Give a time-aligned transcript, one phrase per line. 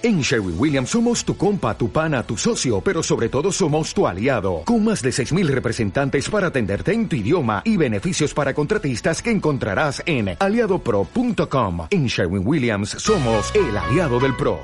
[0.00, 4.06] En Sherwin Williams somos tu compa, tu pana, tu socio, pero sobre todo somos tu
[4.06, 9.20] aliado, con más de 6.000 representantes para atenderte en tu idioma y beneficios para contratistas
[9.20, 11.88] que encontrarás en aliadopro.com.
[11.90, 14.60] En Sherwin Williams somos el aliado del PRO.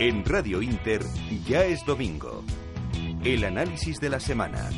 [0.00, 1.02] En Radio Inter
[1.46, 2.42] ya es domingo.
[3.22, 4.70] El análisis de la semana.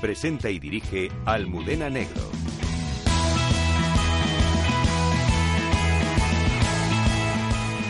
[0.00, 2.22] Presenta y dirige Almudena Negro.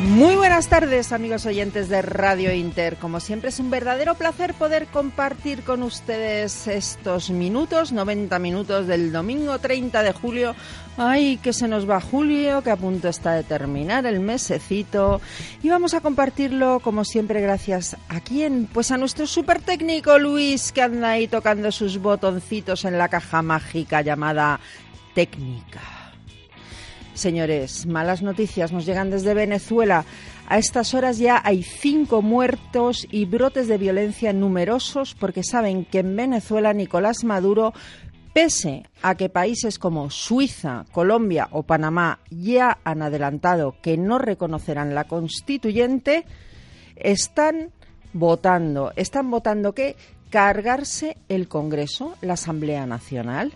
[0.06, 2.96] Muy buenas tardes, amigos oyentes de Radio Inter.
[2.96, 9.10] Como siempre, es un verdadero placer poder compartir con ustedes estos minutos, 90 minutos del
[9.10, 10.54] domingo 30 de julio.
[10.96, 15.20] Ay, que se nos va julio, que a punto está de terminar el mesecito.
[15.60, 18.68] Y vamos a compartirlo, como siempre, gracias a quién?
[18.72, 23.42] Pues a nuestro super técnico Luis, que anda ahí tocando sus botoncitos en la caja
[23.42, 24.60] mágica llamada
[25.14, 25.95] técnica.
[27.16, 30.04] Señores, malas noticias nos llegan desde Venezuela.
[30.48, 36.00] A estas horas ya hay cinco muertos y brotes de violencia numerosos porque saben que
[36.00, 37.72] en Venezuela Nicolás Maduro,
[38.34, 44.94] pese a que países como Suiza, Colombia o Panamá ya han adelantado que no reconocerán
[44.94, 46.26] la constituyente,
[46.96, 47.70] están
[48.12, 48.92] votando.
[48.94, 49.96] ¿Están votando qué?
[50.28, 53.54] Cargarse el Congreso, la Asamblea Nacional.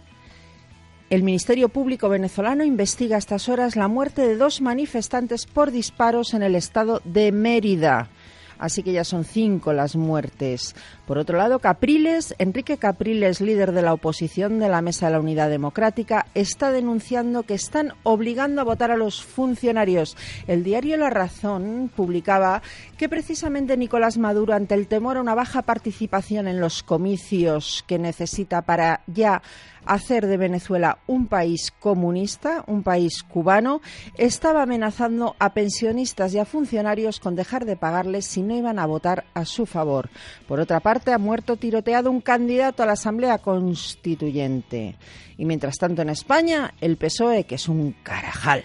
[1.10, 6.34] El Ministerio Público venezolano investiga a estas horas la muerte de dos manifestantes por disparos
[6.34, 8.08] en el estado de Mérida.
[8.60, 10.76] Así que ya son cinco las muertes.
[11.06, 15.20] Por otro lado, Capriles, Enrique Capriles, líder de la oposición de la Mesa de la
[15.20, 20.16] Unidad Democrática, está denunciando que están obligando a votar a los funcionarios.
[20.46, 22.62] El diario La Razón publicaba
[22.98, 27.98] que precisamente Nicolás Maduro, ante el temor a una baja participación en los comicios que
[27.98, 29.42] necesita para ya
[29.90, 33.80] hacer de Venezuela un país comunista, un país cubano,
[34.16, 38.86] estaba amenazando a pensionistas y a funcionarios con dejar de pagarles si no iban a
[38.86, 40.08] votar a su favor.
[40.46, 44.96] Por otra parte, ha muerto tiroteado un candidato a la Asamblea Constituyente.
[45.36, 48.62] Y mientras tanto en España, el PSOE, que es un carajal,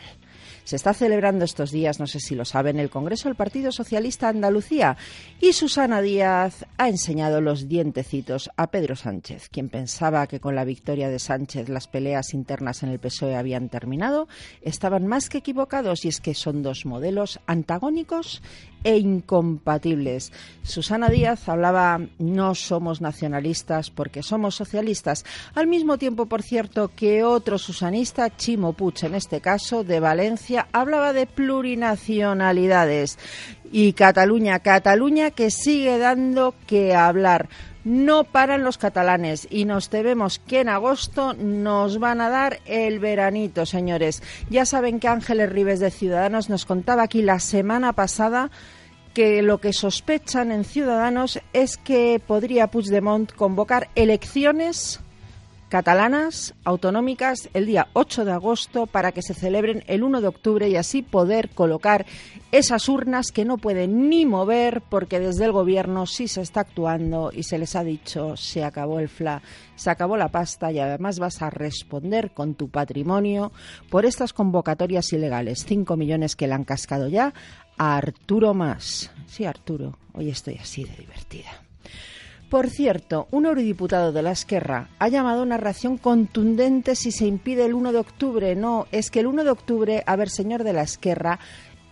[0.65, 4.27] se está celebrando estos días, no sé si lo saben, el Congreso del Partido Socialista
[4.27, 4.97] Andalucía.
[5.39, 10.65] Y Susana Díaz ha enseñado los dientecitos a Pedro Sánchez, quien pensaba que con la
[10.65, 14.27] victoria de Sánchez las peleas internas en el PSOE habían terminado,
[14.61, 18.41] estaban más que equivocados y es que son dos modelos antagónicos
[18.85, 20.31] e incompatibles.
[20.63, 25.25] Susana Díaz hablaba no somos nacionalistas porque somos socialistas.
[25.55, 30.67] Al mismo tiempo, por cierto, que otro susanista, Chimo Puig en este caso, de Valencia,
[30.71, 33.17] hablaba de plurinacionalidades.
[33.71, 37.49] Y Cataluña, Cataluña que sigue dando que hablar.
[37.83, 42.99] No paran los catalanes y nos tememos que en agosto nos van a dar el
[42.99, 44.23] veranito, señores.
[44.49, 48.49] Ya saben que Ángeles Rives de Ciudadanos nos contaba aquí la semana pasada
[49.13, 54.99] que lo que sospechan en Ciudadanos es que podría Puigdemont convocar elecciones
[55.69, 60.69] catalanas autonómicas el día 8 de agosto para que se celebren el 1 de octubre
[60.69, 62.05] y así poder colocar
[62.51, 67.31] esas urnas que no pueden ni mover porque desde el gobierno sí se está actuando
[67.33, 69.41] y se les ha dicho se acabó el FLA,
[69.75, 73.51] se acabó la pasta y además vas a responder con tu patrimonio
[73.89, 75.65] por estas convocatorias ilegales.
[75.67, 77.33] Cinco millones que le han cascado ya
[77.77, 79.11] a Arturo Más.
[79.27, 81.64] Sí, Arturo, hoy estoy así de divertida.
[82.49, 87.65] Por cierto, un eurodiputado de la Esquerra ha llamado una reacción contundente si se impide
[87.65, 88.55] el 1 de octubre.
[88.55, 91.39] No, es que el 1 de octubre, a ver, señor de la Esquerra,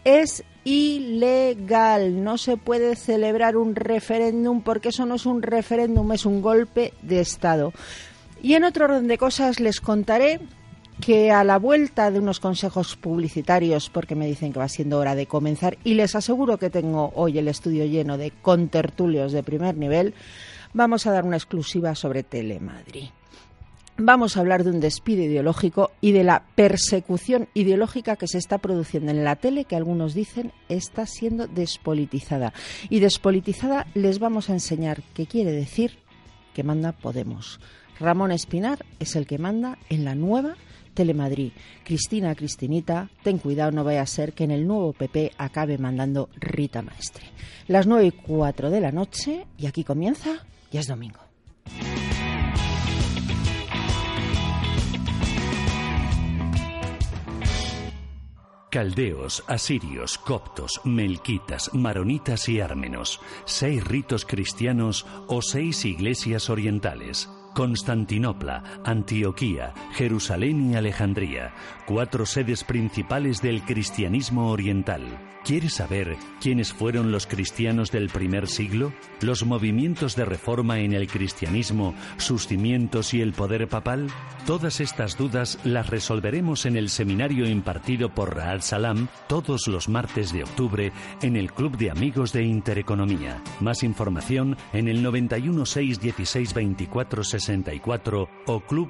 [0.04, 2.24] es ilegal.
[2.24, 6.94] No se puede celebrar un referéndum porque eso no es un referéndum, es un golpe
[7.02, 7.74] de Estado.
[8.42, 10.40] Y en otro orden de cosas les contaré
[11.04, 15.16] que a la vuelta de unos consejos publicitarios, porque me dicen que va siendo hora
[15.16, 19.76] de comenzar, y les aseguro que tengo hoy el estudio lleno de contertulios de primer
[19.76, 20.14] nivel,
[20.74, 23.10] vamos a dar una exclusiva sobre Telemadrid.
[23.98, 28.60] Vamos a hablar de un despido ideológico y de la persecución ideológica que se está
[28.60, 32.54] produciendo en la tele, que algunos dicen está siendo despolitizada.
[32.90, 35.98] Y despolitizada les vamos a enseñar qué quiere decir
[36.54, 37.60] que manda Podemos.
[38.00, 40.56] Ramón Espinar es el que manda en la nueva
[40.94, 41.52] Telemadrid.
[41.84, 46.30] Cristina, Cristinita, ten cuidado, no vaya a ser que en el nuevo PP acabe mandando
[46.36, 47.26] Rita Maestre.
[47.68, 51.20] Las nueve y cuatro de la noche y aquí comienza, ya es domingo.
[58.70, 68.64] Caldeos, asirios, coptos, melquitas, maronitas y ármenos, seis ritos cristianos o seis iglesias orientales Constantinopla,
[68.84, 71.54] Antioquía, Jerusalén y Alejandría,
[71.86, 75.33] cuatro sedes principales del cristianismo oriental.
[75.46, 78.94] ¿Quieres saber quiénes fueron los cristianos del primer siglo?
[79.20, 84.08] ¿Los movimientos de reforma en el cristianismo, sus cimientos y el poder papal?
[84.46, 90.32] Todas estas dudas las resolveremos en el seminario impartido por Raad Salam todos los martes
[90.32, 93.44] de octubre en el Club de Amigos de Intereconomía.
[93.60, 98.90] Más información en el 91 616 24 64 o club.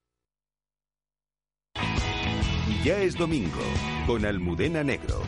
[2.83, 3.61] Ya es domingo
[4.07, 5.21] con Almudena Negro.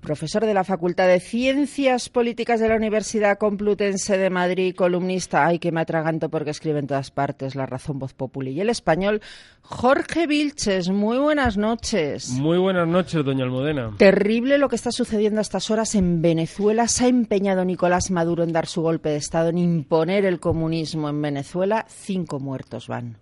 [0.00, 5.58] Profesor de la Facultad de Ciencias Políticas de la Universidad Complutense de Madrid, columnista, ay
[5.58, 9.20] que me atraganto porque escribe en todas partes La Razón, Voz Populi y el español,
[9.62, 10.88] Jorge Vilches.
[10.88, 12.30] Muy buenas noches.
[12.30, 13.90] Muy buenas noches, doña Almudena.
[13.98, 16.86] Terrible lo que está sucediendo a estas horas en Venezuela.
[16.86, 21.08] Se ha empeñado Nicolás Maduro en dar su golpe de Estado, en imponer el comunismo
[21.08, 21.86] en Venezuela.
[21.88, 23.18] Cinco muertos van.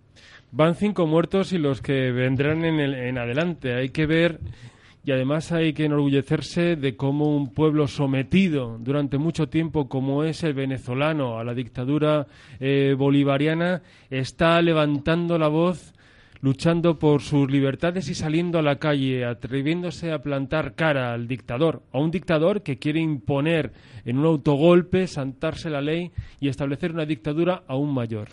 [0.51, 3.73] Van cinco muertos y los que vendrán en, el, en adelante.
[3.73, 4.39] Hay que ver
[5.03, 10.43] y además hay que enorgullecerse de cómo un pueblo sometido durante mucho tiempo como es
[10.43, 12.27] el venezolano a la dictadura
[12.59, 15.93] eh, bolivariana está levantando la voz
[16.41, 21.83] luchando por sus libertades y saliendo a la calle, atreviéndose a plantar cara al dictador,
[21.91, 23.71] a un dictador que quiere imponer
[24.05, 28.27] en un autogolpe, santarse la ley y establecer una dictadura aún mayor.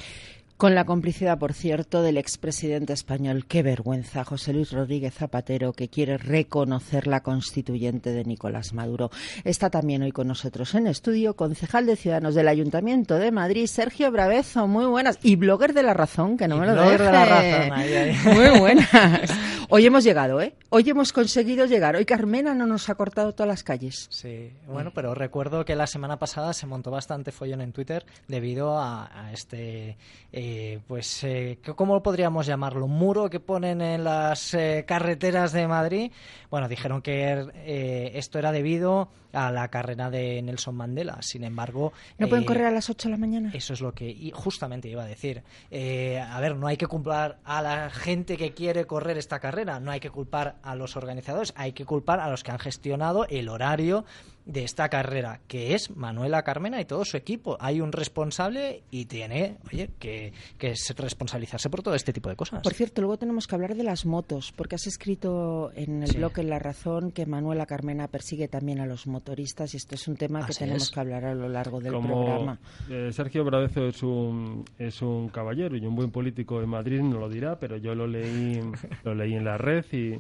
[0.57, 3.45] Con la complicidad, por cierto, del expresidente español.
[3.47, 9.11] Qué vergüenza, José Luis Rodríguez Zapatero, que quiere reconocer la constituyente de Nicolás Maduro.
[9.43, 14.13] Está también hoy con nosotros en estudio, concejal de Ciudadanos del Ayuntamiento de Madrid, Sergio
[14.13, 14.69] Bravezo.
[14.69, 15.19] Muy buenas.
[15.25, 18.35] Y blogger de la razón, que no me lo blogger de la razón.
[18.35, 19.31] Muy buenas.
[19.71, 20.55] Hoy hemos llegado, ¿eh?
[20.77, 21.95] Hoy hemos conseguido llegar.
[21.95, 24.09] Hoy Carmena no nos ha cortado todas las calles.
[24.11, 28.77] Sí, bueno, pero recuerdo que la semana pasada se montó bastante follón en Twitter debido
[28.77, 29.97] a, a este,
[30.33, 32.89] eh, pues, eh, ¿cómo podríamos llamarlo?
[32.89, 36.11] Muro que ponen en las eh, carreteras de Madrid.
[36.51, 41.19] Bueno, dijeron que eh, esto era debido a la carrera de Nelson Mandela.
[41.21, 43.51] Sin embargo, ¿No pueden eh, correr a las 8 de la mañana?
[43.53, 45.43] Eso es lo que justamente iba a decir.
[45.71, 49.81] Eh, a ver, no hay que culpar a la gente que quiere correr esta carrera,
[49.81, 53.27] no hay que culpar a los organizadores, hay que culpar a los que han gestionado
[53.29, 54.05] el horario
[54.47, 57.57] de esta carrera, que es Manuela Carmena y todo su equipo.
[57.61, 62.37] Hay un responsable y tiene, oye, que, que es responsabilizarse por todo este tipo de
[62.37, 62.63] cosas.
[62.63, 66.19] Por cierto, luego tenemos que hablar de las motos, porque has escrito en el Sí.
[66.19, 70.07] blog En La Razón que Manuela Carmena persigue también a los motoristas y esto es
[70.09, 70.91] un tema que tenemos es.
[70.91, 72.59] que hablar a lo largo del Como programa.
[72.91, 77.19] eh, Sergio Bravezo es un, es un caballero y un buen político en Madrid, no
[77.19, 78.61] lo dirá, pero yo lo leí,
[79.05, 80.19] lo leí en la red y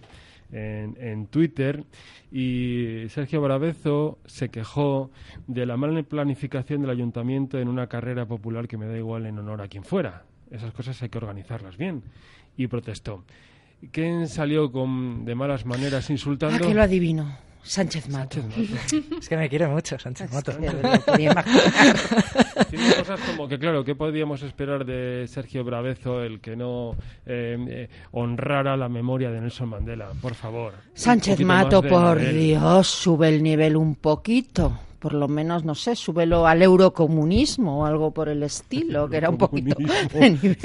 [0.53, 1.85] en, en Twitter.
[2.33, 5.11] Y Sergio Bravezo se quejó
[5.47, 9.39] de la mala planificación del ayuntamiento en una carrera popular que me da igual en
[9.39, 10.25] honor a quien fuera.
[10.51, 12.03] Esas cosas hay que organizarlas bien.
[12.57, 13.25] Y protestó.
[13.91, 16.67] ¿Quién salió con, de malas maneras Ah, insultando?
[16.67, 17.37] que lo adivino.
[17.65, 18.41] Sánchez Mato.
[18.41, 19.17] Sánchez Mato.
[19.19, 20.31] Es que me quiere mucho, Sánchez.
[22.57, 26.93] Haciendo cosas como que, claro, ¿qué podíamos esperar de Sergio Bravezo, el que no
[27.27, 30.11] eh, eh, honrara la memoria de Nelson Mandela?
[30.21, 30.75] Por favor.
[30.93, 32.21] Sánchez Mato, por.
[32.21, 34.79] Dios, sube el nivel un poquito.
[35.05, 39.29] Por lo menos, no sé, súbelo al eurocomunismo o algo por el estilo, que era
[39.29, 39.77] un poquito
[40.15, 40.59] de nivel.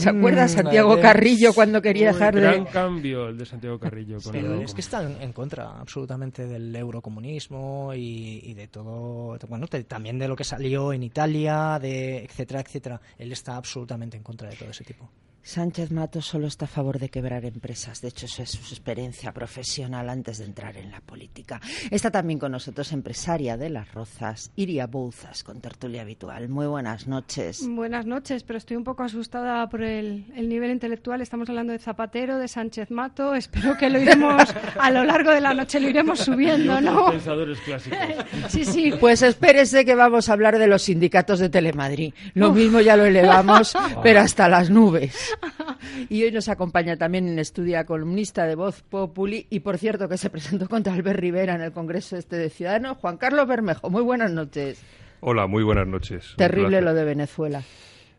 [0.00, 1.00] ¿Se acuerda Mm, Santiago.
[1.00, 2.70] Carrillo cuando quería dejar gran de...?
[2.70, 4.18] cambio el de Santiago Carrillo.
[4.20, 9.38] Con Pero el es que está en contra absolutamente del eurocomunismo y, y de todo,
[9.48, 13.00] bueno, de- también de lo que salió en Italia, de etcétera, etcétera.
[13.16, 15.08] Él está absolutamente en contra de todo ese tipo.
[15.46, 18.00] Sánchez Mato solo está a favor de quebrar empresas.
[18.00, 21.60] De hecho, esa es su experiencia profesional antes de entrar en la política.
[21.88, 26.48] Está también con nosotros empresaria de Las Rozas, Iria Bouzas, con tertulia habitual.
[26.48, 27.64] Muy buenas noches.
[27.64, 31.20] Buenas noches, pero estoy un poco asustada por el, el nivel intelectual.
[31.20, 33.32] Estamos hablando de Zapatero, de Sánchez Mato.
[33.36, 37.12] Espero que lo iremos a lo largo de la noche, lo iremos subiendo, ¿no?
[37.12, 37.98] pensadores clásicos.
[38.48, 38.92] Sí, sí.
[38.98, 42.14] Pues espérese que vamos a hablar de los sindicatos de Telemadrid.
[42.34, 45.35] Lo mismo ya lo elevamos, pero hasta las nubes.
[46.08, 50.18] Y hoy nos acompaña también en estudia columnista de Voz Populi y, por cierto, que
[50.18, 53.88] se presentó contra Albert Rivera en el Congreso este de Ciudadanos, Juan Carlos Bermejo.
[53.90, 54.82] Muy buenas noches.
[55.20, 56.34] Hola, muy buenas noches.
[56.36, 57.62] Terrible lo de Venezuela.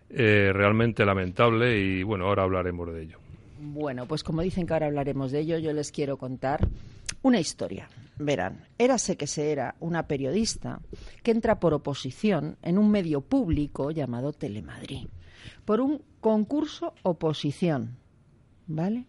[0.09, 3.19] eh, realmente lamentable y bueno, ahora hablaremos de ello.
[3.59, 6.67] Bueno, pues como dicen que ahora hablaremos de ello, yo les quiero contar
[7.23, 7.89] una historia.
[8.19, 10.79] Verán, érase que se era una periodista
[11.23, 15.07] que entra por oposición en un medio público llamado Telemadrid,
[15.65, 17.97] por un concurso oposición,
[18.67, 19.05] ¿vale?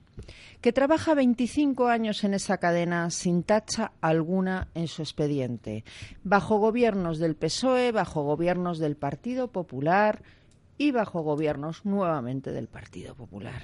[0.60, 5.84] Que trabaja 25 años en esa cadena sin tacha alguna en su expediente,
[6.24, 10.22] bajo gobiernos del PSOE, bajo gobiernos del Partido Popular
[10.76, 13.62] y bajo gobiernos nuevamente del Partido Popular.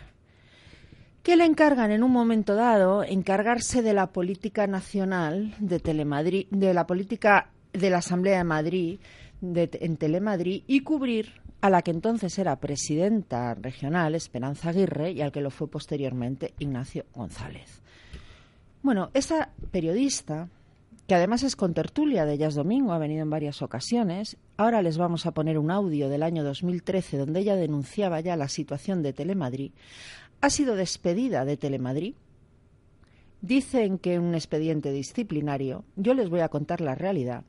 [1.22, 6.74] Que le encargan en un momento dado encargarse de la política nacional de Telemadrid, de
[6.74, 9.00] la política de la Asamblea de Madrid
[9.42, 15.32] en Telemadrid y cubrir a la que entonces era presidenta regional, Esperanza Aguirre, y al
[15.32, 17.80] que lo fue posteriormente Ignacio González.
[18.82, 20.50] Bueno, esa periodista,
[21.06, 25.24] que además es contertulia de Ellas Domingo, ha venido en varias ocasiones, ahora les vamos
[25.24, 29.72] a poner un audio del año 2013 donde ella denunciaba ya la situación de Telemadrid,
[30.42, 32.14] ha sido despedida de Telemadrid.
[33.40, 37.44] Dicen que un expediente disciplinario, yo les voy a contar la realidad,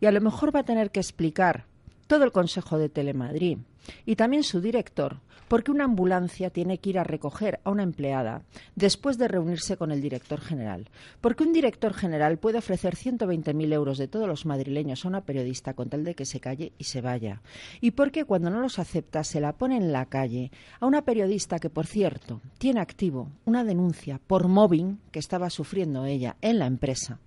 [0.00, 1.66] y a lo mejor va a tener que explicar
[2.08, 3.58] todo el Consejo de Telemadrid
[4.04, 8.42] y también su director, porque una ambulancia tiene que ir a recoger a una empleada
[8.74, 10.88] después de reunirse con el director general.
[11.20, 15.74] Porque un director general puede ofrecer 120.000 euros de todos los madrileños a una periodista
[15.74, 17.42] con tal de que se calle y se vaya.
[17.80, 20.50] Y porque cuando no los acepta se la pone en la calle
[20.80, 26.04] a una periodista que, por cierto, tiene activo una denuncia por mobbing que estaba sufriendo
[26.04, 27.20] ella en la empresa.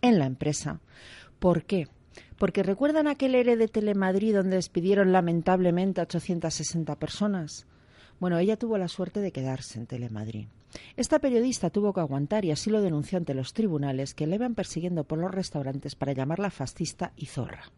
[0.00, 0.80] En la empresa.
[1.38, 1.86] ¿Por qué?
[2.38, 7.66] Porque recuerdan aquel ERE de Telemadrid donde despidieron lamentablemente a 860 personas.
[8.20, 10.46] Bueno, ella tuvo la suerte de quedarse en Telemadrid.
[10.96, 14.54] Esta periodista tuvo que aguantar y así lo denunció ante los tribunales que le iban
[14.54, 17.70] persiguiendo por los restaurantes para llamarla fascista y zorra.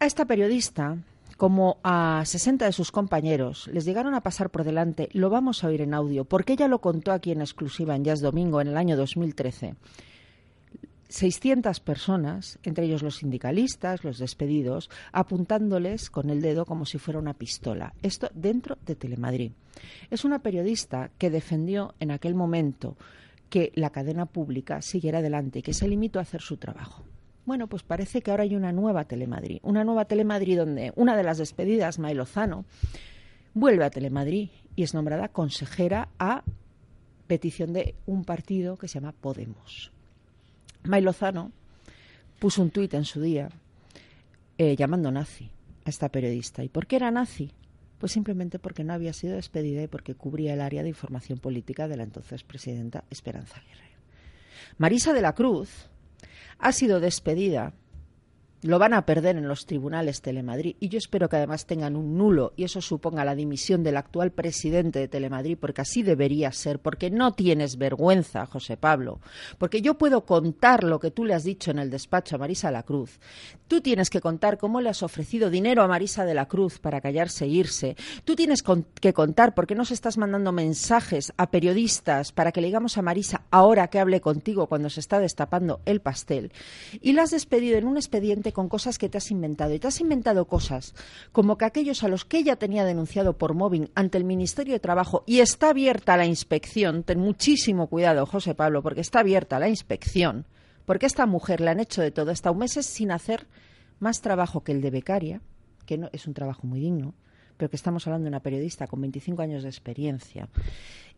[0.00, 0.98] A esta periodista,
[1.36, 5.68] como a 60 de sus compañeros, les llegaron a pasar por delante, lo vamos a
[5.68, 8.76] oír en audio, porque ella lo contó aquí en exclusiva en Jazz Domingo en el
[8.76, 9.74] año 2013.
[11.08, 17.18] 600 personas, entre ellos los sindicalistas, los despedidos, apuntándoles con el dedo como si fuera
[17.18, 17.94] una pistola.
[18.02, 19.52] Esto dentro de Telemadrid.
[20.10, 22.96] Es una periodista que defendió en aquel momento
[23.48, 27.04] que la cadena pública siguiera adelante y que se limitó a hacer su trabajo.
[27.46, 31.22] Bueno, pues parece que ahora hay una nueva Telemadrid, una nueva Telemadrid donde una de
[31.22, 32.66] las despedidas, May Lozano,
[33.54, 36.44] vuelve a Telemadrid y es nombrada consejera a
[37.26, 39.92] petición de un partido que se llama Podemos.
[40.88, 41.52] May Lozano
[42.38, 43.50] puso un tuit en su día
[44.56, 45.50] eh, llamando nazi
[45.84, 46.64] a esta periodista.
[46.64, 47.52] ¿Y por qué era nazi?
[47.98, 51.88] Pues simplemente porque no había sido despedida y porque cubría el área de información política
[51.88, 53.90] de la entonces presidenta Esperanza Aguirre.
[54.78, 55.90] Marisa de la Cruz
[56.58, 57.74] ha sido despedida
[58.62, 62.18] lo van a perder en los tribunales Telemadrid y yo espero que además tengan un
[62.18, 66.80] nulo y eso suponga la dimisión del actual presidente de Telemadrid porque así debería ser,
[66.80, 69.20] porque no tienes vergüenza, José Pablo,
[69.58, 72.70] porque yo puedo contar lo que tú le has dicho en el despacho a Marisa
[72.70, 73.20] la Cruz.
[73.68, 77.00] Tú tienes que contar cómo le has ofrecido dinero a Marisa de la Cruz para
[77.00, 77.96] callarse e irse.
[78.24, 78.62] Tú tienes
[79.00, 83.02] que contar por qué nos estás mandando mensajes a periodistas para que le digamos a
[83.02, 86.52] Marisa ahora que hable contigo cuando se está destapando el pastel.
[87.00, 89.74] Y la has despedido en un expediente con cosas que te has inventado.
[89.74, 90.94] Y te has inventado cosas
[91.32, 94.80] como que aquellos a los que ella tenía denunciado por mobbing ante el Ministerio de
[94.80, 99.68] Trabajo y está abierta la inspección, ten muchísimo cuidado, José Pablo, porque está abierta la
[99.68, 100.46] inspección,
[100.84, 103.46] porque a esta mujer le han hecho de todo, hasta un meses sin hacer
[104.00, 105.40] más trabajo que el de becaria,
[105.86, 107.14] que no, es un trabajo muy digno,
[107.56, 110.48] pero que estamos hablando de una periodista con 25 años de experiencia,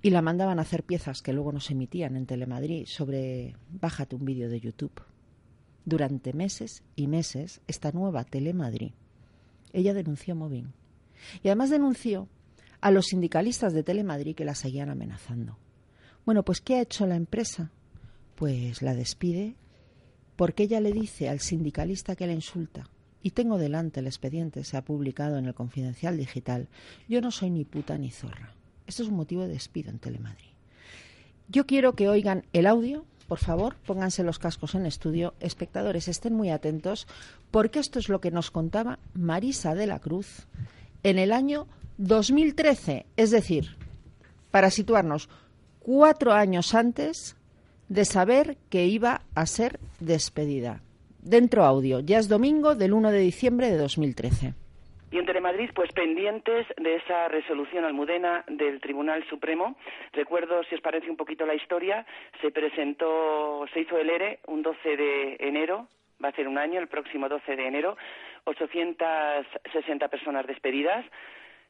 [0.02, 4.16] y la mandaban a hacer piezas que luego no se emitían en Telemadrid sobre bájate
[4.16, 5.09] un vídeo de YouTube
[5.84, 8.92] durante meses y meses esta nueva Telemadrid.
[9.72, 10.72] Ella denunció mobbing.
[11.42, 12.28] Y además denunció
[12.80, 15.58] a los sindicalistas de Telemadrid que la seguían amenazando.
[16.24, 17.70] Bueno, pues ¿qué ha hecho la empresa?
[18.34, 19.56] Pues la despide
[20.36, 22.88] porque ella le dice al sindicalista que la insulta,
[23.22, 26.68] y tengo delante el expediente, se ha publicado en el Confidencial Digital,
[27.10, 28.54] yo no soy ni puta ni zorra.
[28.86, 30.48] Esto es un motivo de despido en Telemadrid.
[31.48, 35.34] Yo quiero que oigan el audio por favor, pónganse los cascos en estudio.
[35.38, 37.06] Espectadores, estén muy atentos
[37.52, 40.48] porque esto es lo que nos contaba Marisa de la Cruz
[41.04, 41.68] en el año
[41.98, 43.06] 2013.
[43.16, 43.76] Es decir,
[44.50, 45.28] para situarnos,
[45.78, 47.36] cuatro años antes
[47.88, 50.82] de saber que iba a ser despedida.
[51.22, 54.54] Dentro audio, ya es domingo del 1 de diciembre de 2013.
[55.10, 59.76] Y en Telemadrid, pues pendientes de esa resolución almudena del Tribunal Supremo.
[60.12, 62.06] Recuerdo, si os parece un poquito la historia,
[62.40, 65.88] se presentó, se hizo el ERE un 12 de enero
[66.22, 67.96] va a ser un año, el próximo 12 de enero,
[68.44, 71.04] 860 personas despedidas,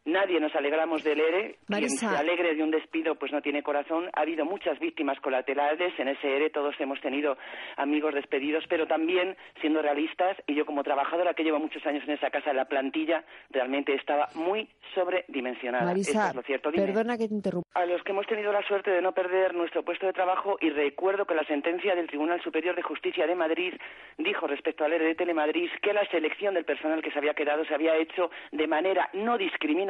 [0.06, 1.58] Nadie nos alegramos del ERE.
[1.66, 4.08] Quien se alegre de un despido, pues no tiene corazón.
[4.14, 6.48] Ha habido muchas víctimas colaterales en ese ERE.
[6.48, 7.36] Todos hemos tenido
[7.76, 12.14] amigos despedidos, pero también, siendo realistas, y yo como trabajadora que llevo muchos años en
[12.14, 15.84] esa casa, la plantilla realmente estaba muy sobredimensionada.
[15.84, 16.72] Marisa, lo cierto.
[16.72, 17.68] perdona que te interrumpa.
[17.74, 20.70] A los que hemos tenido la suerte de no perder nuestro puesto de trabajo, y
[20.70, 23.74] recuerdo que la sentencia del Tribunal Superior de Justicia de Madrid
[24.16, 27.66] dijo respecto al ERE de Telemadrid que la selección del personal que se había quedado
[27.66, 29.89] se había hecho de manera no discriminada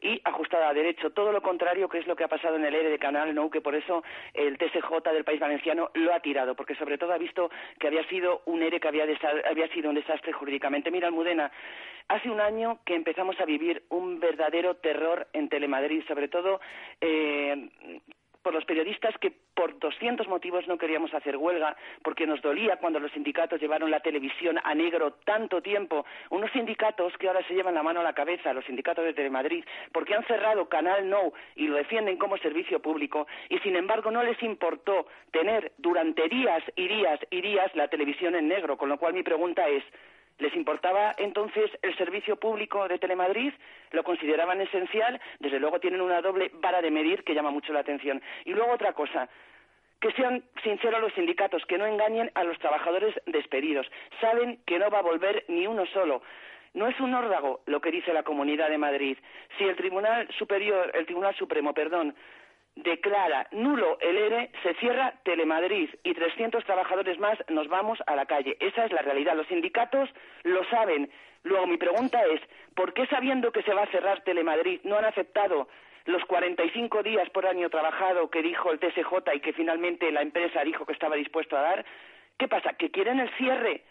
[0.00, 1.10] y ajustada a derecho.
[1.10, 3.50] Todo lo contrario que es lo que ha pasado en el ERE de Canal No,
[3.50, 4.02] que por eso
[4.34, 8.06] el TSJ del País Valenciano lo ha tirado, porque sobre todo ha visto que había
[8.08, 9.04] sido un ERE que había,
[9.48, 10.90] había sido un desastre jurídicamente.
[10.90, 11.50] Mira, Almudena,
[12.08, 16.60] hace un año que empezamos a vivir un verdadero terror en Telemadrid, sobre todo
[17.00, 17.68] eh,
[18.42, 22.98] por los periodistas que por 200 motivos no queríamos hacer huelga, porque nos dolía cuando
[22.98, 26.06] los sindicatos llevaron la televisión a negro tanto tiempo.
[26.30, 29.64] Unos sindicatos que ahora se llevan la mano a la cabeza, los sindicatos de Telemadrid,
[29.92, 34.22] porque han cerrado Canal No y lo defienden como servicio público, y sin embargo no
[34.22, 38.98] les importó tener durante días y días y días la televisión en negro, con lo
[38.98, 39.84] cual mi pregunta es,
[40.40, 43.52] ¿Les importaba entonces el servicio público de Telemadrid?
[43.92, 45.20] ¿Lo consideraban esencial?
[45.38, 48.22] Desde luego tienen una doble vara de medir que llama mucho la atención.
[48.46, 49.28] Y luego otra cosa,
[50.00, 53.86] que sean sinceros los sindicatos, que no engañen a los trabajadores despedidos.
[54.18, 56.22] Saben que no va a volver ni uno solo.
[56.72, 59.18] No es un órdago lo que dice la Comunidad de Madrid.
[59.58, 62.14] Si el Tribunal Superior, el Tribunal Supremo, perdón,
[62.76, 68.26] declara nulo el ERE, se cierra Telemadrid y 300 trabajadores más nos vamos a la
[68.26, 68.56] calle.
[68.60, 69.34] Esa es la realidad.
[69.36, 70.08] Los sindicatos
[70.44, 71.10] lo saben.
[71.42, 72.40] Luego, mi pregunta es,
[72.74, 75.68] ¿por qué sabiendo que se va a cerrar Telemadrid no han aceptado
[76.06, 80.64] los 45 días por año trabajado que dijo el TSJ y que finalmente la empresa
[80.64, 81.84] dijo que estaba dispuesto a dar?
[82.38, 82.72] ¿Qué pasa?
[82.74, 83.84] ¿Que quieren el cierre?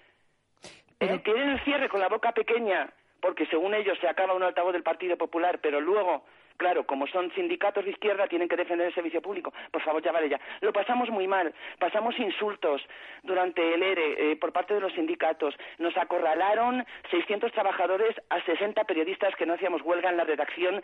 [0.99, 1.21] ¿Eh?
[1.23, 2.91] ¿Quieren el cierre con la boca pequeña?
[3.21, 6.25] Porque según ellos se acaba un altavoz del Partido Popular, pero luego
[6.59, 9.53] Claro, como son sindicatos de izquierda, tienen que defender el servicio público.
[9.71, 10.37] Por favor, ya vale ya.
[10.59, 11.53] Lo pasamos muy mal.
[11.79, 12.81] Pasamos insultos
[13.23, 15.55] durante el ERE eh, por parte de los sindicatos.
[15.77, 20.83] Nos acorralaron 600 trabajadores a 60 periodistas que no hacíamos huelga en la redacción.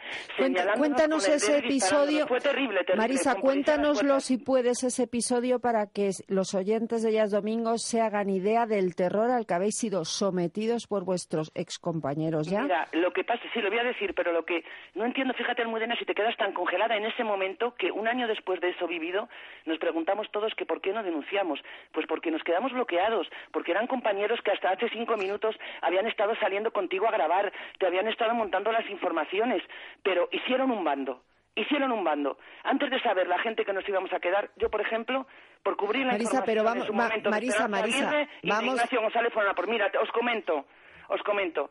[0.78, 2.26] cuéntanos ese episodio.
[2.26, 7.32] Fue terrible, terrible Marisa, cuéntanoslo si puedes ese episodio para que los oyentes de Ellas
[7.32, 12.50] Domingos se hagan idea del terror al que habéis sido sometidos por vuestros excompañeros.
[12.50, 12.62] ¿ya?
[12.62, 15.65] Mira, lo que pasa, sí, lo voy a decir, pero lo que no entiendo, fíjate,
[15.66, 18.88] Almudena, si te quedas tan congelada en ese momento que un año después de eso
[18.88, 19.28] vivido
[19.66, 21.60] nos preguntamos todos que por qué no denunciamos.
[21.92, 26.36] Pues porque nos quedamos bloqueados, porque eran compañeros que hasta hace cinco minutos habían estado
[26.38, 29.62] saliendo contigo a grabar, te habían estado montando las informaciones,
[30.04, 31.22] pero hicieron un bando
[31.58, 32.38] hicieron un bando.
[32.64, 35.26] Antes de saber la gente que nos íbamos a quedar, yo, por ejemplo,
[35.64, 38.76] por cubrir la Marisa, información pero vamos, en su momento Marisa, Marisa, vamos...
[38.76, 39.70] Ignacio González fueron a por...
[39.70, 40.66] Mira, os comento,
[41.08, 41.70] os comento.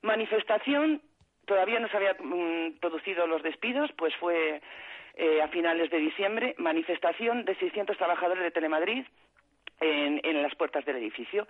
[0.00, 1.02] Manifestación
[1.46, 4.60] todavía no se habían mm, producido los despidos, pues fue
[5.14, 9.04] eh, a finales de diciembre, manifestación de 600 trabajadores de Telemadrid
[9.80, 11.46] en, en las puertas del edificio.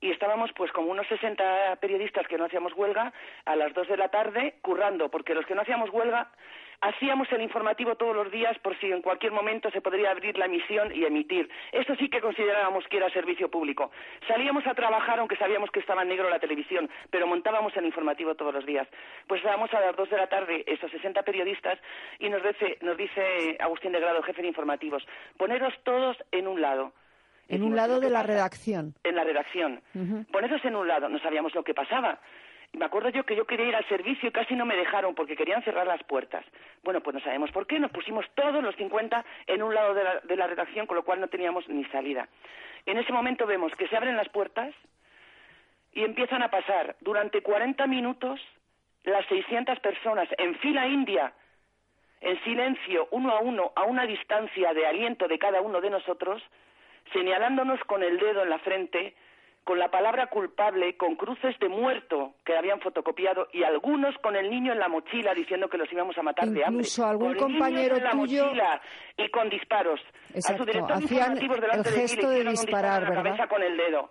[0.00, 3.12] Y estábamos pues como unos 60 periodistas que no hacíamos huelga
[3.44, 6.30] a las 2 de la tarde currando, porque los que no hacíamos huelga
[6.80, 10.46] hacíamos el informativo todos los días por si en cualquier momento se podría abrir la
[10.46, 11.48] emisión y emitir.
[11.72, 13.90] Esto sí que considerábamos que era servicio público.
[14.26, 18.34] Salíamos a trabajar aunque sabíamos que estaba en negro la televisión, pero montábamos el informativo
[18.34, 18.88] todos los días.
[19.26, 21.78] Pues estábamos a las 2 de la tarde esos 60 periodistas
[22.18, 26.60] y nos dice, nos dice Agustín de Grado, jefe de informativos, poneros todos en un
[26.60, 26.92] lado
[27.48, 28.94] en un lado de la redacción.
[29.04, 29.80] En la redacción.
[30.32, 32.18] Poneros en un lado, no sabíamos lo que pasaba.
[32.76, 35.34] Me acuerdo yo que yo quería ir al servicio y casi no me dejaron porque
[35.34, 36.44] querían cerrar las puertas.
[36.84, 37.78] Bueno, pues no sabemos por qué.
[37.78, 41.02] Nos pusimos todos los 50 en un lado de la, de la redacción, con lo
[41.02, 42.28] cual no teníamos ni salida.
[42.84, 44.74] En ese momento vemos que se abren las puertas
[45.94, 48.38] y empiezan a pasar durante 40 minutos
[49.04, 51.32] las 600 personas en fila india,
[52.20, 56.42] en silencio, uno a uno, a una distancia de aliento de cada uno de nosotros,
[57.14, 59.14] señalándonos con el dedo en la frente,
[59.66, 64.48] con la palabra culpable, con cruces de muerto que habían fotocopiado y algunos con el
[64.48, 66.82] niño en la mochila diciendo que los íbamos a matar de hambre.
[66.82, 68.52] Incluso algún compañero tuyo
[69.16, 70.00] y con disparos.
[70.32, 70.64] Exacto.
[70.88, 73.24] Hacían el gesto de, disparar, ¿verdad?
[73.24, 74.08] cabeza con el dedo.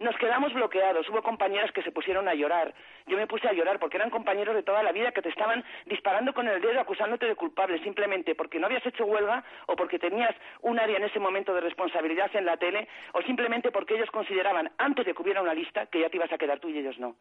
[0.00, 1.06] Nos quedamos bloqueados.
[1.10, 2.72] Hubo compañeras que se pusieron a llorar.
[3.06, 5.62] Yo me puse a llorar porque eran compañeros de toda la vida que te estaban
[5.84, 9.98] disparando con el dedo acusándote de culpable simplemente porque no habías hecho huelga o porque
[9.98, 14.10] tenías un área en ese momento de responsabilidad en la tele o simplemente porque ellos
[14.10, 16.78] consideraban antes de que hubiera una lista que ya te ibas a quedar tú y
[16.78, 17.14] ellos no.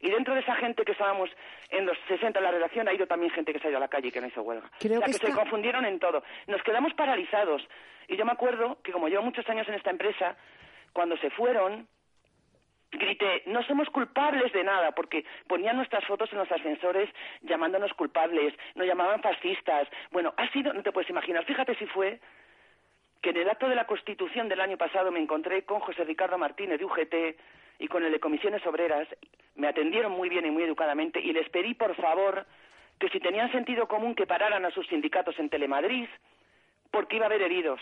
[0.00, 1.30] Y dentro de esa gente que estábamos
[1.70, 3.80] en los 60 en la redacción, ha ido también gente que se ha ido a
[3.80, 4.70] la calle y que no hizo huelga.
[4.78, 6.22] Creo o sea, que, se confundieron en todo.
[6.46, 7.66] Nos quedamos paralizados.
[8.06, 10.36] Y yo me acuerdo que como llevo muchos años en esta empresa,
[10.92, 11.88] cuando se fueron,
[12.98, 17.08] grité, no somos culpables de nada, porque ponían nuestras fotos en los ascensores
[17.42, 19.88] llamándonos culpables, nos llamaban fascistas.
[20.10, 22.20] Bueno, ha sido, no te puedes imaginar, fíjate si fue
[23.22, 26.36] que en el acto de la Constitución del año pasado me encontré con José Ricardo
[26.36, 27.14] Martínez de UGT
[27.78, 29.08] y con el de Comisiones Obreras,
[29.56, 32.46] me atendieron muy bien y muy educadamente y les pedí, por favor,
[32.98, 36.08] que si tenían sentido común que pararan a sus sindicatos en Telemadrid,
[36.90, 37.80] porque iba a haber heridos.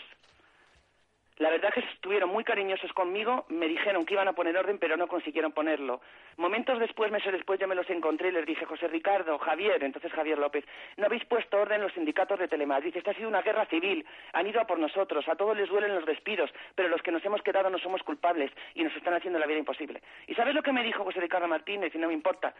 [1.39, 4.79] La verdad es que estuvieron muy cariñosos conmigo, me dijeron que iban a poner orden,
[4.79, 6.01] pero no consiguieron ponerlo.
[6.37, 10.13] Momentos después, meses después, yo me los encontré y les dije, José Ricardo, Javier, entonces
[10.13, 10.65] Javier López,
[10.99, 12.97] no habéis puesto orden los sindicatos de Telemadrid.
[12.97, 14.05] Esta ha sido una guerra civil.
[14.35, 15.27] Han ido a por nosotros.
[15.27, 18.51] A todos les duelen los despidos, pero los que nos hemos quedado no somos culpables
[18.75, 20.03] y nos están haciendo la vida imposible.
[20.27, 21.95] ¿Y sabes lo que me dijo José Ricardo Martínez?
[21.95, 22.55] Y no me importa.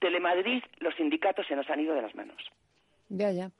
[0.00, 2.36] Telemadrid, los sindicatos se nos han ido de las manos.
[3.08, 3.50] Ya, ya.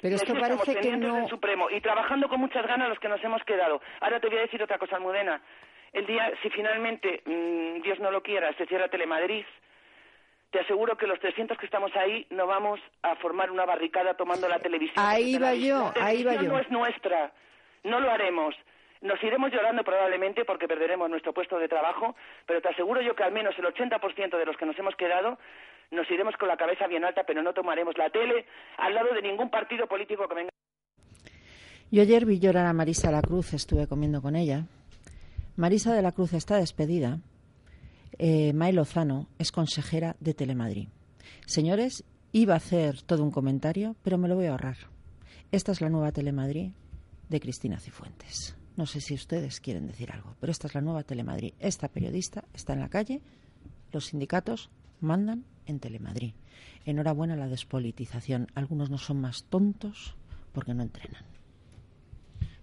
[0.00, 1.28] Pero esto parece que no...
[1.28, 3.80] Supremo y trabajando con muchas ganas los que nos hemos quedado.
[4.00, 5.40] Ahora te voy a decir otra cosa, Almudena.
[5.92, 9.44] El día, si finalmente, mmm, Dios no lo quiera, se cierra Telemadrid,
[10.50, 14.48] te aseguro que los 300 que estamos ahí no vamos a formar una barricada tomando
[14.48, 14.96] la televisión.
[14.96, 16.42] Ahí va yo, ahí va yo.
[16.42, 17.32] no es nuestra,
[17.84, 18.54] no lo haremos.
[19.00, 23.22] Nos iremos llorando probablemente porque perderemos nuestro puesto de trabajo, pero te aseguro yo que
[23.22, 25.38] al menos el 80% de los que nos hemos quedado
[25.90, 28.46] nos iremos con la cabeza bien alta, pero no tomaremos la tele
[28.76, 30.50] al lado de ningún partido político que venga.
[31.90, 34.66] Yo ayer vi llorar a Marisa de la Cruz, estuve comiendo con ella.
[35.56, 37.18] Marisa de la Cruz está despedida.
[38.18, 40.88] Eh, May Lozano es consejera de Telemadrid.
[41.46, 44.76] Señores, iba a hacer todo un comentario, pero me lo voy a ahorrar.
[45.50, 46.72] Esta es la nueva Telemadrid
[47.28, 48.56] de Cristina Cifuentes.
[48.76, 51.54] No sé si ustedes quieren decir algo, pero esta es la nueva Telemadrid.
[51.58, 53.22] Esta periodista está en la calle,
[53.92, 54.70] los sindicatos
[55.00, 56.32] mandan en Telemadrid.
[56.84, 58.48] Enhorabuena a la despolitización.
[58.54, 60.16] Algunos no son más tontos
[60.52, 61.22] porque no entrenan.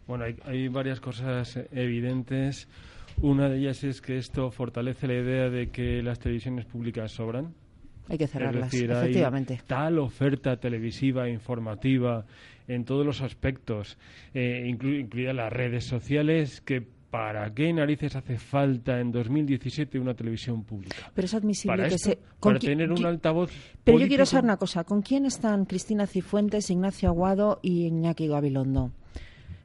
[0.07, 2.67] Bueno, hay, varias cosas evidentes.
[3.21, 7.53] Una de ellas es que esto fortalece la idea de que las televisiones públicas sobran.
[8.07, 9.59] Hay que cerrarlas, efectivamente.
[9.65, 12.25] tal oferta televisiva, informativa,
[12.67, 13.97] en todos los aspectos,
[14.35, 20.65] eh, incluidas las redes sociales, que ¿Para qué narices hace falta en 2017 una televisión
[20.65, 21.09] pública?
[21.13, 22.19] Pero es admisible que se.
[22.41, 23.53] Para tener un altavoz.
[23.85, 28.27] Pero yo quiero saber una cosa: ¿con quién están Cristina Cifuentes, Ignacio Aguado y Iñaki
[28.27, 28.91] Gabilondo?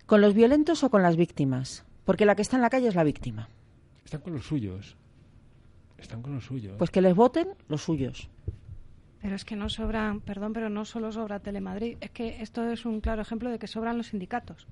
[0.07, 1.85] ¿Con los violentos o con las víctimas?
[2.05, 3.49] Porque la que está en la calle es la víctima.
[4.05, 4.97] Están con los suyos.
[5.99, 6.77] Están con los suyos.
[6.79, 8.31] Pues que les voten los suyos.
[9.21, 11.99] Pero es que no sobran, perdón, pero no solo sobra Telemadrid.
[12.01, 14.69] Es que esto es un claro ejemplo de que sobran los sindicatos.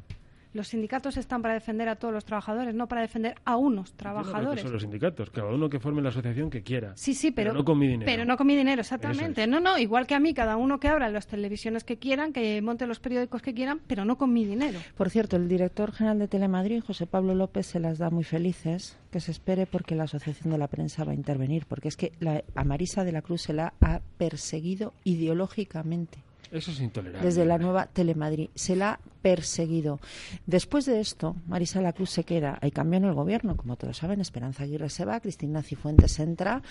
[0.54, 4.62] Los sindicatos están para defender a todos los trabajadores, no para defender a unos trabajadores.
[4.62, 6.92] son los sindicatos, cada uno que forme la asociación que quiera.
[6.96, 8.10] Sí, sí, pero, no con mi dinero.
[8.10, 9.46] Pero no con mi dinero, exactamente.
[9.46, 12.60] No, no, igual que a mí, cada uno que abra las televisiones que quieran, que
[12.62, 14.78] monte los periódicos que quieran, pero no con mi dinero.
[14.96, 18.98] Por cierto, el director general de Telemadrid, José Pablo López, se las da muy felices,
[19.10, 22.12] que se espere porque la Asociación de la Prensa va a intervenir, porque es que
[22.20, 26.18] la, a Marisa de la Cruz se la ha perseguido ideológicamente.
[26.50, 27.26] Eso es intolerable.
[27.26, 28.50] Desde la nueva Telemadrid.
[28.54, 30.00] Se la ha perseguido.
[30.46, 32.58] Después de esto, Marisa La Cruz se queda.
[32.60, 34.20] Hay cambio en el gobierno, como todos saben.
[34.20, 36.62] Esperanza Aguirre se va, Cristina Cifuentes entra.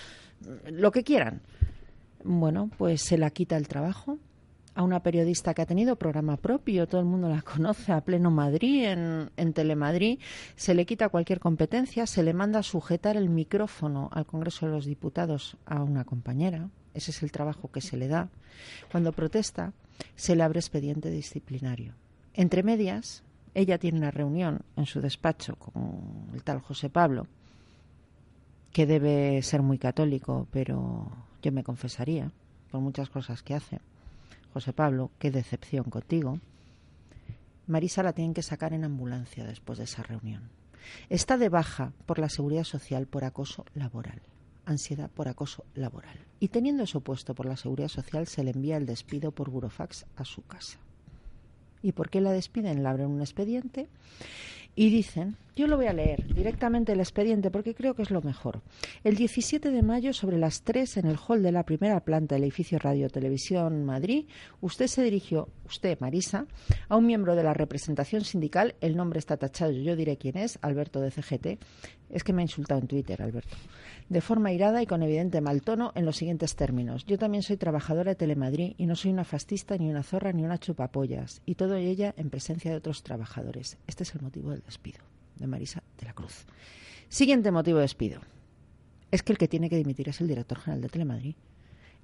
[0.70, 1.42] Lo que quieran.
[2.24, 4.18] Bueno, pues se la quita el trabajo
[4.78, 8.30] a una periodista que ha tenido programa propio, todo el mundo la conoce, a pleno
[8.30, 10.20] Madrid, en, en, Telemadrid,
[10.54, 14.72] se le quita cualquier competencia, se le manda a sujetar el micrófono al Congreso de
[14.72, 18.28] los Diputados a una compañera, ese es el trabajo que se le da.
[18.90, 19.72] Cuando protesta,
[20.16, 21.94] se le abre expediente disciplinario.
[22.34, 23.22] Entre medias,
[23.54, 27.26] ella tiene una reunión en su despacho con el tal José Pablo,
[28.72, 31.10] que debe ser muy católico, pero
[31.42, 32.30] yo me confesaría
[32.70, 33.80] por muchas cosas que hace.
[34.52, 36.38] José Pablo, qué decepción contigo.
[37.66, 40.50] Marisa la tienen que sacar en ambulancia después de esa reunión.
[41.08, 44.20] Está de baja por la seguridad social por acoso laboral
[44.70, 46.18] ansiedad por acoso laboral.
[46.40, 50.06] Y teniendo eso puesto por la Seguridad Social, se le envía el despido por burofax
[50.16, 50.78] a su casa.
[51.82, 52.82] ¿Y por qué la despiden?
[52.82, 53.88] Le abren un expediente
[54.78, 58.22] y dicen, yo lo voy a leer directamente el expediente porque creo que es lo
[58.22, 58.62] mejor.
[59.02, 62.44] El 17 de mayo, sobre las 3, en el hall de la primera planta del
[62.44, 64.26] edificio Radio Televisión Madrid,
[64.60, 66.46] usted se dirigió, usted, Marisa,
[66.88, 70.60] a un miembro de la representación sindical, el nombre está tachado, yo diré quién es,
[70.62, 71.58] Alberto de CGT,
[72.10, 73.56] es que me ha insultado en Twitter, Alberto,
[74.08, 77.04] de forma irada y con evidente mal tono en los siguientes términos.
[77.06, 80.44] Yo también soy trabajadora de Telemadrid y no soy una fascista, ni una zorra, ni
[80.44, 83.76] una chupapollas, y todo ella en presencia de otros trabajadores.
[83.86, 85.00] Este es el motivo del despido
[85.36, 86.46] de Marisa de la Cruz.
[87.08, 88.20] Siguiente motivo de despido.
[89.10, 91.34] Es que el que tiene que dimitir es el director general de Telemadrid.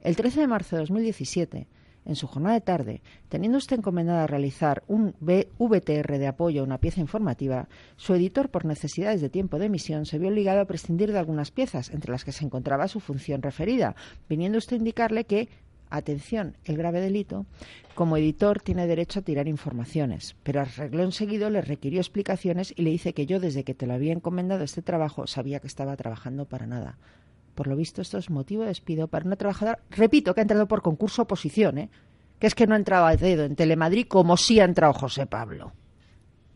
[0.01, 1.67] El 13 de marzo de 2017,
[2.05, 6.79] en su jornada de tarde, teniendo usted encomendada realizar un VTR de apoyo a una
[6.79, 11.13] pieza informativa, su editor, por necesidades de tiempo de emisión, se vio obligado a prescindir
[11.13, 13.95] de algunas piezas, entre las que se encontraba su función referida,
[14.29, 15.49] viniendo usted a indicarle que
[15.91, 17.47] atención, el grave delito,
[17.95, 22.83] como editor tiene derecho a tirar informaciones, pero al reglón seguido le requirió explicaciones y
[22.83, 25.97] le dice que yo desde que te lo había encomendado este trabajo sabía que estaba
[25.97, 26.99] trabajando para nada.
[27.55, 30.67] Por lo visto esto es motivo de despido para una trabajadora, repito, que ha entrado
[30.67, 31.91] por concurso oposición, ¿eh?
[32.39, 35.27] que es que no ha entrado a dedo en Telemadrid como sí ha entrado José
[35.27, 35.73] Pablo.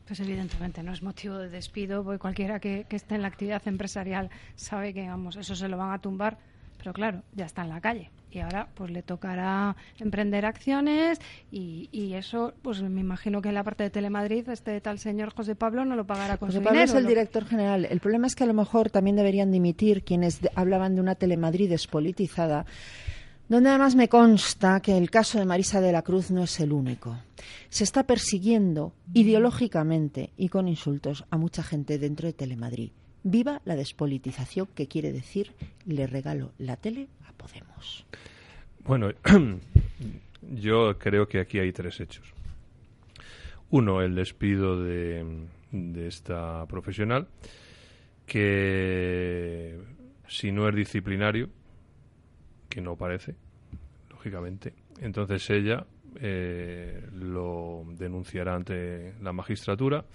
[0.06, 3.66] Pues evidentemente no es motivo de despido, porque cualquiera que, que esté en la actividad
[3.66, 6.38] empresarial sabe que, vamos, eso se lo van a tumbar
[6.78, 11.18] pero claro, ya está en la calle y ahora pues le tocará emprender acciones
[11.50, 15.32] y, y, eso pues me imagino que en la parte de Telemadrid este tal señor
[15.34, 17.08] José Pablo no lo pagará con José su Pablo dinero, es el ¿no?
[17.08, 17.86] director general.
[17.86, 21.14] El problema es que a lo mejor también deberían dimitir quienes de- hablaban de una
[21.14, 22.66] Telemadrid despolitizada,
[23.48, 26.72] donde además me consta que el caso de Marisa de la Cruz no es el
[26.72, 27.16] único.
[27.70, 32.90] Se está persiguiendo ideológicamente y con insultos a mucha gente dentro de Telemadrid.
[33.30, 35.52] Viva la despolitización, que quiere decir
[35.84, 38.06] le regalo la tele a Podemos.
[38.84, 39.10] Bueno,
[40.40, 42.32] yo creo que aquí hay tres hechos.
[43.68, 47.28] Uno, el despido de, de esta profesional,
[48.24, 49.78] que
[50.26, 51.50] si no es disciplinario,
[52.70, 53.34] que no parece,
[54.08, 55.84] lógicamente, entonces ella
[56.18, 60.06] eh, lo denunciará ante la magistratura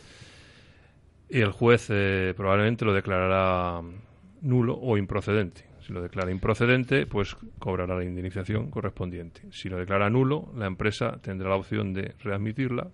[1.29, 3.81] y el juez eh, probablemente lo declarará
[4.41, 5.65] nulo o improcedente.
[5.81, 9.41] Si lo declara improcedente, pues cobrará la indemnización correspondiente.
[9.51, 12.87] Si lo declara nulo, la empresa tendrá la opción de readmitirla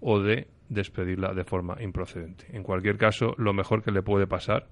[0.00, 2.46] o de despedirla de forma improcedente.
[2.52, 4.66] En cualquier caso, lo mejor que le puede pasar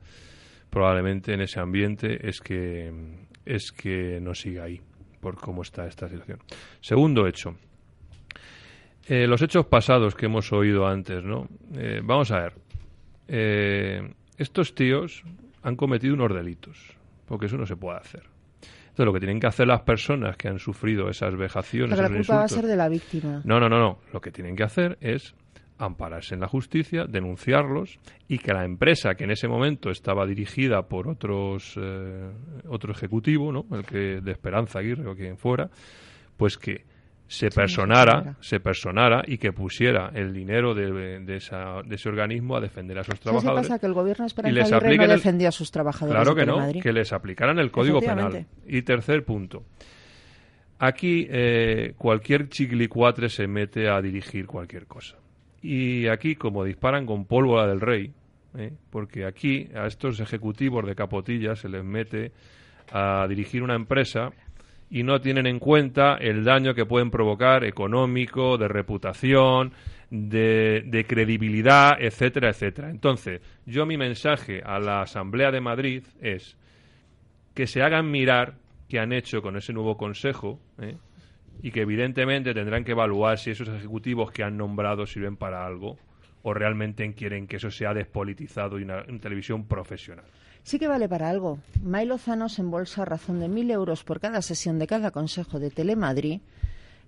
[0.69, 2.93] probablemente en ese ambiente es que
[3.45, 4.81] es que no siga ahí
[5.21, 6.39] por cómo está esta situación.
[6.81, 7.57] Segundo hecho,
[9.07, 11.47] eh, los hechos pasados que hemos oído antes, ¿no?
[11.75, 12.64] Eh, vamos a ver.
[13.29, 15.23] Eh, estos tíos
[15.63, 16.79] han cometido unos delitos,
[17.27, 18.23] porque eso no se puede hacer.
[18.61, 22.15] Entonces, lo que tienen que hacer las personas que han sufrido esas vejaciones, Pero la
[22.17, 23.43] culpa va a ser de la víctima.
[23.45, 23.99] no, no, no, no.
[24.13, 25.35] Lo que tienen que hacer es
[25.79, 30.83] ampararse en la justicia, denunciarlos y que la empresa que en ese momento estaba dirigida
[30.83, 32.31] por otros eh,
[32.69, 33.67] otro ejecutivo, ¿no?
[33.73, 35.71] El que de Esperanza Aguirre o quien fuera,
[36.37, 36.85] pues que
[37.27, 42.57] se personara, se personara y que pusiera el dinero de, de esa- de ese organismo
[42.57, 43.67] a defender a esos ¿Sabes qué trabajadores.
[43.69, 43.79] pasa?
[43.79, 47.13] Que el gobierno y les no defendió a sus trabajadores Claro que no, que les
[47.13, 48.47] aplicaran el Código Penal.
[48.67, 49.65] Y tercer punto.
[50.79, 55.17] Aquí eh, cualquier chiquilicuatre se mete a dirigir cualquier cosa.
[55.63, 58.13] Y aquí, como disparan con pólvora del rey,
[58.59, 58.73] ¿eh?
[58.91, 62.33] porque aquí a estos ejecutivos de capotilla se les mete
[62.93, 64.31] a dirigir una empresa
[64.95, 69.73] y no tienen en cuenta el daño que pueden provocar económico, de reputación,
[70.09, 72.91] de, credibilidad, etcétera, etcétera.
[72.91, 76.57] Entonces, yo mi mensaje a la Asamblea de Madrid es
[77.55, 78.55] que se hagan mirar
[78.89, 80.97] qué han hecho con ese nuevo consejo ¿eh?
[81.61, 85.99] y que evidentemente tendrán que evaluar si esos ejecutivos que han nombrado sirven para algo
[86.45, 90.27] o realmente quieren que eso sea despolitizado y una televisión profesional.
[90.65, 91.59] Sí que vale para algo.
[91.83, 95.61] May Lozano se embolsa a razón de mil euros por cada sesión de cada consejo
[95.61, 96.41] de Telemadrid.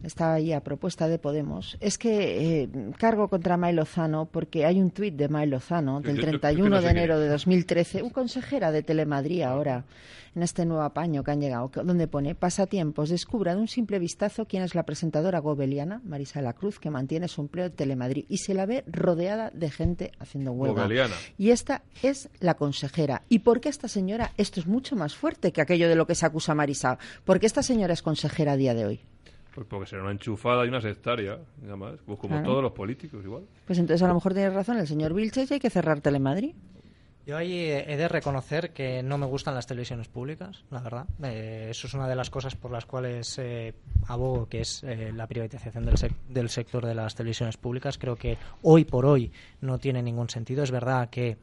[0.07, 1.77] Está ahí a propuesta de Podemos.
[1.81, 6.17] Es que eh, cargo contra May Lozano porque hay un tuit de May Lozano del
[6.17, 9.85] Yo- yo- yo 31 no sé de enero de 2013, un consejera de Telemadrid ahora,
[10.37, 14.45] en este nuevo apaño que han llegado, donde pone pasatiempos, descubra de un simple vistazo
[14.47, 18.27] quién es la presentadora gobeliana, Marisa de la Cruz, que mantiene su empleo en Telemadrid
[18.29, 20.83] y se la ve rodeada de gente haciendo huelga.
[20.85, 21.15] Gobeliana.
[21.37, 23.23] Y esta es la consejera.
[23.29, 24.31] ¿Y por qué esta señora?
[24.37, 26.99] Esto es mucho más fuerte que aquello de lo que se acusa Marisa.
[27.25, 29.01] ¿Por qué esta señora es consejera a día de hoy?
[29.57, 32.51] Pues porque será una enchufada y una sectaria, nada más, pues como Claro.
[32.51, 33.43] todos los políticos igual.
[33.67, 36.55] Pues entonces a lo mejor tiene razón el señor Vilches y hay que cerrar Telemadrid.
[37.27, 41.07] Yo ahí he de reconocer que no me gustan las televisiones públicas, la verdad.
[41.25, 43.75] Eh, eso es una de las cosas por las cuales eh,
[44.07, 47.99] abogo, que es eh, la privatización del, sec- del sector de las televisiones públicas.
[47.99, 50.63] Creo que hoy por hoy no tiene ningún sentido.
[50.63, 51.37] Es verdad que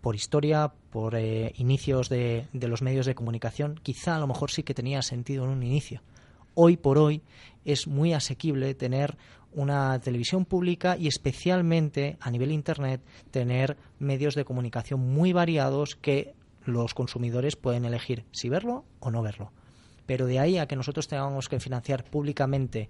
[0.00, 4.50] por historia, por eh, inicios de, de los medios de comunicación, quizá a lo mejor
[4.50, 6.00] sí que tenía sentido en un inicio.
[6.54, 7.22] Hoy por hoy
[7.64, 9.16] es muy asequible tener
[9.52, 16.34] una televisión pública y especialmente a nivel internet tener medios de comunicación muy variados que
[16.64, 19.52] los consumidores pueden elegir si verlo o no verlo.
[20.06, 22.88] Pero de ahí a que nosotros tengamos que financiar públicamente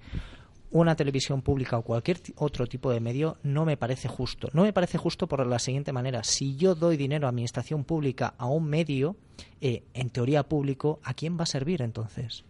[0.71, 4.49] una televisión pública o cualquier otro tipo de medio no me parece justo.
[4.53, 6.25] No me parece justo por la siguiente manera.
[6.25, 9.17] Si yo doy dinero a administración pública a un medio,
[9.61, 12.45] eh, en teoría público, ¿a quién va a servir entonces?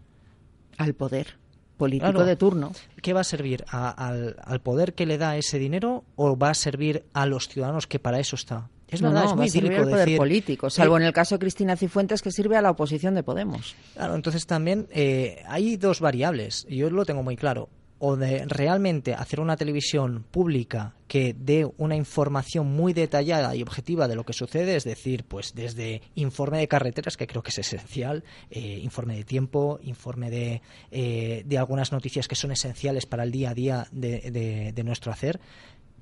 [0.79, 1.37] Al poder.
[1.77, 2.73] político de turno.
[3.03, 3.65] ¿Qué va a servir?
[3.69, 7.87] al, ¿Al poder que le da ese dinero o va a servir a los ciudadanos
[7.87, 8.71] que para eso está?
[8.89, 12.23] Es verdad, es muy va el poder político, salvo en el caso de Cristina Cifuentes
[12.23, 13.75] que sirve a la oposición de Podemos.
[13.95, 17.69] Claro, entonces también eh, hay dos variables, y yo lo tengo muy claro
[18.07, 24.09] o de realmente hacer una televisión pública que dé una información muy detallada y objetiva
[24.09, 27.61] de lo que sucede, es decir, pues desde informe de carreteras, que creo que es
[27.61, 33.23] esencial, eh, informe de tiempo, informe de, eh, de, algunas noticias que son esenciales para
[33.23, 35.41] el día a día de, de, nuestro hacer,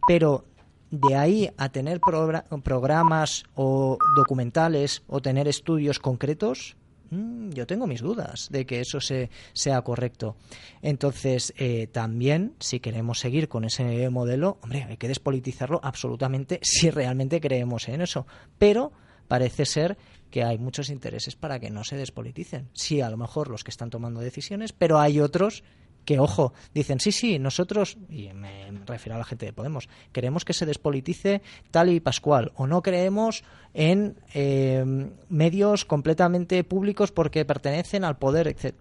[0.08, 0.44] pero
[0.90, 6.74] de ahí a tener programas o documentales o tener estudios concretos,
[7.12, 10.36] Mm, yo tengo mis dudas de que eso sea correcto.
[10.80, 16.90] Entonces, eh, también, si queremos seguir con ese modelo, hombre, hay que despolitizarlo absolutamente si
[16.90, 18.26] realmente creemos en eso.
[18.58, 18.92] Pero
[19.28, 19.98] parece ser
[20.30, 22.70] que hay muchos intereses para que no se despoliticen.
[22.72, 25.64] Sí, a lo mejor los que están tomando decisiones, pero hay otros
[26.04, 30.44] que, ojo, dicen, sí, sí, nosotros, y me refiero a la gente de Podemos, queremos
[30.44, 34.84] que se despolitice tal y pascual, o no creemos en eh,
[35.28, 38.74] medios completamente públicos porque pertenecen al poder, etc.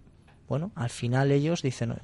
[0.47, 1.95] Bueno, al final ellos dicen,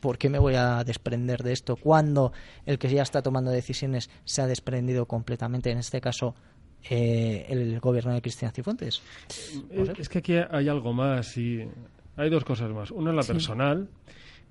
[0.00, 2.32] ¿por qué me voy a desprender de esto cuando
[2.66, 6.34] el que ya está tomando decisiones se ha desprendido completamente, en este caso,
[6.90, 9.02] eh, el gobierno de Cristian Cifuentes?
[9.98, 11.68] Es que aquí hay algo más y
[12.16, 12.90] hay dos cosas más.
[12.90, 13.88] Una es la personal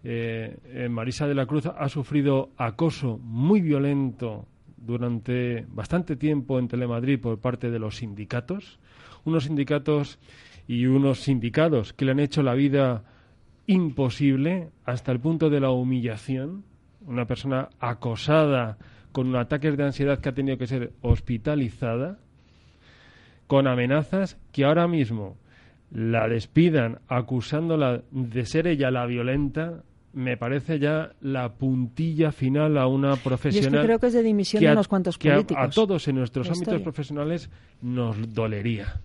[0.03, 6.67] eh, eh, Marisa de la Cruz ha sufrido acoso muy violento durante bastante tiempo en
[6.67, 8.79] Telemadrid por parte de los sindicatos,
[9.25, 10.19] unos sindicatos
[10.67, 13.03] y unos sindicados que le han hecho la vida
[13.67, 16.63] imposible hasta el punto de la humillación,
[17.05, 18.77] una persona acosada
[19.11, 22.19] con ataques de ansiedad que ha tenido que ser hospitalizada,
[23.47, 25.37] con amenazas que ahora mismo
[25.91, 29.83] la despidan acusándola de ser ella la violenta,
[30.13, 33.74] me parece ya la puntilla final a una profesional.
[33.74, 35.63] Y es que creo que es de dimisión de unos cuantos políticos.
[35.63, 37.50] A, todos en nuestros ámbitos profesionales
[37.82, 39.00] nos dolería.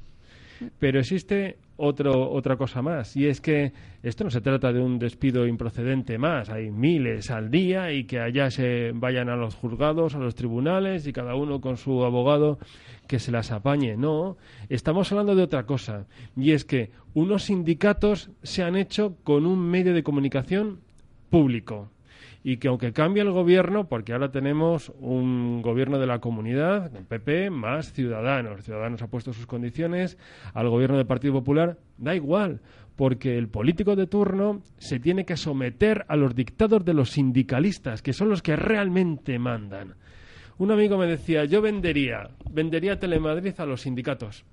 [0.79, 4.99] Pero existe otro, otra cosa más, y es que esto no se trata de un
[4.99, 10.15] despido improcedente más, hay miles al día y que allá se vayan a los juzgados,
[10.15, 12.59] a los tribunales y cada uno con su abogado
[13.07, 13.99] que se las apañe.
[13.99, 14.39] No,
[14.71, 19.59] estamos hablando de otra cosa, y es que unos sindicatos se han hecho con un
[19.59, 20.81] medio de comunicación
[21.31, 21.91] público
[22.49, 27.05] y que aunque cambie el gobierno, porque ahora tenemos un gobierno de la comunidad, el
[27.05, 28.63] PP, más Ciudadanos.
[28.63, 30.17] Ciudadanos ha puesto sus condiciones
[30.55, 32.61] al gobierno del Partido Popular, da igual,
[32.95, 38.01] porque el político de turno se tiene que someter a los dictados de los sindicalistas,
[38.01, 39.97] que son los que realmente mandan.
[40.59, 44.45] Un amigo me decía, yo vendería, vendería Telemadrid a los sindicatos,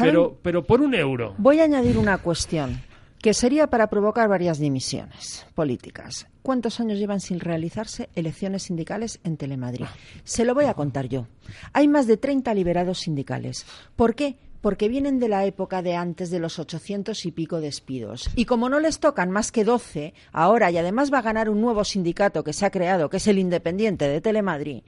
[0.00, 1.34] pero, pero por un euro.
[1.36, 2.80] Voy a añadir una cuestión
[3.24, 6.26] que sería para provocar varias dimisiones políticas.
[6.42, 9.86] ¿Cuántos años llevan sin realizarse elecciones sindicales en Telemadrid?
[10.24, 11.26] Se lo voy a contar yo.
[11.72, 13.64] Hay más de 30 liberados sindicales.
[13.96, 14.36] ¿Por qué?
[14.60, 18.28] Porque vienen de la época de antes de los 800 y pico despidos.
[18.36, 21.62] Y como no les tocan más que 12, ahora y además va a ganar un
[21.62, 24.82] nuevo sindicato que se ha creado, que es el Independiente de Telemadrid,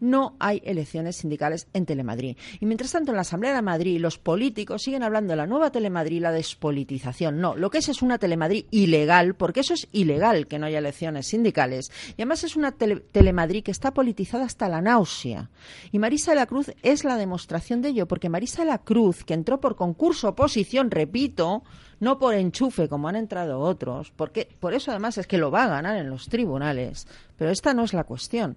[0.00, 2.36] no hay elecciones sindicales en Telemadrid.
[2.60, 5.70] Y mientras tanto, en la Asamblea de Madrid, los políticos siguen hablando de la nueva
[5.70, 7.40] Telemadrid la despolitización.
[7.40, 10.78] No, lo que es es una Telemadrid ilegal, porque eso es ilegal que no haya
[10.78, 11.90] elecciones sindicales.
[12.10, 15.50] Y además es una Telemadrid que está politizada hasta la náusea.
[15.92, 19.24] Y Marisa de la Cruz es la demostración de ello, porque Marisa de la Cruz,
[19.24, 21.62] que entró por concurso oposición, repito,
[22.00, 25.64] no por enchufe como han entrado otros, porque por eso además es que lo va
[25.64, 27.06] a ganar en los tribunales.
[27.36, 28.56] Pero esta no es la cuestión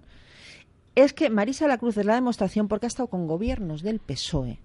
[0.94, 4.60] es que Marisa la Cruz es la demostración porque ha estado con gobiernos del PSOE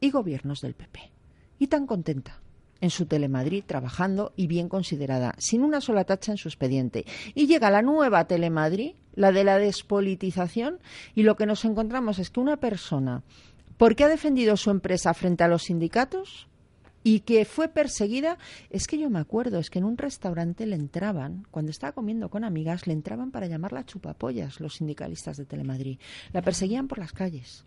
[0.00, 1.10] y gobiernos del PP.
[1.58, 2.40] Y tan contenta
[2.80, 7.04] en su Telemadrid trabajando y bien considerada, sin una sola tacha en su expediente.
[7.34, 10.78] Y llega la nueva Telemadrid, la de la despolitización,
[11.14, 13.22] y lo que nos encontramos es que una persona,
[13.76, 16.48] porque ha defendido su empresa frente a los sindicatos,
[17.02, 18.38] y que fue perseguida,
[18.70, 22.28] es que yo me acuerdo, es que en un restaurante le entraban, cuando estaba comiendo
[22.28, 25.98] con amigas, le entraban para llamarla chupapollas los sindicalistas de Telemadrid.
[26.32, 27.64] La perseguían por las calles.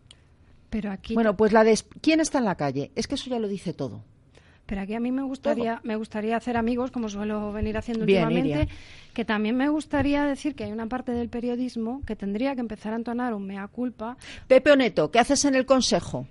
[0.69, 2.91] Pero aquí Bueno, pues la de ¿quién está en la calle?
[2.95, 4.03] Es que eso ya lo dice todo.
[4.65, 8.69] Pero aquí a mí me gustaría, me gustaría hacer amigos, como suelo venir haciendo últimamente,
[9.13, 12.93] que también me gustaría decir que hay una parte del periodismo que tendría que empezar
[12.93, 14.15] a entonar un mea culpa.
[14.47, 16.27] Pepe Oneto, ¿qué haces en el Consejo?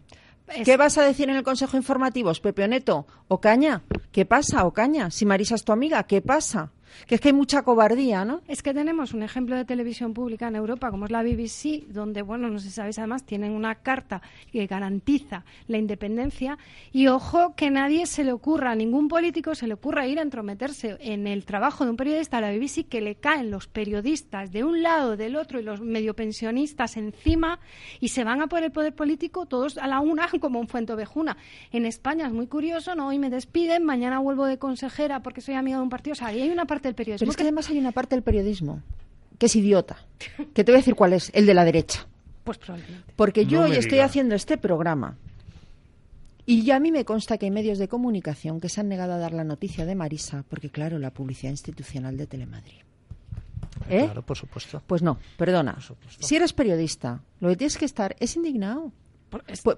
[0.64, 3.06] ¿Qué vas a decir en el Consejo Informativo, Pepe Oneto?
[3.28, 3.82] Ocaña,
[4.12, 5.10] ¿qué pasa, Ocaña?
[5.10, 6.72] Si Marisa es tu amiga, ¿qué pasa?
[7.06, 8.40] Que es que hay mucha cobardía, ¿no?
[8.48, 12.22] Es que tenemos un ejemplo de televisión pública en Europa, como es la BBC, donde,
[12.22, 16.58] bueno, no sé si sabéis, además tienen una carta que garantiza la independencia.
[16.92, 20.22] Y ojo que nadie se le ocurra, a ningún político se le ocurra ir a
[20.22, 24.52] entrometerse en el trabajo de un periodista a la BBC, que le caen los periodistas
[24.52, 27.60] de un lado, del otro y los medio pensionistas encima
[28.00, 30.92] y se van a por el poder político todos a la una como un fuente
[30.92, 31.36] ovejuna.
[31.70, 33.08] En España es muy curioso, ¿no?
[33.08, 36.12] Hoy me despiden, mañana vuelvo de consejera porque soy amiga de un partido.
[36.12, 37.24] O sea, hay una del periodismo.
[37.24, 38.82] Pero es que además hay una parte del periodismo
[39.38, 39.96] que es idiota.
[40.54, 42.06] Que te voy a decir cuál es, el de la derecha.
[42.44, 43.12] Pues probablemente.
[43.16, 44.04] Porque yo No hoy me estoy diga.
[44.04, 45.16] haciendo este programa
[46.44, 49.12] y ya a mí me consta que hay medios de comunicación que se han negado
[49.12, 52.80] a dar la noticia de Marisa porque, claro, la publicidad institucional de Telemadrid.
[53.88, 54.04] ¿Eh?
[54.04, 54.82] Claro, por supuesto.
[54.86, 55.78] Pues no, perdona.
[56.18, 58.92] Si eres periodista, lo que tienes que estar es indignado.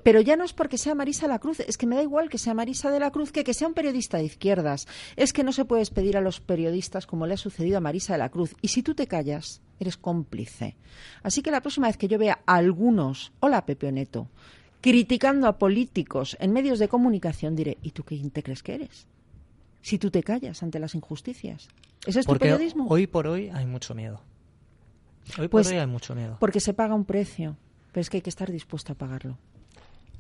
[0.03, 2.29] Pero ya no es porque sea Marisa de la Cruz, es que me da igual
[2.29, 4.87] que sea Marisa de la Cruz que que sea un periodista de izquierdas.
[5.17, 8.15] Es que no se puede despedir a los periodistas como le ha sucedido a Marisa
[8.15, 8.55] de la Cruz.
[8.63, 10.77] Y si tú te callas, eres cómplice.
[11.23, 14.29] Así que la próxima vez que yo vea a algunos, hola Pepe Neto,
[14.81, 19.07] criticando a políticos en medios de comunicación, diré, ¿y tú qué te crees que eres?
[19.83, 21.69] Si tú te callas ante las injusticias.
[22.07, 22.87] ¿Ese es tu Porque periodismo?
[22.89, 24.21] hoy por hoy hay mucho miedo.
[25.39, 26.37] Hoy Pues- por hoy hay mucho miedo.
[26.41, 27.57] Porque se paga un precio,
[27.95, 29.39] pero es que hay que estar dispuesto a pagarlo.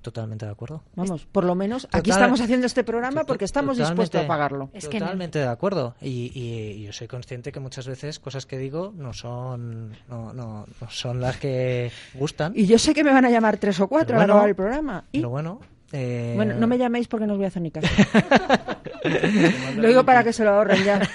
[0.00, 0.82] Totalmente de acuerdo.
[0.96, 4.68] Vamos, por lo menos aquí estamos haciendo este programa to- porque estamos dispuestos a pagarlo.
[4.74, 5.94] Es que Totalmente de acuerdo.
[6.00, 10.66] Y, y yo soy consciente que muchas veces cosas que digo no son no, no,
[10.80, 12.52] no son las que gustan.
[12.54, 15.04] Y yo sé que me van a llamar tres o cuatro bueno, acabar el programa.
[15.10, 15.60] Y, Pero bueno,
[15.92, 17.88] eh, bueno, no me llaméis porque no os voy a hacer ni caso.
[19.76, 21.00] lo digo para que se lo ahorren ya.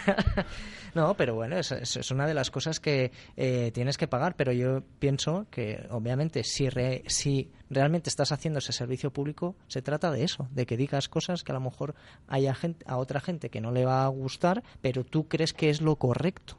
[0.95, 4.51] No, pero bueno, es, es- una de las cosas que eh, tienes que pagar, pero
[4.51, 10.11] yo pienso que obviamente si, re- si realmente estás haciendo ese servicio público, se trata
[10.11, 11.95] de eso, de que digas cosas que a lo mejor
[12.27, 15.81] haya a otra gente que no le va a gustar, pero tú crees que es
[15.81, 16.57] lo correcto.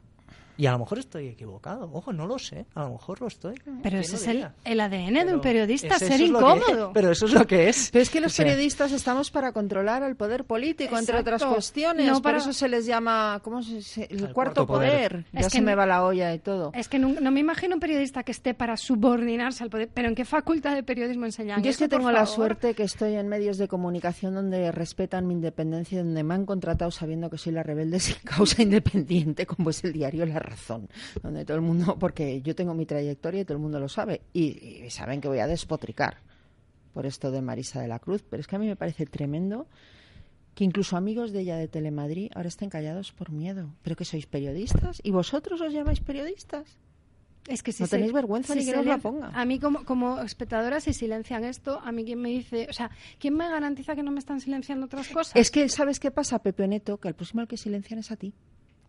[0.57, 3.55] Y a lo mejor estoy equivocado, ojo, no lo sé, a lo mejor lo estoy.
[3.65, 6.91] Pero ¿quién ese es el, el ADN de Pero un periodista, es- ser es incómodo.
[6.93, 7.89] pero eso es lo que es.
[7.91, 11.35] Pero es que los O sea, periodistas estamos para controlar al poder político, entre Exacto.
[11.35, 12.07] otras cuestiones.
[12.07, 14.07] No Por para- eso se les llama, ¿cómo se dice?
[14.09, 15.09] El, El cuarto, cuarto poder.
[15.11, 15.25] poder.
[15.33, 16.71] Ya Es se que me va la olla y todo.
[16.73, 19.89] Es que no, no me imagino un periodista que esté para subordinarse al poder.
[19.93, 22.35] ¿Pero en qué facultad de periodismo enseñan Yo es que por tengo la favor?
[22.35, 26.45] suerte que estoy en medios de comunicación donde respetan mi independencia, y donde me han
[26.45, 30.89] contratado sabiendo que soy la rebelde sin causa independiente, como es el diario La Razón,
[31.21, 34.21] donde todo el mundo, porque yo tengo mi trayectoria y todo el mundo lo sabe,
[34.33, 36.17] y, y saben que voy a despotricar
[36.93, 39.67] por esto de Marisa de la Cruz, pero es que a mí me parece tremendo
[40.55, 43.69] que incluso amigos de ella de Telemadrid ahora estén callados por miedo.
[43.83, 44.99] ¿Pero que sois periodistas?
[45.01, 46.67] ¿Y vosotros os llamáis periodistas?
[47.47, 49.29] Es que si No se- tenéis vergüenza si ni que se nos la ponga.
[49.29, 52.91] A mí como, como espectadora, si silencian esto, a mí quién me dice, o sea,
[53.17, 55.35] ¿quién me garantiza que no me están silenciando otras cosas?
[55.35, 56.97] Es que, ¿sabes qué pasa, Pepe Neto?
[56.99, 58.33] Que al próximo al que silencian es a ti.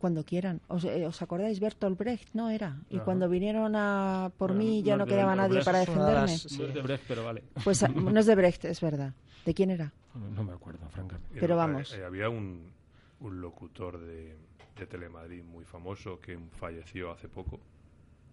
[0.02, 0.60] Cuando quieran.
[0.66, 1.60] ¿Os, eh, ¿os acordáis?
[1.60, 2.76] Bertolt Brecht, ¿no era?
[2.90, 3.04] Y Ajá.
[3.04, 6.20] cuando vinieron a por Bueno, mí ya no quedaba nadie Brecht, para defenderme.
[6.22, 7.44] las- No es de Brecht, pero vale.
[7.62, 9.14] Pues ah, no es de Brecht, es verdad.
[9.46, 9.92] ¿De quién era?
[10.16, 11.38] No, no me acuerdo, francamente.
[11.38, 11.94] Pero Eh, vamos.
[11.94, 12.72] eh, había un,
[13.20, 14.36] un locutor de,
[14.76, 17.60] de Telemadrid muy famoso que falleció hace poco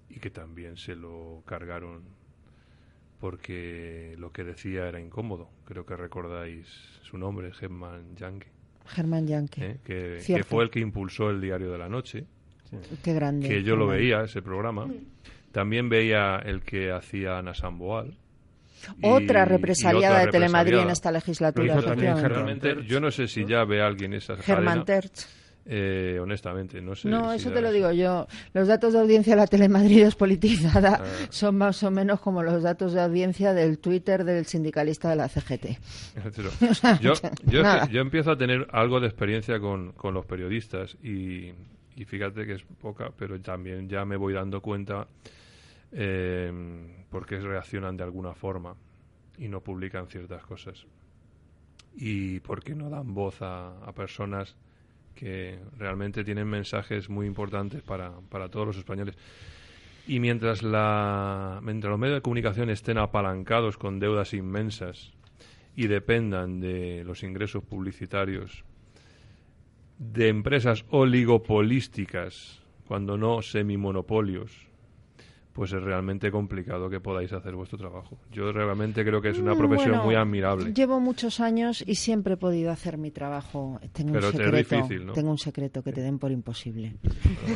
[0.09, 2.01] y que también se lo cargaron
[3.19, 5.49] porque lo que decía era incómodo.
[5.65, 6.65] Creo que recordáis
[7.03, 8.47] su nombre, Germán Yanke,
[8.89, 9.61] Germán Yankee.
[9.63, 9.77] ¿eh?
[9.85, 12.25] que, que fue el que impulsó el Diario de la Noche,
[13.03, 13.47] Qué grande.
[13.47, 14.87] que yo lo veía, ese programa.
[15.51, 18.15] También veía el que hacía Ana Samboal.
[19.01, 21.73] Otra represaliada otra de Telemadrid en esta legislatura.
[21.73, 22.61] Lo hizo también efectivamente.
[22.61, 25.01] Germán Realmente, yo no sé si ya ve a alguien esa Germán cadena.
[25.01, 25.27] Terch.
[25.65, 27.09] Eh, honestamente, no sé.
[27.09, 27.75] No, si eso te lo eso.
[27.75, 28.25] digo yo.
[28.53, 31.27] Los datos de audiencia de la Telemadrid despolitizada Ah.
[31.29, 35.27] son más o menos como los datos de audiencia del Twitter del sindicalista de la
[35.29, 35.77] CGT.
[37.01, 37.13] Yo,
[37.91, 41.53] yo empiezo a tener algo de experiencia con, con los periodistas y,
[41.95, 45.07] y fíjate que es poca, pero también ya me voy dando cuenta
[45.91, 46.51] eh,
[47.09, 48.75] por qué reaccionan de alguna forma
[49.37, 50.85] y no publican ciertas cosas.
[51.95, 54.55] Y por qué no dan voz a, a personas
[55.15, 59.15] que realmente tienen mensajes muy importantes para, para todos los españoles.
[60.07, 65.13] Y mientras, la, mientras los medios de comunicación estén apalancados con deudas inmensas
[65.75, 68.63] y dependan de los ingresos publicitarios
[69.99, 74.68] de empresas oligopolísticas, cuando no semimonopolios,
[75.59, 78.17] pues es realmente complicado que podáis hacer vuestro trabajo.
[78.31, 80.73] Yo realmente creo que es una profesión muy admirable.
[80.73, 83.77] Llevo muchos años y siempre he podido hacer mi trabajo.
[83.91, 86.95] Tengo un secreto, tengo un secreto que te den por imposible.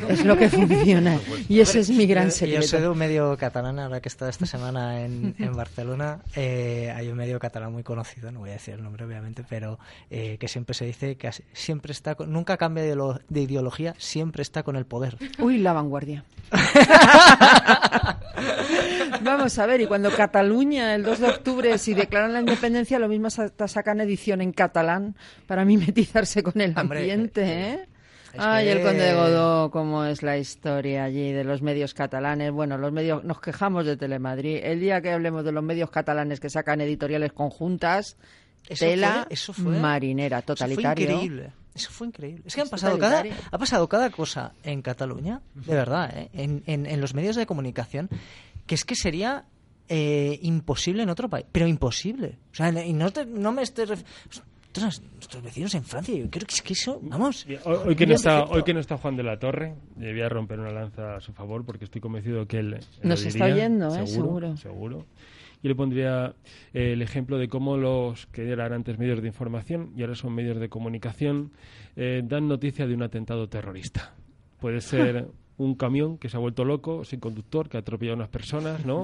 [0.09, 2.63] es lo que funciona y ese es mi gran secreto.
[2.63, 6.91] Yo soy de un medio catalán, ahora que he estado esta semana en, Barcelona, eh,
[6.93, 9.79] hay un medio catalán muy conocido, no voy a decir el nombre obviamente, pero
[10.09, 14.75] eh, que siempre se dice que siempre está, nunca cambia de ideología, siempre está con
[14.75, 15.17] el poder.
[15.39, 16.25] Uy, la vanguardia.
[19.21, 23.07] Vamos a ver, y cuando Cataluña, el 2 de octubre, si declaran la independencia, lo
[23.07, 25.15] mismo hasta sacan edición en catalán
[25.47, 27.87] para mimetizarse con el ambiente, ¿eh?
[28.37, 32.51] Ay, el conde de Godó, cómo es la historia allí de los medios catalanes.
[32.51, 34.59] Bueno, los medios, nos quejamos de Telemadrid.
[34.63, 38.17] El día que hablemos de los medios catalanes que sacan editoriales conjuntas,
[38.67, 39.27] tela
[39.57, 41.05] marinera, totalitario.
[41.05, 41.62] Eso fue increíble.
[41.75, 42.43] Eso fue increíble.
[42.45, 46.29] Es que han pasado cada, ha pasado cada cosa en Cataluña, de verdad, ¿eh?
[46.33, 48.09] en, en, los medios de comunicación,
[48.67, 49.45] que es que sería
[49.89, 51.45] eh, imposible en otro país.
[51.51, 52.37] Pero imposible.
[52.51, 53.87] O sea, y no, no me estoy
[54.81, 56.15] nuestros vecinos en Francia.
[56.15, 57.45] Yo creo que es que eso, vamos.
[57.65, 60.71] Hoy, que, no está, hoy que no está Juan de la Torre, debía romper una
[60.71, 62.79] lanza a su favor porque estoy convencido que él.
[63.03, 64.07] Nos está oyendo, ¿eh?
[64.07, 64.57] seguro.
[64.57, 65.05] Seguro.
[65.63, 66.35] Yo le pondría
[66.73, 70.35] eh, el ejemplo de cómo los que eran antes medios de información y ahora son
[70.35, 71.51] medios de comunicación
[71.95, 74.13] eh, dan noticia de un atentado terrorista.
[74.59, 78.17] Puede ser un camión que se ha vuelto loco, sin conductor, que ha atropellado a
[78.17, 79.03] unas personas, ¿no?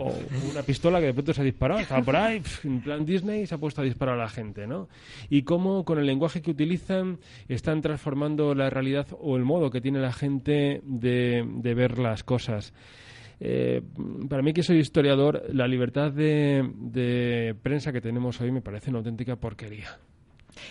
[0.00, 0.14] O
[0.50, 3.46] una pistola que de pronto se ha disparado, estaba por ahí, en plan Disney, y
[3.46, 4.88] se ha puesto a disparar a la gente, ¿no?
[5.28, 7.18] Y cómo con el lenguaje que utilizan
[7.48, 12.24] están transformando la realidad o el modo que tiene la gente de, de ver las
[12.24, 12.72] cosas.
[13.40, 13.82] Eh,
[14.28, 18.90] para mí que soy historiador, la libertad de, de prensa que tenemos hoy me parece
[18.90, 19.98] una auténtica porquería.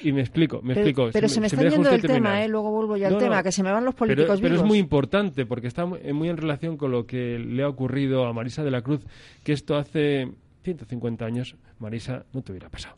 [0.03, 1.09] Y me explico, me explico.
[1.11, 2.47] Pero se, me está yendo el tema, ¿eh?
[2.47, 5.45] luego vuelvo ya al tema, que se me van los políticos pero, es muy importante
[5.45, 8.81] porque está muy en relación con lo que le ha ocurrido a Marisa de la
[8.81, 9.01] Cruz,
[9.43, 10.29] que esto hace
[10.63, 12.95] 150 años, Marisa, no te hubiera pasado.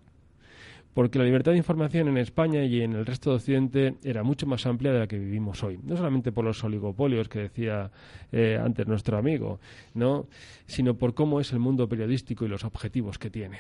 [0.94, 4.46] Porque la libertad de información en España y en el resto de Occidente era mucho
[4.46, 5.80] más amplia de la que vivimos hoy.
[5.84, 7.90] No solamente por los oligopolios que decía
[8.32, 9.60] eh, antes nuestro amigo,
[9.94, 10.28] ¿no?
[10.66, 13.60] sino por cómo es el mundo periodístico y los objetivos que tiene.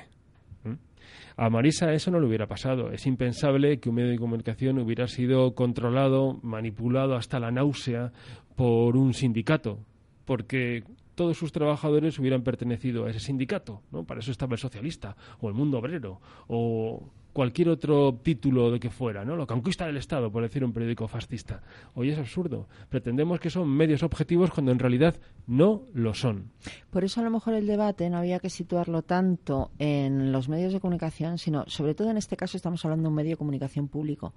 [1.37, 2.91] A Marisa eso no le hubiera pasado.
[2.91, 8.11] Es impensable que un medio de comunicación hubiera sido controlado, manipulado hasta la náusea
[8.55, 9.79] por un sindicato,
[10.25, 10.83] porque
[11.15, 14.03] todos sus trabajadores hubieran pertenecido a ese sindicato, ¿no?
[14.05, 18.89] Para eso estaba el socialista o el mundo obrero o cualquier otro título de que
[18.89, 19.35] fuera, ¿no?
[19.35, 21.61] La conquista del Estado, por decir un periódico fascista.
[21.93, 22.67] Hoy es absurdo.
[22.89, 25.15] Pretendemos que son medios objetivos cuando en realidad
[25.47, 26.51] no lo son.
[26.89, 30.73] Por eso a lo mejor el debate no había que situarlo tanto en los medios
[30.73, 33.87] de comunicación, sino sobre todo en este caso estamos hablando de un medio de comunicación
[33.87, 34.33] público.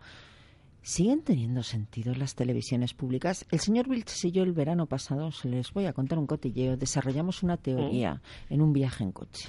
[0.82, 3.46] ¿Siguen teniendo sentido las televisiones públicas?
[3.50, 6.76] El señor Vilches y yo el verano pasado, se les voy a contar un cotilleo,
[6.76, 8.16] desarrollamos una teoría
[8.50, 8.52] mm.
[8.52, 9.48] en un viaje en coche.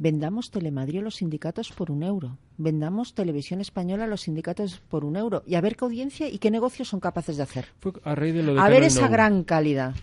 [0.00, 2.38] Vendamos Telemadrid a los sindicatos por un euro.
[2.56, 5.42] Vendamos Televisión Española a los sindicatos por un euro.
[5.46, 7.66] Y a ver qué audiencia y qué negocios son capaces de hacer.
[8.04, 9.94] a, de a ver esa gran calidad.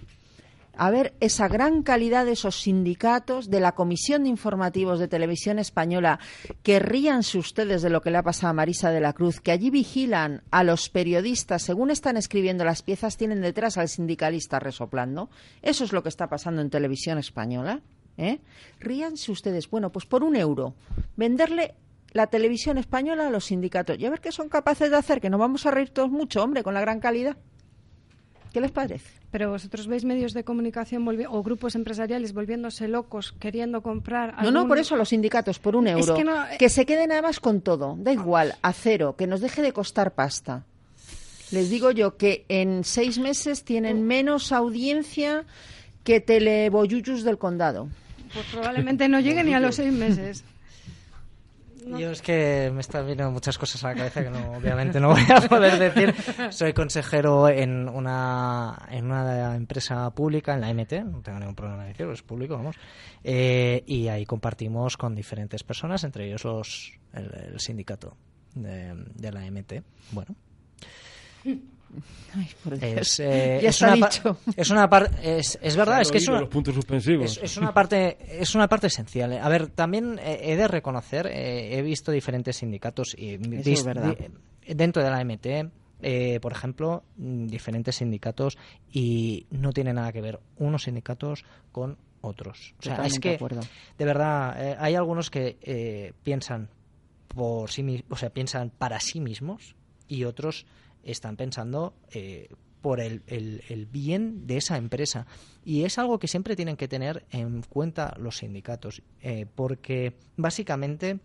[0.75, 5.57] A ver esa gran calidad de esos sindicatos, de la Comisión de Informativos de Televisión
[5.57, 6.19] Española,
[6.61, 9.51] que ríanse ustedes de lo que le ha pasado a Marisa de la Cruz, que
[9.51, 15.31] allí vigilan a los periodistas, según están escribiendo las piezas, tienen detrás al sindicalista resoplando.
[15.63, 17.81] Eso es lo que está pasando en Televisión Española.
[18.17, 18.39] ¿Eh?
[18.79, 19.69] Ríanse ustedes.
[19.69, 20.73] Bueno, pues por un euro,
[21.15, 21.75] venderle
[22.13, 25.29] la televisión española a los sindicatos y a ver qué son capaces de hacer, que
[25.29, 27.37] nos vamos a reír todos mucho, hombre, con la gran calidad.
[28.53, 29.05] ¿Qué les parece?
[29.29, 34.41] Pero vosotros veis medios de comunicación o grupos empresariales volviéndose locos, queriendo comprar.
[34.41, 36.17] No, no, por eso los sindicatos, por un euro.
[36.17, 39.61] Eh, que, se queden nada más con todo, da igual, a cero, que nos deje
[39.61, 40.65] de costar pasta.
[41.51, 45.45] Les digo yo que en seis meses tienen menos audiencia
[46.03, 47.89] que teleboyuyus del condado.
[48.33, 50.43] Pues probablemente no llegue ni a los seis meses.
[51.95, 55.09] Yo es que me están viniendo muchas cosas a la cabeza que no, obviamente no
[55.09, 56.13] voy a poder decir.
[56.51, 61.83] Soy consejero en una, en una empresa pública, en la MT, no tengo ningún problema
[61.83, 62.75] de decirlo, es público, vamos.
[63.23, 68.17] Eh, y ahí compartimos con diferentes personas, entre ellos los, el, sindicato
[68.53, 69.83] de, de la MT.
[70.11, 70.35] Bueno.
[72.81, 74.09] Es, eh, es, una
[74.55, 77.39] es una parte es, es, verdad es que es una, los puntos suspensivos.
[77.41, 79.33] Es, una parte es una parte esencial.
[79.33, 85.23] A ver también he de reconocer eh, he visto diferentes sindicatos y dentro de la
[85.23, 85.71] MT
[86.01, 88.57] eh, por ejemplo diferentes sindicatos
[88.91, 92.75] y no tiene nada que ver unos sindicatos con otros.
[92.79, 93.37] O sea es que
[93.97, 96.69] de, verdad hay algunos que piensan
[97.27, 99.75] por sí o sea piensan para sí mismos
[100.07, 100.65] y otros
[101.03, 102.49] están pensando eh,
[102.81, 105.25] por el, bien de esa empresa.
[105.65, 111.19] Y es algo que siempre tienen que tener en cuenta los sindicatos, eh, porque básicamente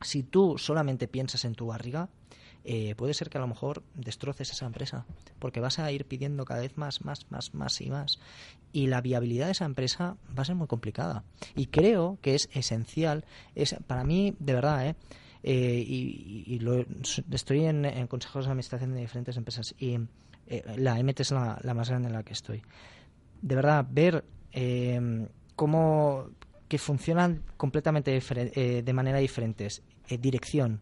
[0.00, 2.08] si tú solamente piensas en tu barriga,
[2.64, 5.06] eh, puede ser que a lo mejor destroces esa empresa,
[5.38, 8.18] porque vas a ir pidiendo cada vez más, más, más, más y más.
[8.72, 11.24] Y la viabilidad de esa empresa va a ser muy complicada.
[11.56, 13.24] Y creo que es esencial,
[13.54, 14.96] es para mí, de verdad, ¿eh?
[15.42, 16.84] Eh y, lo,
[17.30, 19.98] estoy en, consejos de administración de diferentes empresas y
[20.46, 22.62] eh, la MT es la, más grande en la que estoy.
[23.42, 24.24] De verdad, ver
[25.56, 26.28] cómo
[26.68, 28.10] que funcionan completamente
[28.82, 30.80] de manera diferentes, dirección,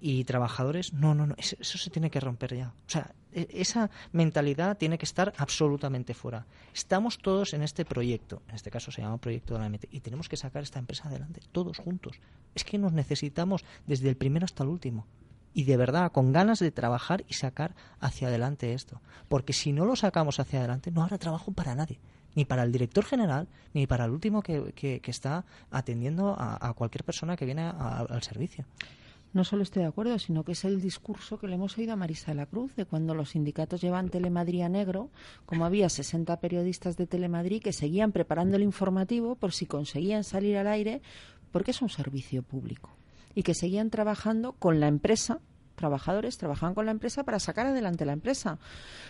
[0.00, 2.68] y trabajadores, no, no, no, eso, se tiene que romper ya.
[2.68, 6.46] O sea, esa mentalidad tiene que estar absolutamente fuera.
[6.74, 10.00] Estamos todos en este proyecto, en este caso se llama Proyecto de la MT, y
[10.00, 12.20] tenemos que sacar esta empresa adelante, todos juntos.
[12.54, 15.06] Es que nos necesitamos desde el primero hasta el último.
[15.54, 19.00] Y de verdad, con ganas de trabajar y sacar hacia adelante esto.
[19.28, 21.98] Porque si no lo sacamos hacia adelante, no habrá trabajo para nadie
[22.34, 27.02] ni para el director general, ni para el último que, que, está atendiendo a, cualquier
[27.02, 28.64] persona que viene al servicio
[29.32, 31.96] no solo estoy de acuerdo, sino que es el discurso que le hemos oído a
[31.96, 35.10] Marisa de la Cruz, de cuando los sindicatos llevan Telemadrid a negro,
[35.46, 40.56] como había 60 periodistas de Telemadrid que seguían preparando el informativo por si conseguían salir
[40.56, 41.02] al aire,
[41.52, 42.90] porque es un servicio público,
[43.34, 45.40] y que seguían trabajando con la empresa
[45.78, 48.58] trabajadores trabajaban con la empresa para sacar adelante la empresa.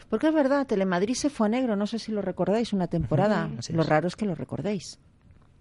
[0.09, 3.51] Porque es verdad, Telemadrid se fue a negro, no sé si lo recordáis, una temporada.
[3.71, 5.01] lo raro es que lo recordéis.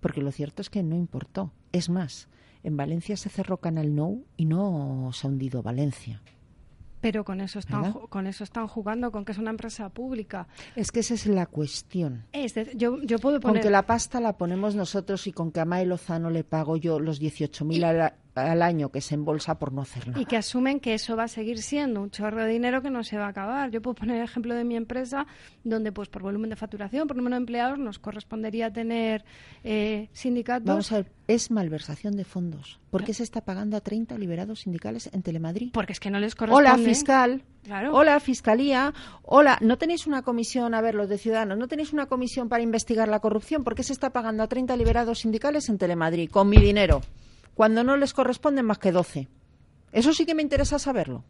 [0.02, 1.52] Porque lo cierto es que no importó.
[1.72, 2.28] Es más,
[2.68, 6.22] en Valencia se cerró Canal No y no se ha hundido Valencia.
[7.00, 10.48] Pero con eso están con eso están jugando, con que es una empresa pública.
[10.76, 12.26] Es que esa es la cuestión.
[12.76, 13.58] yo, yo puedo poner...
[13.58, 16.76] Con que la pasta la ponemos nosotros y con que a Mae Lozano le pago
[16.76, 20.22] yo los 18.000 a al año que se embolsa por no hacer nada.
[20.22, 23.04] Y que asumen que eso va a seguir siendo un chorro de dinero que no
[23.04, 23.72] se va a acabar.
[23.72, 25.28] Yo puedo poner el ejemplo de mi empresa,
[25.64, 29.26] donde pues por volumen de facturación, por número de empleados, nos correspondería tener
[29.64, 30.68] eh, sindicatos.
[30.68, 32.80] Vamos a ver, es malversación de fondos.
[32.90, 35.72] ¿Por qué se está pagando a 30 liberados sindicales en Telemadrid?
[35.72, 36.70] Porque es que no les corresponde.
[36.70, 37.44] Hola, fiscal.
[37.92, 38.94] Hola, fiscalía.
[39.24, 42.64] Hola, ¿no tenéis una comisión, a ver, los de Ciudadanos, ¿no tenéis una comisión para
[42.64, 43.64] investigar la corrupción?
[43.64, 46.30] ¿Por qué se está pagando a 30 liberados sindicales en Telemadrid?
[46.30, 47.02] Con mi dinero
[47.58, 49.28] cuando no les corresponden más que 12.
[49.92, 51.24] Eso sí que me interesa saberlo.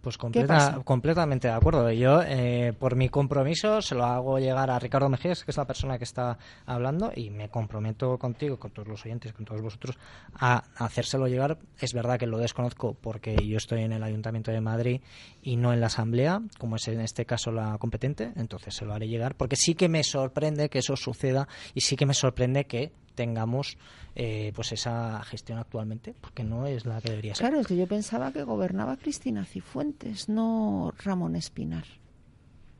[0.00, 1.90] Pues completamente de acuerdo.
[1.90, 5.64] Yo, eh, por mi compromiso, se lo hago llegar a Ricardo Mejías, que es la
[5.64, 9.98] persona que está hablando, y me comprometo contigo, con todos los oyentes, con todos vosotros,
[10.38, 11.58] a hacérselo llegar.
[11.80, 15.00] Es verdad que lo desconozco porque yo estoy en el Ayuntamiento de Madrid
[15.42, 18.94] y no en la Asamblea, como es en este caso la competente, entonces se lo
[18.94, 22.66] haré llegar, porque sí que me sorprende que eso suceda y sí que me sorprende
[22.66, 23.76] que tengamos
[24.14, 27.48] eh, pues esa gestión actualmente, porque no es la que debería ser.
[27.48, 31.84] Claro, es que yo pensaba que gobernaba Cristina Cifuentes, no Ramón Espinar,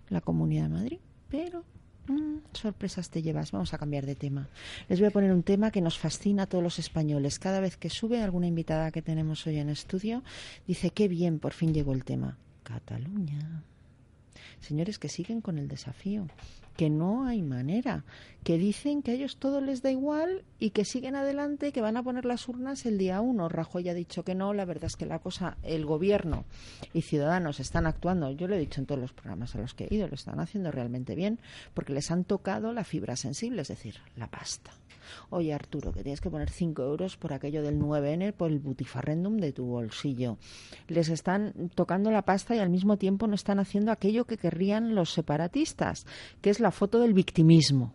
[0.08, 1.64] la Comunidad de Madrid, pero
[2.06, 3.50] mm, sorpresas te llevas.
[3.50, 4.48] Vamos a cambiar de tema.
[4.88, 7.40] Les voy a poner un tema que nos fascina a todos los españoles.
[7.40, 10.22] Cada vez que sube alguna invitada que tenemos hoy en estudio,
[10.68, 12.38] dice, qué bien, por fin llegó el tema.
[12.62, 13.62] Cataluña.
[14.60, 16.26] Señores que siguen con el desafío
[16.76, 18.04] que no hay manera,
[18.46, 21.96] que dicen que a ellos todo les da igual y que siguen adelante, que van
[21.96, 23.48] a poner las urnas el día uno.
[23.48, 26.44] Rajoy ha dicho que no, la verdad es que la cosa, el gobierno
[26.92, 29.88] y ciudadanos están actuando, yo lo he dicho en todos los programas a los que
[29.90, 31.40] he ido, lo están haciendo realmente bien,
[31.74, 34.70] porque les han tocado la fibra sensible, es decir, la pasta.
[35.30, 39.38] Oye, Arturo, que tienes que poner 5 euros por aquello del 9N, por el butifarrendum
[39.38, 40.38] de tu bolsillo.
[40.86, 44.94] Les están tocando la pasta y al mismo tiempo no están haciendo aquello que querrían
[44.94, 46.06] los separatistas,
[46.40, 47.92] que es la foto del victimismo.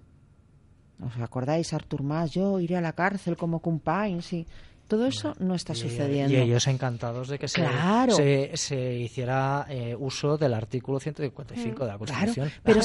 [1.01, 2.31] ¿Os acordáis, Artur Mas?
[2.31, 4.45] Yo iré a la cárcel como Cumpain, sí.
[4.91, 6.33] Todo eso no está sucediendo.
[6.33, 11.97] Y ellos encantados de que se, se, hiciera eh, uso del artículo 155 de la
[11.97, 12.51] Constitución.
[12.61, 12.81] pero,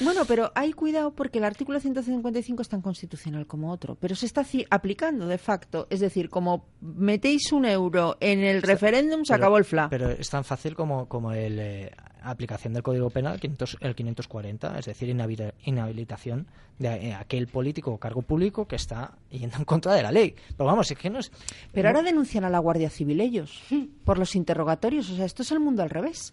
[0.00, 4.24] Bueno, pero hay cuidado porque el artículo 155 es tan constitucional como otro, pero se
[4.24, 5.86] está aplicando de facto.
[5.90, 9.90] Es decir, como metéis un euro en el referéndum, se acabó el FLA.
[9.90, 11.58] Pero es tan fácil como, como el...
[11.58, 13.40] Eh, aplicación del Código Penal,
[13.80, 16.46] el 540, es decir, inhabilitación
[16.78, 20.34] de eh, aquel político o cargo público que está yendo en contra de la ley.
[20.56, 21.30] Pero vamos, es que no es...
[21.72, 23.62] Pero ahora denuncian a la Guardia Civil ellos
[24.04, 25.10] por los interrogatorios.
[25.10, 26.32] O sea, esto es el mundo al revés.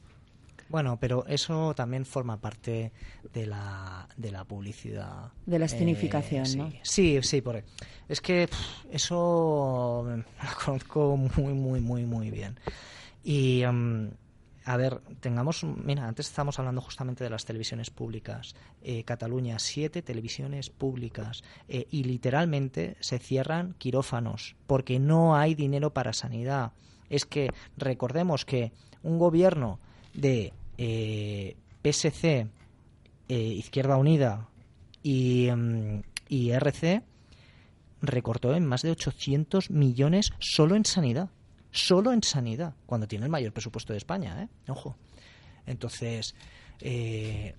[0.69, 2.91] Bueno, pero eso también forma parte
[3.33, 5.31] de la, de la publicidad.
[5.45, 6.71] De la escenificación, sí, ¿no?
[6.81, 7.63] Sí, sí, porque
[8.09, 8.49] es que
[8.91, 12.59] eso lo conozco muy, muy, muy, muy bien.
[13.23, 13.63] Y...
[13.65, 14.09] Mm,
[14.67, 18.53] a ver, tengamos, mira, antes estábamos hablando justamente de las televisiones públicas.
[18.81, 25.93] Eh, Cataluña, siete televisiones públicas eh, y literalmente se cierran quirófanos porque no hay dinero
[25.93, 26.73] para sanidad.
[27.09, 29.79] Es que recordemos que un gobierno
[30.13, 32.49] de eh, PSC,
[33.29, 34.49] eh, Izquierda Unida
[35.01, 37.03] y, mm, y RC
[38.01, 41.29] recortó en más de 800 millones solo en sanidad.
[41.71, 44.71] Solo en sanidad, cuando tiene el mayor presupuesto de España, ¿eh?
[44.71, 44.95] Ojo.
[45.65, 46.33] Entonces,
[46.79, 47.55] eh,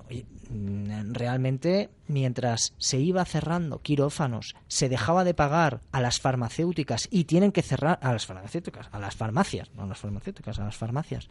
[0.51, 7.25] mm, realmente, mientras se iba cerrando quirófanos, se dejaba de pagar a las farmacéuticas y
[7.25, 10.77] tienen que cerrar a las farmacéuticas, a las farmacias, no a las farmacéuticas, a las
[10.77, 11.29] farmacias.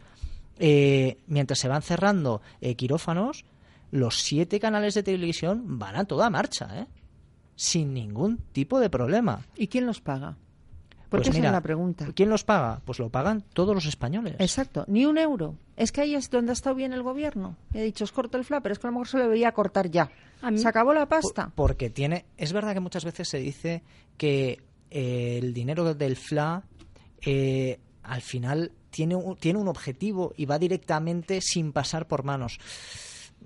[0.58, 3.44] Eh, mientras se van cerrando eh, quirófanos,
[3.90, 6.88] los siete canales de televisión van a toda marcha,
[7.56, 9.46] sin ningún tipo de problema.
[9.56, 10.36] ¿Y quién los paga?
[11.08, 12.06] Porque Pues esa mira, es la pregunta.
[12.14, 12.82] ¿Quién los paga?
[12.84, 14.36] Pues lo pagan todos los españoles.
[14.38, 15.54] Exacto, ni un euro.
[15.76, 17.56] Es que ahí es donde ha estado bien el gobierno.
[17.72, 19.52] He dicho, os corto el fla, pero es que a lo mejor se lo debería
[19.52, 20.10] cortar ya.
[20.42, 21.46] A mí- Se acabó la pasta.
[21.46, 22.26] Por- Porque tiene.
[22.36, 23.82] Es verdad que muchas veces se dice
[24.18, 26.62] que eh, el dinero del FLA
[27.24, 32.58] eh, al final tiene un, tiene un objetivo y va directamente sin pasar por manos.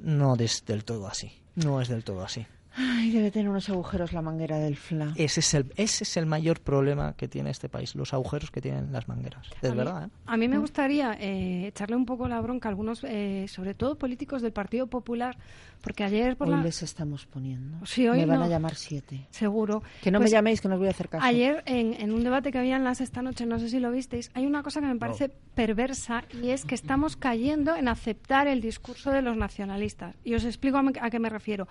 [0.00, 1.30] No es del todo así.
[1.54, 2.46] No es del todo así.
[2.76, 5.12] Ay, debe tener unos agujeros la manguera del fla.
[5.16, 8.60] Ese es el, ese es el mayor problema que tiene este país, los agujeros que
[8.60, 9.46] tienen las mangueras.
[9.60, 10.10] Es a mí- verdad, ¿eh?
[10.26, 13.96] A mí me gustaría eh, echarle un poco la bronca a algunos, eh, sobre todo
[13.96, 15.36] políticos del Partido Popular,
[15.82, 16.62] porque ayer por Hoy la...
[16.62, 17.84] les estamos poniendo.
[17.84, 18.44] Sí, hoy Me van no.
[18.44, 19.26] a llamar siete.
[19.30, 19.82] Seguro.
[20.00, 21.24] Que no Pues, me llaméis, que no os voy a hacer caso.
[21.26, 23.90] Ayer, en, en un debate que había en las esta noche, no sé si lo
[23.90, 28.46] visteis, hay una cosa que me parece perversa y es que estamos cayendo en aceptar
[28.48, 30.14] el discurso de los nacionalistas.
[30.24, 31.68] Y os explico a, a qué me refiero.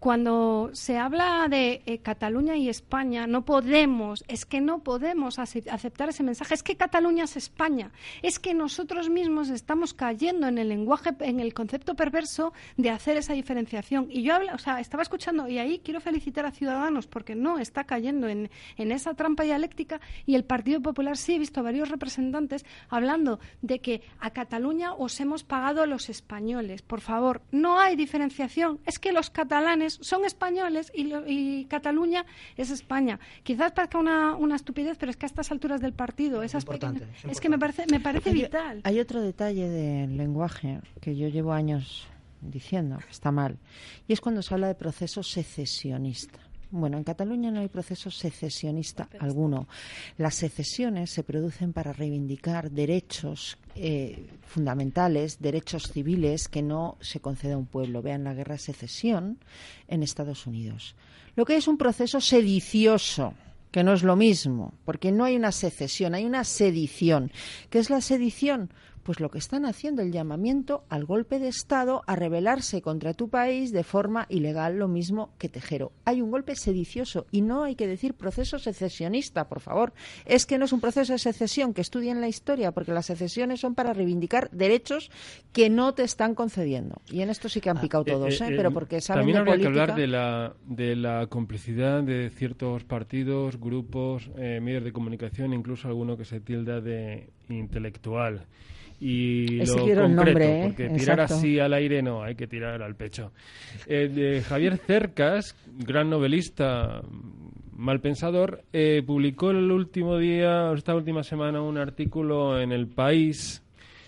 [0.00, 5.68] Cuando se habla de eh, Cataluña y España, no podemos, es que no podemos ace-
[5.70, 6.54] aceptar ese mensaje.
[6.54, 7.90] Es que Cataluña es España.
[8.22, 13.18] Es que nosotros mismos estamos cayendo en el lenguaje, en el concepto perverso de hacer
[13.18, 14.06] esa diferenciación.
[14.10, 17.58] Y yo habla, o sea, estaba escuchando, y ahí quiero felicitar a Ciudadanos porque no
[17.58, 18.48] está cayendo en,
[18.78, 20.00] en esa trampa dialéctica.
[20.24, 24.94] Y el Partido Popular sí he visto a varios representantes hablando de que a Cataluña
[24.94, 26.80] os hemos pagado los españoles.
[26.80, 28.80] Por favor, no hay diferenciación.
[28.86, 32.24] Es que los catalanes son españoles y, lo- y Cataluña
[32.56, 33.18] es España.
[33.42, 37.00] Quizás parezca una, una estupidez, pero es que a estas alturas del partido, esas importante,
[37.00, 38.80] pequeñas- es es que me parece, me parece Hay- vital.
[38.84, 42.06] Hay otro detalle del lenguaje que yo llevo años
[42.40, 43.58] diciendo que está mal,
[44.08, 46.38] y es cuando se habla de proceso secesionista.
[46.72, 49.66] Bueno, en Cataluña no hay proceso secesionista alguno.
[50.18, 57.54] Las secesiones se producen para reivindicar derechos eh, fundamentales, derechos civiles que no se concede
[57.54, 58.02] a un pueblo.
[58.02, 59.38] Vean la guerra de secesión
[59.88, 60.94] en Estados Unidos.
[61.34, 63.34] Lo que es un proceso sedicioso,
[63.72, 67.32] que no es lo mismo, porque no hay una secesión, hay una sedición.
[67.68, 68.70] ¿Qué es la sedición?
[69.02, 73.28] Pues lo que están haciendo el llamamiento al golpe de Estado a rebelarse contra tu
[73.30, 75.92] país de forma ilegal, lo mismo que Tejero.
[76.04, 79.92] Hay un golpe sedicioso y no hay que decir proceso secesionista, por favor.
[80.26, 83.60] Es que no es un proceso de secesión, que estudien la historia, porque las secesiones
[83.60, 85.10] son para reivindicar derechos
[85.52, 87.00] que no te están concediendo.
[87.10, 88.48] Y en esto sí que han picado todos, Eh, ¿eh?
[88.52, 89.72] eh, pero porque saben También de habría política.
[89.72, 95.54] que hablar de la, de la complicidad de ciertos partidos, grupos, eh, medios de comunicación,
[95.54, 98.46] incluso alguno que se tilda de intelectual.
[99.00, 100.62] Y lo concreto, nombre, ¿eh?
[100.66, 103.32] porque tirar así al aire no, hay que tirar al pecho.
[103.86, 107.00] Eh, de Javier Cercas, gran novelista,
[107.72, 113.62] mal pensador, eh, publicó el último día, esta última semana, un artículo en El País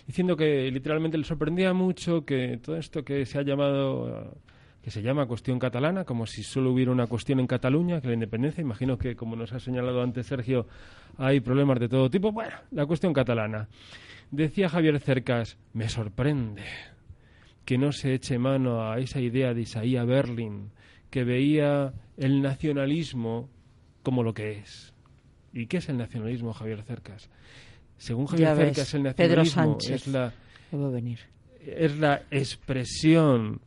[0.05, 4.37] diciendo que literalmente le sorprendía mucho que todo esto que se ha llamado
[4.83, 8.15] que se llama cuestión catalana, como si solo hubiera una cuestión en Cataluña, que la
[8.15, 10.67] independencia, imagino que como nos ha señalado antes Sergio,
[11.17, 13.69] hay problemas de todo tipo, bueno, la cuestión catalana.
[14.29, 16.63] Decía Javier Cercas, me sorprende
[17.63, 20.71] que no se eche mano a esa idea de Isaías Berlin,
[21.09, 23.49] que veía el nacionalismo
[24.01, 24.93] como lo que es.
[25.53, 27.29] ¿Y qué es el nacionalismo, Javier Cercas?
[27.95, 29.91] Según Javier Ya ves, Cercas, el Pedro nacionalismo Sánchez.
[29.91, 30.33] es la
[30.89, 31.19] venir.
[31.61, 33.61] es la expresión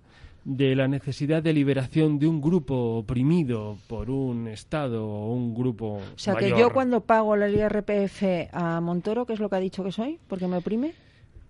[0.47, 5.97] de la necesidad de liberación de un grupo oprimido por un Estado o un grupo
[5.97, 9.61] O sea, que yo cuando pago el IRPF a Montoro, ¿qué es lo que ha
[9.61, 10.21] dicho que soy?
[10.29, 10.93] ¿Porque me oprime?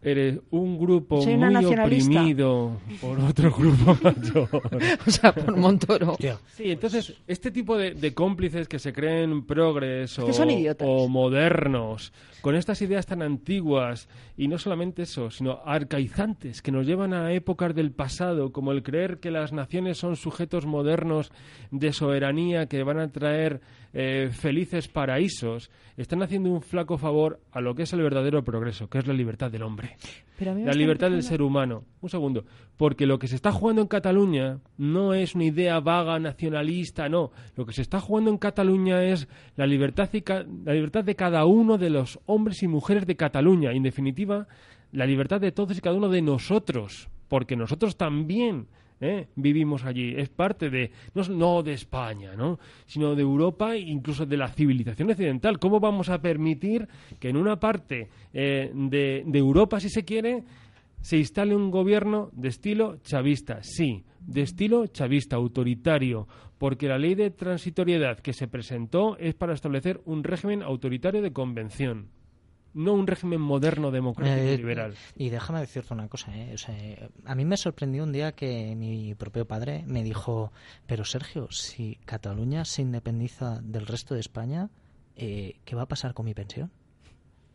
[0.00, 4.48] Eres un grupo muy oprimido por otro grupo mayor.
[5.06, 6.16] O sea, por Montoro.
[6.54, 10.88] Sí, entonces, este tipo de, de cómplices que se creen progres o, que son idiotas.
[10.90, 16.86] o modernos, con estas ideas tan antiguas, y no solamente eso, sino arcaizantes, que nos
[16.86, 21.32] llevan a épocas del pasado, como el creer que las naciones son sujetos modernos
[21.70, 23.60] de soberanía que van a traer
[23.92, 28.88] eh, felices paraísos, están haciendo un flaco favor a lo que es el verdadero progreso,
[28.88, 29.96] que es la libertad del hombre
[30.66, 31.84] La libertad del ser humano.
[32.00, 32.44] Un segundo.
[32.76, 37.30] Porque lo que se está jugando en Cataluña no es una idea vaga nacionalista, no.
[37.56, 41.14] Lo que se está jugando en Cataluña es la libertad, y ca- la libertad de
[41.16, 43.72] cada uno de los hombres y mujeres de Cataluña.
[43.72, 44.46] En definitiva,
[44.92, 48.66] la libertad de todos y cada uno de nosotros, porque nosotros también
[49.00, 49.28] ¿eh?
[49.36, 50.14] vivimos allí.
[50.16, 52.58] Es parte de, no, no de España, ¿no?
[52.86, 55.58] sino de Europa e incluso de la civilización occidental.
[55.58, 56.88] ¿Cómo vamos a permitir
[57.18, 60.44] que en una parte eh, de, de Europa, si se quiere,
[61.00, 63.58] se instale un gobierno de estilo chavista?
[63.62, 66.26] Sí, de estilo chavista, autoritario,
[66.58, 71.32] porque la ley de transitoriedad que se presentó es para establecer un régimen autoritario de
[71.32, 72.15] convención
[72.76, 74.94] no un régimen moderno, democrático y Eh, liberal.
[75.16, 76.52] Y déjame decirte una cosa, ¿eh?
[76.54, 76.74] O sea,
[77.24, 80.52] a mí me sorprendió un día que mi propio padre me dijo,
[80.86, 84.70] pero Sergio, si Cataluña se independiza del resto de España,
[85.16, 86.70] eh, ¿qué va a pasar con mi pensión?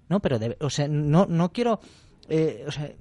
[0.09, 1.79] No, pero, de- o sea, no, no quiero,
[2.27, 2.91] eh, o sea,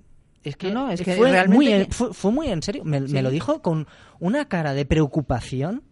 [0.45, 2.63] es que, No, no, es que fue, realmente muy, que- en- fue, fue muy en
[2.63, 3.87] serio, me, me lo dijo con
[4.21, 5.83] una cara de preocupación.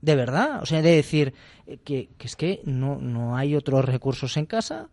[0.00, 1.34] De verdad, o sea, de decir
[1.66, 4.90] eh, que, que es que no, no hay otros recursos en casa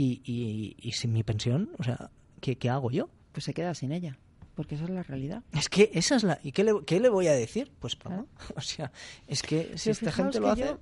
[0.00, 3.08] y, y, y sin mi pensión, o sea, ¿qué, qué hago yo?
[3.32, 4.16] Pues se queda sin ella,
[4.54, 5.42] porque esa es la realidad.
[5.52, 6.38] Es que esa es la...
[6.42, 7.72] ¿Y qué le, qué le voy a decir?
[7.80, 8.26] Pues broma.
[8.56, 8.92] O sea,
[9.26, 10.62] es que si esta gente lo hace...
[10.66, 10.78] yo-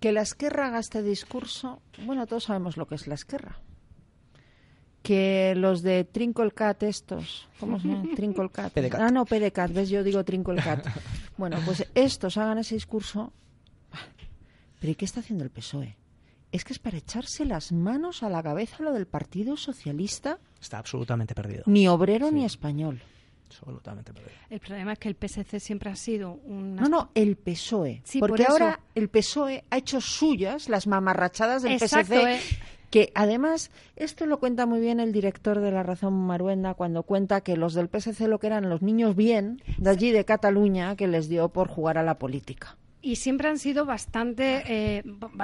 [0.00, 3.60] que la Esquerra haga este discurso, bueno, todos sabemos lo que es la Esquerra.
[5.02, 8.08] Que los de Trincolcat estos, ¿cómo se llama?
[8.16, 8.72] Trincolcat.
[8.98, 10.86] Ah, no, PDCAT, ves, yo digo Trincolcat.
[11.38, 13.32] Bueno, pues estos hagan ese discurso.
[14.80, 15.96] Pero ¿y qué está haciendo el PSOE?
[16.52, 20.78] Es que es para echarse las manos a la cabeza lo del Partido Socialista, Está
[20.78, 21.64] absolutamente perdido.
[21.66, 23.00] ni obrero ni español.
[23.46, 24.32] Absolutamente perdido.
[24.50, 26.82] El problema es que el PSC siempre ha sido una...
[26.82, 28.00] No, no, el PSOE.
[28.04, 28.52] Sí, porque por eso.
[28.52, 32.34] ahora el PSOE ha hecho suyas las mamarrachadas del Exacto, PSC.
[32.34, 32.40] eh.
[32.90, 37.40] Que además, esto lo cuenta muy bien el director de La Razón Maruenda cuando cuenta
[37.40, 41.06] que los del PSC lo que eran los niños bien, de allí de Cataluña, que
[41.08, 42.76] les dio por jugar a la política.
[43.04, 45.02] Y siempre han sido bastante eh,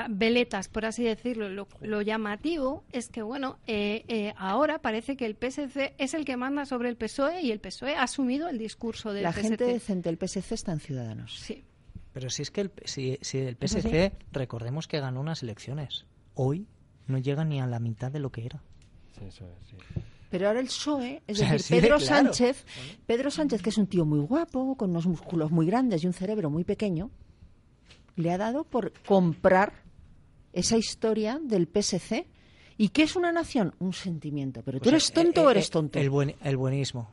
[0.09, 1.49] veletas, por así decirlo.
[1.49, 6.25] Lo, lo llamativo es que, bueno, eh, eh, ahora parece que el PSC es el
[6.25, 9.43] que manda sobre el PSOE y el PSOE ha asumido el discurso del la PSC.
[9.43, 11.37] gente decente del PSC está en Ciudadanos.
[11.37, 11.65] Sí.
[12.13, 13.57] Pero si es que el, si, si el.
[13.57, 16.07] PSC, recordemos que ganó unas elecciones.
[16.35, 16.69] Hoy
[17.09, 18.63] no llega ni a la mitad de lo que era.
[19.19, 19.77] Sí, eso es, sí.
[20.31, 22.33] Pero ahora el PSOE, es O sea, decir, sí Pedro claro.
[22.33, 22.65] Sánchez,
[23.07, 26.13] Pedro Sánchez, que es un tío muy guapo, con unos músculos muy grandes y un
[26.13, 27.11] cerebro muy pequeño,
[28.19, 29.73] le ha dado por comprar
[30.53, 32.27] esa historia del PSC.
[32.77, 33.75] ¿Y qué es una nación?
[33.79, 34.63] Un sentimiento.
[34.65, 35.99] ¿Pero tú eres tonto eh, o eh, eres tonto?
[35.99, 37.09] El, buen- el buenismo.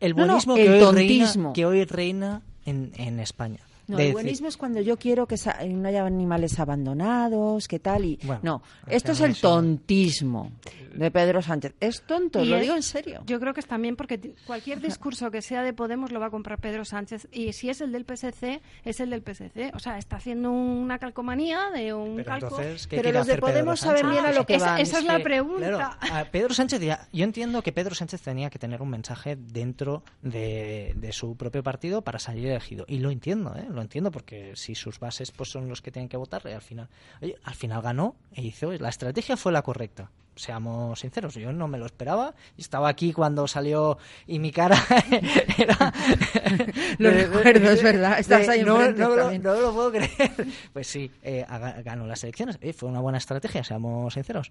[0.00, 1.42] El No, no, buenismo el que, hoy tontismo.
[1.42, 3.60] reina, que hoy reina en, en España.
[3.88, 7.66] No, De el decir- buenismo es cuando yo quiero que sa- no haya animales abandonados,
[7.68, 10.52] que tal y Bueno, no, es esto es el tontismo
[10.94, 11.74] de Pedro Sánchez.
[11.80, 13.22] Es tonto, Y lo es- digo en serio.
[13.26, 16.30] Yo creo que es también porque cualquier discurso que sea de Podemos lo va a
[16.30, 17.28] comprar Pedro Sánchez.
[17.32, 19.72] Y si es el del PSC, es el del PSC.
[19.74, 22.46] O sea, está haciendo una calcomanía de un Pero calco.
[22.48, 24.80] entonces, ¿qué Pero los de Podemos saben bien a lo que esa, van.
[24.80, 25.66] esa es la que, pregunta.
[25.68, 29.36] claro, a Pedro Sánchez, ya- yo entiendo que Pedro Sánchez tenía que tener un mensaje
[29.36, 32.84] dentro de, de su propio partido para salir elegido.
[32.86, 33.66] Y lo entiendo, ¿eh?
[33.72, 36.62] Lo entiendo, porque si sus bases pues son los que tienen que votar, y al
[36.62, 36.88] final,
[37.20, 40.10] oye, al final ganó e hizo, la estrategia fue la correcta.
[40.34, 42.34] Seamos sinceros, yo no me lo esperaba.
[42.56, 44.78] Estaba aquí cuando salió y mi cara
[45.58, 45.92] era.
[46.98, 49.42] Lo recuerdo, es verdad, estás ahí no, lo- también.
[49.42, 50.10] no lo puedo creer.
[50.72, 51.44] Pues sí, eh,
[51.84, 52.56] ganó las elecciones.
[52.62, 54.50] Eh, fue una buena estrategia, seamos sinceros.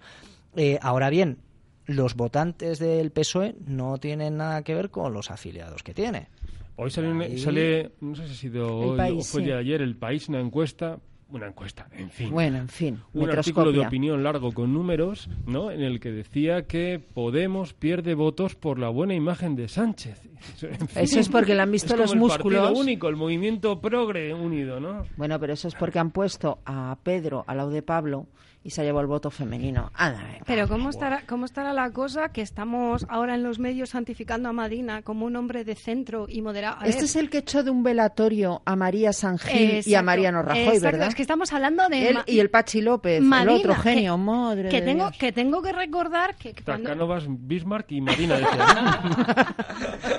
[0.55, 1.39] Eh, ahora bien,
[1.88, 6.28] los votantes del PSOE no tienen nada que ver con los afiliados que tiene.
[6.76, 9.47] Hoy sale, una- sale, no sé si ha sido hoy País, o fue sí.
[9.47, 10.99] de ayer, el país, una encuesta,
[11.30, 12.30] una encuesta, en fin.
[12.32, 15.72] Bueno, en fin, un artículo de opinión largo con números, ¿no?
[15.72, 20.28] En el que decía que Podemos pierde votos por la buena imagen de Sánchez.
[20.61, 22.78] En fin, Eso es porque le han visto es los músculos.
[22.78, 25.05] único, el movimiento progre unido, ¿no?
[25.15, 28.28] Bueno, pero eso es porque han puesto a Pedro al lado de Pablo
[28.64, 29.91] y se ha llevado el voto femenino.
[29.95, 30.43] Anda, venga.
[30.45, 34.53] Pero ¿cómo estará, ¿cómo estará la cosa que estamos ahora en los medios santificando a
[34.53, 36.78] Madina como un hombre de centro y moderado?
[36.80, 39.78] A Este ver, es el que echó de un velatorio a María Sangil y a
[39.80, 41.07] exacto, Mariano Rajoy, exacto, ¿verdad?
[41.07, 42.09] Es que estamos hablando de...
[42.09, 45.18] Él y el Pachi López, Madina, el otro que- genio, madre que de tengo Dios.
[45.18, 49.01] que tengo que recordar que que cuando, Bismarck y Marina decía.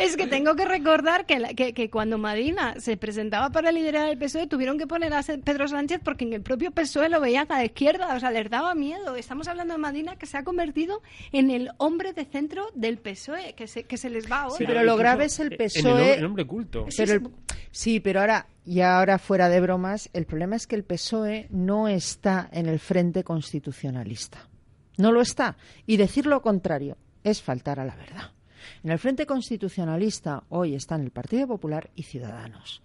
[0.00, 4.08] es que tengo que recordar que, la- que, que cuando Madina se presentaba para liderar
[4.08, 7.46] el PSOE tuvieron que poner a Pedro Sánchez porque en el propio PSOE lo veían
[7.50, 9.16] a la izquierda, o sea, les daba miedo.
[9.16, 13.54] Estamos hablando de Madina que se ha convertido en el hombre de centro del PSOE,
[13.54, 14.56] que se, que se les va ahora.
[14.56, 16.14] Sí, pero lo grave es el en el PSOE.
[16.14, 16.86] el hombre culto.
[16.96, 17.28] Pero el-
[17.70, 21.88] sí, pero ahora, y ahora fuera de bromas, el problema es que el PSOE no
[21.88, 24.48] está en el frente constitucionalista.
[24.96, 25.56] No lo está.
[25.86, 28.30] Y decir lo contrario es faltar a la verdad.
[28.82, 32.82] En el frente constitucionalista hoy están el Partido Popular y Ciudadanos.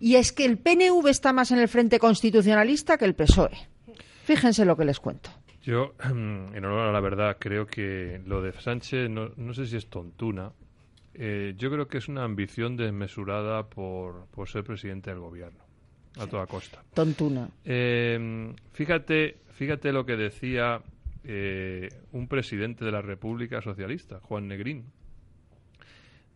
[0.00, 3.56] Y es que el PNV está más en el frente constitucionalista que el PSOE.
[4.24, 5.30] Fíjense lo que les cuento.
[5.62, 9.76] Yo, en honor a la verdad, creo que lo de Sánchez, no, no sé si
[9.76, 10.52] es tontuna,
[11.14, 15.64] eh, yo creo que es una ambición desmesurada por, por ser presidente del gobierno,
[16.18, 16.82] a toda costa.
[16.94, 17.48] Tontuna.
[17.64, 20.80] Eh, fíjate, fíjate lo que decía
[21.24, 24.84] eh, un presidente de la República Socialista, Juan Negrín,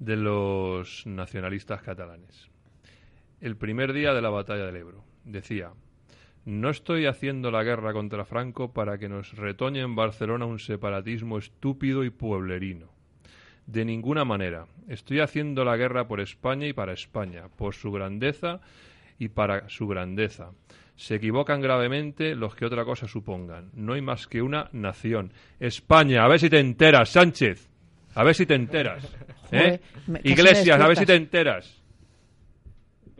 [0.05, 2.51] de los nacionalistas catalanes.
[3.41, 5.71] El primer día de la batalla del Ebro, decía,
[6.45, 11.39] no estoy haciendo la guerra contra Franco para que nos retoñe en Barcelona un separatismo
[11.39, 12.89] estúpido y pueblerino.
[13.67, 14.67] De ninguna manera.
[14.89, 18.61] Estoy haciendo la guerra por España y para España, por su grandeza
[19.21, 20.51] y para su grandeza.
[20.97, 23.71] Se equivocan gravemente los que otra cosa supongan.
[23.75, 25.33] No hay más que una nación.
[25.61, 27.72] España, a ver si te enteras, Sánchez.
[28.15, 29.17] A ver si te enteras.
[29.51, 29.81] ¿eh?
[30.25, 31.83] Iglesias, a ver si te enteras.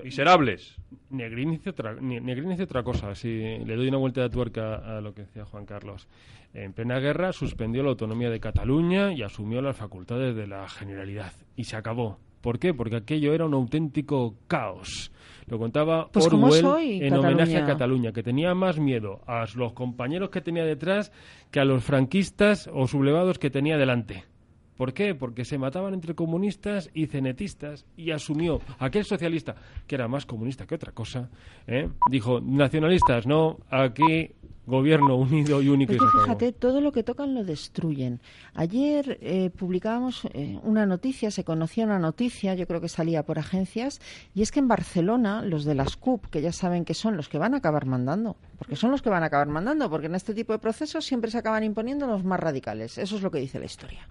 [0.03, 0.77] Miserables.
[1.11, 5.15] Negrín dice otra, Negrín otra cosa, si le doy una vuelta de tuerca a lo
[5.15, 6.09] que decía Juan Carlos.
[6.55, 11.33] En plena guerra suspendió la autonomía de Cataluña y asumió las facultades de la Generalidad.
[11.57, 12.19] Y se acabó.
[12.41, 12.75] ¿Por qué?
[12.75, 15.13] Porque aquello era un auténtico caos.
[15.47, 20.31] Lo contaba pues Orwell en homenaje a Cataluña, que tenía más miedo a los compañeros
[20.31, 21.13] que tenía detrás
[21.51, 24.25] que a los franquistas o sublevados que tenía delante.
[24.77, 25.15] ¿Por qué?
[25.15, 29.55] Porque se mataban entre comunistas y cenetistas y asumió aquel socialista,
[29.87, 31.29] que era más comunista que otra cosa,
[31.67, 31.89] ¿eh?
[32.11, 34.31] dijo, nacionalistas, no, aquí
[34.67, 35.93] gobierno unido y único.
[35.93, 38.21] Es que fíjate, todo lo que tocan lo destruyen.
[38.55, 43.39] Ayer eh, publicábamos eh, una noticia, se conocía una noticia, yo creo que salía por
[43.39, 44.01] agencias,
[44.35, 47.29] y es que en Barcelona los de las CUP, que ya saben que son los
[47.29, 50.15] que van a acabar mandando, porque son los que van a acabar mandando, porque en
[50.15, 52.99] este tipo de procesos siempre se acaban imponiendo los más radicales.
[52.99, 54.07] Eso es lo que dice la historia.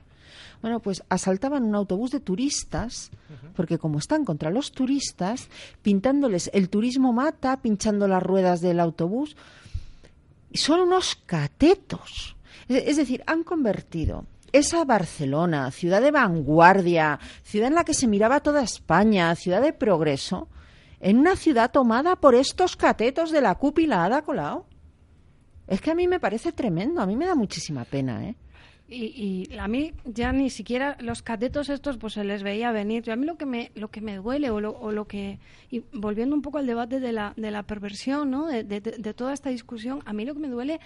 [0.61, 3.09] Bueno, pues asaltaban un autobús de turistas,
[3.55, 5.49] porque como están contra los turistas,
[5.81, 9.35] pintándoles el turismo mata, pinchando las ruedas del autobús,
[10.53, 12.35] son unos catetos.
[12.67, 18.41] Es decir, han convertido esa Barcelona, ciudad de vanguardia, ciudad en la que se miraba
[18.41, 20.47] toda España, ciudad de progreso,
[20.99, 24.65] en una ciudad tomada por estos catetos de la cúpula Ada Colau.
[25.67, 28.35] Es que a mí me parece tremendo, a mí me da muchísima pena, ¿eh?
[28.93, 33.09] Y, a mí ya ni siquiera los catetos estos pues se les veía venir.
[33.09, 35.39] a mí lo que me lo que me duele o lo, o lo que
[35.69, 38.47] y volviendo un poco al debate de la, de la perversión, ¿no?
[38.47, 40.81] De, de, toda esta discusión, a mí lo que me duele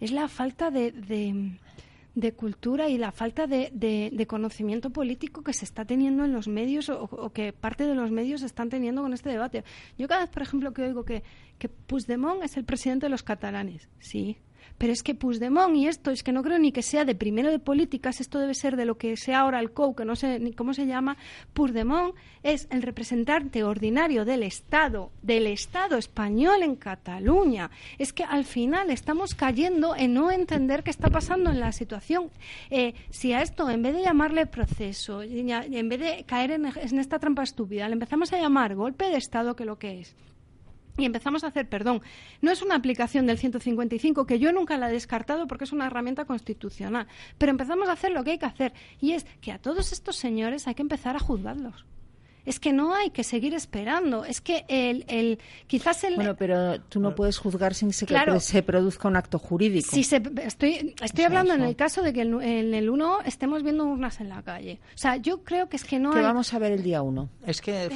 [0.00, 0.92] es la falta de,
[2.16, 6.48] de cultura y la falta de, de, conocimiento político que se está teniendo en los
[6.48, 9.64] medios o, o, que parte de los medios están teniendo con este debate.
[9.98, 11.22] Yo cada vez, por ejemplo, que oigo que,
[11.58, 14.38] que Puigdemont es el presidente de los catalanes, sí,
[14.78, 17.50] pero es que Puigdemont y esto, es que no creo ni que sea de primero
[17.50, 20.38] de políticas, esto debe ser de lo que sea ahora el COU, que no sé
[20.38, 21.16] ni cómo se llama.
[21.52, 27.70] Puigdemont es el representante ordinario del Estado, del Estado español en Cataluña.
[27.98, 32.30] Es que al final estamos cayendo en no entender qué está pasando en la situación.
[32.70, 36.98] Eh, si a esto, en vez de llamarle proceso, en vez de caer en, en
[36.98, 40.14] esta trampa estúpida, le empezamos a llamar golpe de Estado, que lo que es
[40.96, 42.02] y empezamos a hacer, perdón,
[42.40, 45.86] no es una aplicación del 155 que yo nunca la he descartado porque es una
[45.86, 47.06] herramienta constitucional,
[47.38, 50.16] pero empezamos a hacer lo que hay que hacer y es que a todos estos
[50.16, 51.84] señores hay que empezar a juzgarlos
[52.46, 54.24] es que no hay que seguir esperando.
[54.24, 56.14] Es que el, el quizás el...
[56.14, 59.88] Bueno, pero tú no puedes juzgar sin que se produzca un acto jurídico.
[59.90, 63.84] Sí, se, estoy, estoy hablando en el caso de que en, el 1 estemos viendo
[63.84, 64.80] urnas en la calle.
[64.94, 67.28] O sea, yo creo que es que no que vamos a ver el día 1.
[67.46, 67.90] Es que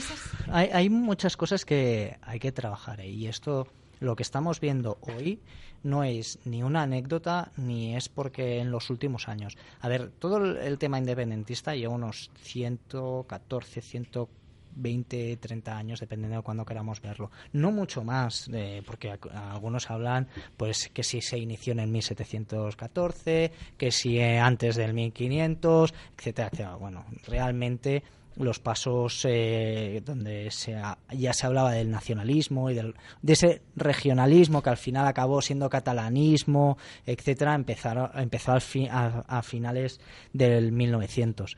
[0.50, 3.08] hay, hay muchas cosas que hay que trabajar ¿eh?
[3.08, 3.68] y esto
[4.00, 5.40] lo que estamos viendo hoy
[5.82, 9.56] no es ni una anécdota ni es porque en los últimos años.
[9.80, 14.39] A ver, todo el, tema independentista lleva unos 114, 114
[14.74, 17.30] 20, 30 años, dependiendo de cuándo queramos verlo.
[17.52, 23.52] No mucho más, eh, porque algunos hablan pues que si se inició en el 1714,
[23.76, 26.76] que si eh, antes del 1500, etcétera, etcétera.
[26.76, 28.02] Bueno, realmente
[28.36, 34.62] los pasos eh, donde se ya se hablaba del nacionalismo y del, de ese regionalismo
[34.62, 40.00] que al final acabó siendo catalanismo, etcétera, empezaron, empezó al a, a, finales
[40.32, 41.56] del 1900.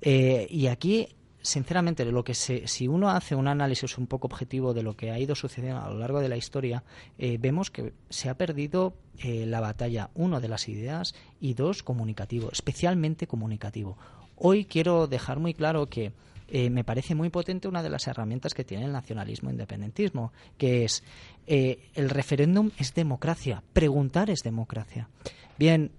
[0.00, 1.08] y aquí
[1.44, 5.18] sinceramente, lo que si uno hace un análisis un poco objetivo de lo que ha
[5.18, 6.82] ido sucediendo a lo largo de la historia,
[7.18, 11.82] eh, vemos que se ha perdido eh, la batalla, uno, de las ideas y dos,
[11.82, 13.98] comunicativo, especialmente comunicativo.
[14.36, 16.12] Hoy quiero dejar muy claro que
[16.48, 20.84] eh, me parece muy potente una de las herramientas que tiene el nacionalismo independentismo, que
[20.84, 21.04] es
[21.46, 25.10] el referéndum es democracia, preguntar es democracia.
[25.58, 25.90] Bien,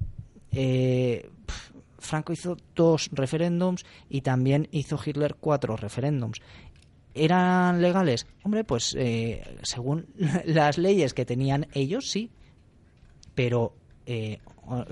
[2.05, 6.41] Franco hizo dos referéndums y también hizo Hitler cuatro referéndums.
[7.13, 8.27] ¿Eran legales?
[8.43, 10.07] Hombre, pues eh, según
[10.45, 12.29] las leyes que tenían ellos, sí.
[13.33, 13.73] Pero
[14.05, 14.39] eh,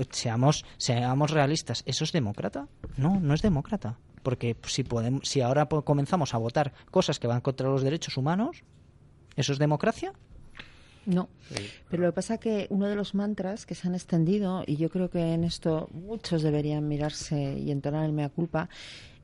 [0.10, 2.68] seamos, seamos realistas, ¿eso es demócrata?
[2.98, 3.98] No, no es demócrata.
[4.22, 8.64] Porque si, podemos, si ahora comenzamos a votar cosas que van contra los derechos humanos,
[9.36, 10.14] ¿eso es democracia?
[11.06, 11.30] No,
[11.90, 14.78] pero lo que pasa es que uno de los mantras que se han extendido, y
[14.78, 18.70] yo creo que en esto muchos deberían mirarse y entonar el mea culpa,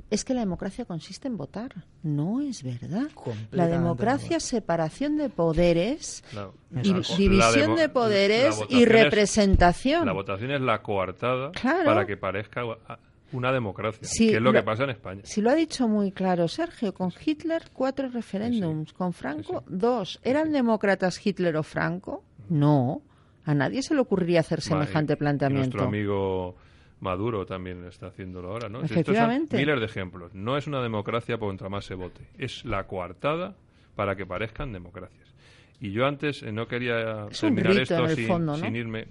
[0.09, 1.71] es que la democracia consiste en votar.
[2.03, 3.09] No es verdad.
[3.51, 6.23] La democracia es separación de poderes,
[6.83, 10.05] y división de poderes y representación.
[10.05, 12.63] la votación es la coartada para que parezca
[13.31, 15.21] una democracia, que es lo, que pasa en España.
[15.23, 20.19] Si lo ha dicho muy claro Sergio, con Hitler cuatro referéndums, con Franco dos.
[20.23, 22.23] ¿Eran demócratas Hitler o Franco?
[22.49, 23.01] No.
[23.45, 25.77] A nadie se le ocurriría hacer semejante planteamiento.
[25.77, 26.55] Nuestro amigo
[26.99, 28.81] Maduro también está haciéndolo ahora, ¿no?
[28.83, 29.57] Efectivamente.
[29.57, 30.33] miles de ejemplos.
[30.33, 32.27] No es una democracia por contra más se vote.
[32.37, 33.55] Es la coartada
[33.95, 35.33] para que parezcan democracias.
[35.79, 38.07] Y yo antes eh, no quería terminar esto
[38.57, 39.07] sin irme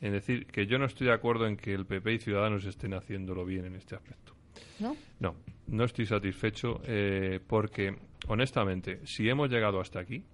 [0.00, 2.94] en decir que yo no estoy de acuerdo en que el PP y Ciudadanos estén
[2.94, 4.34] haciéndolo bien en este aspecto.
[4.78, 4.96] ¿No?
[5.20, 5.36] No,
[5.66, 7.96] no estoy satisfecho eh, porque,
[8.28, 10.24] honestamente, si hemos llegado hasta aquí,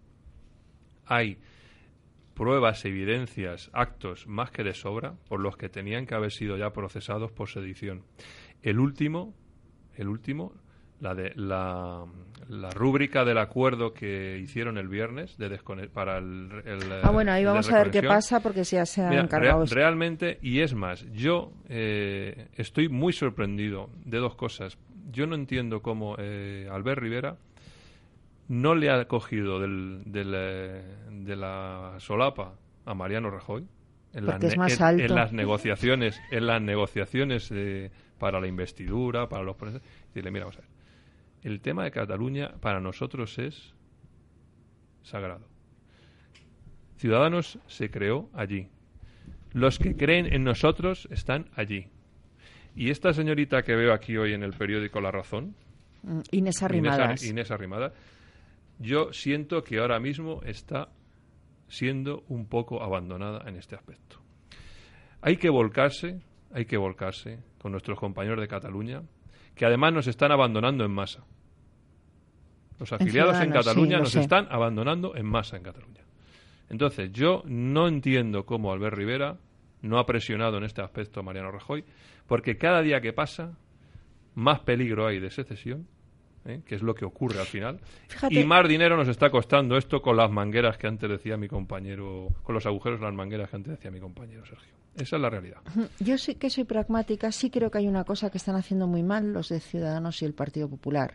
[1.06, 1.38] hay
[2.34, 6.70] pruebas, evidencias, actos más que de sobra por los que tenían que haber sido ya
[6.70, 8.04] procesados por sedición.
[8.62, 9.34] El último,
[9.96, 10.54] el último
[11.02, 12.04] la, de, la,
[12.48, 15.58] la rúbrica del acuerdo que hicieron el viernes de
[15.92, 16.48] para el,
[17.02, 19.64] Ah, bueno, ahí vamos a ver qué pasa porque ya se han encargado.
[19.66, 24.78] realmente, y es más, yo eh, estoy muy sorprendido de dos cosas.
[25.10, 27.36] Yo no entiendo cómo eh, Albert Rivera
[28.48, 33.66] no le ha cogido del, del, eh, de la solapa a Mariano Rajoy
[34.12, 37.52] en, en, las negociaciones en las negociaciones
[38.18, 40.71] para la investidura para los decirle mira vamos a ver
[41.42, 43.74] el tema de Cataluña para nosotros es
[45.02, 45.46] sagrado.
[46.96, 48.68] Ciudadanos se creó allí.
[49.52, 51.88] Los que creen en nosotros están allí.
[52.74, 55.54] Y esta señorita que veo aquí hoy en el periódico La Razón,
[56.02, 57.24] mm, Inés Arrimadas.
[57.24, 57.92] Inés, Arrimada,
[58.78, 60.88] yo siento que ahora mismo está
[61.68, 64.20] siendo un poco abandonada en este aspecto.
[65.20, 66.20] Hay que volcarse,
[66.52, 69.02] hay que volcarse con nuestros compañeros de Cataluña,
[69.54, 71.24] que además nos están abandonando en masa.
[72.82, 76.00] Los afiliados en, Cataluña nos están abandonando en masa en Cataluña.
[76.68, 79.38] Entonces, yo no entiendo cómo Albert Rivera
[79.82, 81.84] no ha presionado en este aspecto a Mariano Rajoy,
[82.26, 83.56] porque cada día que pasa,
[84.34, 85.86] más peligro hay de secesión,
[86.44, 86.62] ¿eh?
[86.66, 87.78] que es lo que ocurre al final,
[88.30, 92.30] y más dinero nos está costando esto con las mangueras que antes decía mi compañero,
[92.42, 94.72] con los agujeros de las mangueras que antes decía mi compañero Sergio.
[94.96, 95.58] Esa es la realidad.
[96.00, 99.04] Yo sí que soy pragmática, sí creo que hay una cosa que están haciendo muy
[99.04, 101.14] mal los de Ciudadanos y el Partido Popular,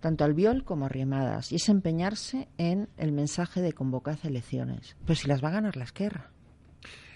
[0.00, 4.96] tanto Albiol como Arriemadas, y es empeñarse en el mensaje de convocar elecciones.
[5.04, 6.30] Pero si las va a ganar la esquerra.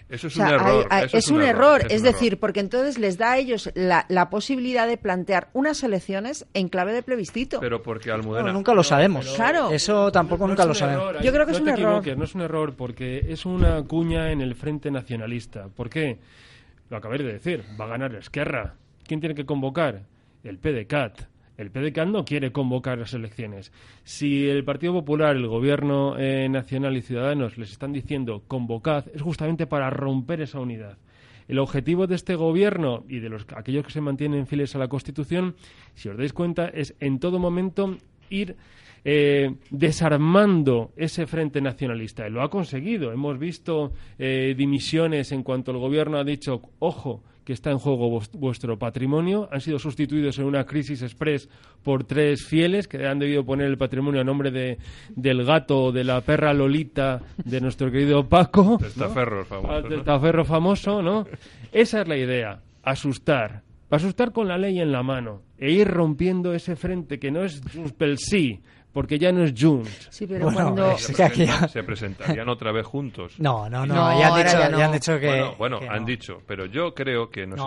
[0.07, 0.87] Eso es un error.
[1.11, 5.49] es, un, error, es, decir, porque entonces les da a ellos la, posibilidad de plantear
[5.53, 7.59] unas elecciones en clave de plebiscito.
[7.59, 8.53] Pero porque Almudena...
[8.53, 9.33] nunca lo sabemos.
[9.35, 9.71] claro.
[9.71, 11.23] Eso tampoco nunca lo sabemos.
[11.23, 12.17] Yo creo que es un error.
[12.17, 15.69] No es un error porque es una cuña en el frente nacionalista.
[15.69, 16.19] ¿Por qué?
[16.89, 17.63] Lo acabé de decir.
[17.79, 18.75] Va a ganar la Esquerra.
[19.07, 20.03] ¿Quién tiene que convocar?
[20.43, 23.71] El PDCAT el PDCAT no quiere convocar las elecciones.
[24.03, 29.21] Si el Partido Popular, el Gobierno eh, Nacional y Ciudadanos les están diciendo convocad, es
[29.21, 30.97] justamente para romper esa unidad.
[31.47, 34.87] El objetivo de este gobierno y de los, aquellos que se mantienen fieles a la
[34.87, 35.55] Constitución,
[35.93, 37.97] si os dais cuenta, es en todo momento
[38.29, 38.55] ir
[39.07, 42.27] eh, desarmando ese frente nacionalista.
[42.29, 43.11] Lo ha conseguido.
[43.11, 48.19] Hemos visto eh, dimisiones en cuanto el gobierno ha dicho, ojo, que está en juego
[48.33, 49.47] vuestro patrimonio.
[49.51, 51.47] Han sido sustituidos en una crisis express
[51.83, 54.79] por tres fieles que han debido poner el patrimonio a nombre de,
[55.15, 58.79] del gato, de la perra Lolita, de nuestro querido Paco.
[58.79, 59.73] Testaferro famoso.
[59.73, 61.25] Ah, testaferro famoso, ¿no?
[61.71, 63.61] Esa es la idea, asustar.
[63.91, 67.61] Asustar con la ley en la mano e ir rompiendo ese frente que no es
[67.75, 68.61] un pel sí,
[68.95, 70.07] porque ya no es Junts.
[70.09, 70.97] Sí, pero cuando...
[70.97, 73.33] se, presentarían otra vez juntos.
[73.39, 75.51] No, no, no, ya, han dicho, que...
[75.57, 77.59] Bueno, han dicho, pero yo creo que nos,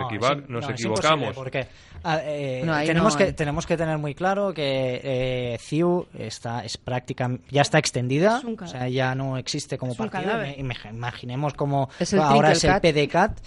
[0.47, 1.35] nos equivocamos.
[1.35, 1.67] Porque
[2.03, 7.29] ah, eh, tenemos, que, tenemos que tener muy claro que eh, CIU está, es práctica,
[7.51, 10.31] ya está extendida, o sea, ya no existe como partido.
[10.57, 13.37] Imaginemos como ahora es el PDCAT.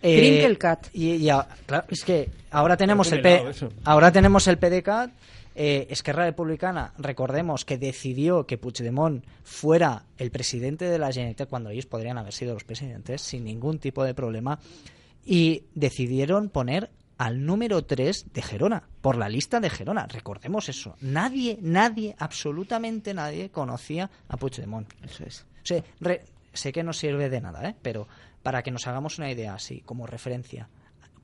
[0.00, 0.56] Eh,
[0.92, 3.50] y, ya, claro, es que ahora tenemos el P,
[3.84, 5.10] ahora tenemos el PDCAT
[5.54, 11.70] eh, Esquerra Republicana, recordemos que decidió que Puigdemont fuera el presidente de la Generalitat cuando
[11.70, 14.58] ellos podrían haber sido los presidentes sin ningún tipo de problema
[15.24, 20.06] y decidieron poner al número 3 de Gerona, por la lista de Gerona.
[20.06, 20.96] Recordemos eso.
[21.02, 24.90] Nadie, nadie, absolutamente nadie conocía a Puigdemont.
[25.04, 25.46] Eso es.
[25.62, 25.84] O sea,
[26.54, 27.76] sé que no sirve de nada, ¿eh?
[27.82, 28.08] pero
[28.42, 30.70] para que nos hagamos una idea así, como referencia,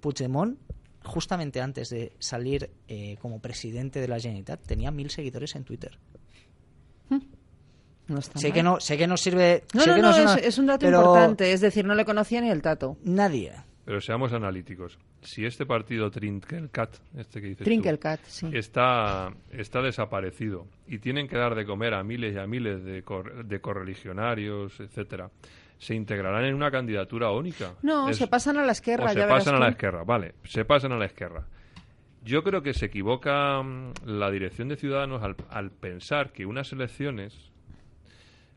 [0.01, 0.59] Puigdemont,
[1.07, 5.99] justamente antes de salir eh, como presidente de la Generalitat, tenía mil seguidores en Twitter.
[8.09, 8.55] No está Sé mal.
[8.55, 9.65] que no, sé que no sirve.
[9.75, 11.53] No, sé no, que no, es, es, una- es un dato pero importante.
[11.53, 12.97] Es decir, no le conocía ni el tato.
[13.03, 13.53] Nadie.
[13.85, 14.99] Pero seamos analíticos.
[15.23, 18.49] Si este partido Trinkelcat, este que dices tú, Trinkelcat, sí.
[18.53, 23.03] está, está desaparecido y tienen que dar de comer a miles y a miles de,
[23.03, 25.31] cor- de correligionarios, etcétera,
[25.79, 27.75] se integrarán en una candidatura única.
[27.83, 29.05] No, Es- se pasan a la izquierda.
[29.05, 31.47] o se ya pasan a la izquierda, vale, se pasan a la izquierda.
[32.23, 36.73] Yo creo que se equivoca mm, la dirección de Ciudadanos al, al pensar que unas
[36.73, 37.53] elecciones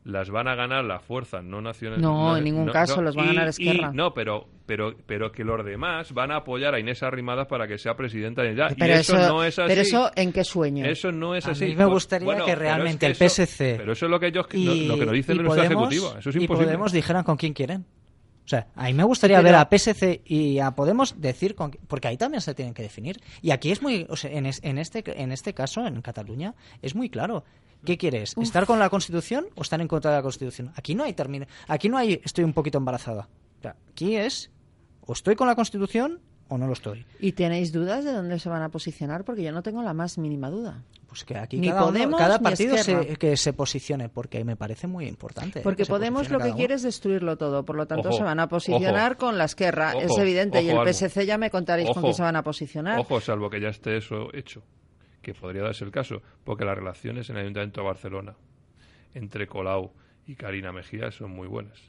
[0.09, 2.01] las van a ganar las fuerzas no nacionales.
[2.01, 3.91] No, en ningún caso las va a ganar Esquerra.
[3.93, 7.77] no, pero, pero, pero que los demás van a apoyar a Inés Arrimadas para que
[7.77, 8.67] sea presidenta de ya.
[8.77, 9.67] Pero y eso, no es así.
[9.67, 10.85] Pero eso, ¿en qué sueño?
[10.85, 11.65] Eso no es A así.
[11.65, 14.27] mí me gustaría bueno, que realmente es el que PSC Pero eso es lo que
[14.27, 16.19] ellos y, lo, lo que nos dice y Podemos- ejecutiva.
[16.19, 16.65] Eso es y imposible.
[16.67, 17.85] Podemos dijeran con quién quieren.
[18.45, 21.71] O sea, a mí me gustaría Pero- ver a PSC y a Podemos decir con
[21.71, 23.19] qui- porque ahí también se tienen que definir.
[23.43, 26.55] Y aquí es muy, o sea, en, es- en este en este caso en Cataluña
[26.81, 27.43] es muy claro.
[27.85, 28.35] ¿Qué quieres?
[28.37, 30.71] ¿Estar con la Constitución o estar en contra de la Constitución?
[30.75, 33.27] Aquí no hay termina, aquí no hay estoy un poquito embarazada.
[33.91, 34.51] Aquí es
[35.05, 36.19] o estoy con la Constitución
[36.49, 37.05] o no lo estoy.
[37.19, 39.23] ¿Y tenéis dudas de dónde se van a posicionar?
[39.23, 40.83] Porque yo no tengo la más mínima duda.
[41.07, 43.15] Pues que aquí Ni cada, uno- Podemos cada ni partido se, Esquerra.
[43.15, 45.61] que se posicione porque me parece muy importante.
[45.61, 46.55] Porque Podemos lo que uno.
[46.55, 49.45] quiere es destruirlo todo, por lo tanto Ojo, se van a posicionar ojo, con la
[49.45, 50.91] izquierda, es ojo, evidente, y el Almo.
[50.91, 52.99] PSC ya me contaréis con quién se van a posicionar.
[52.99, 54.61] Ojo, salvo que ya esté eso hecho,
[55.33, 58.35] que podría darse el caso, porque las relaciones en el Ayuntamiento de Barcelona
[59.13, 59.91] entre Colau
[60.25, 61.79] y Karina Mejía son muy buenas.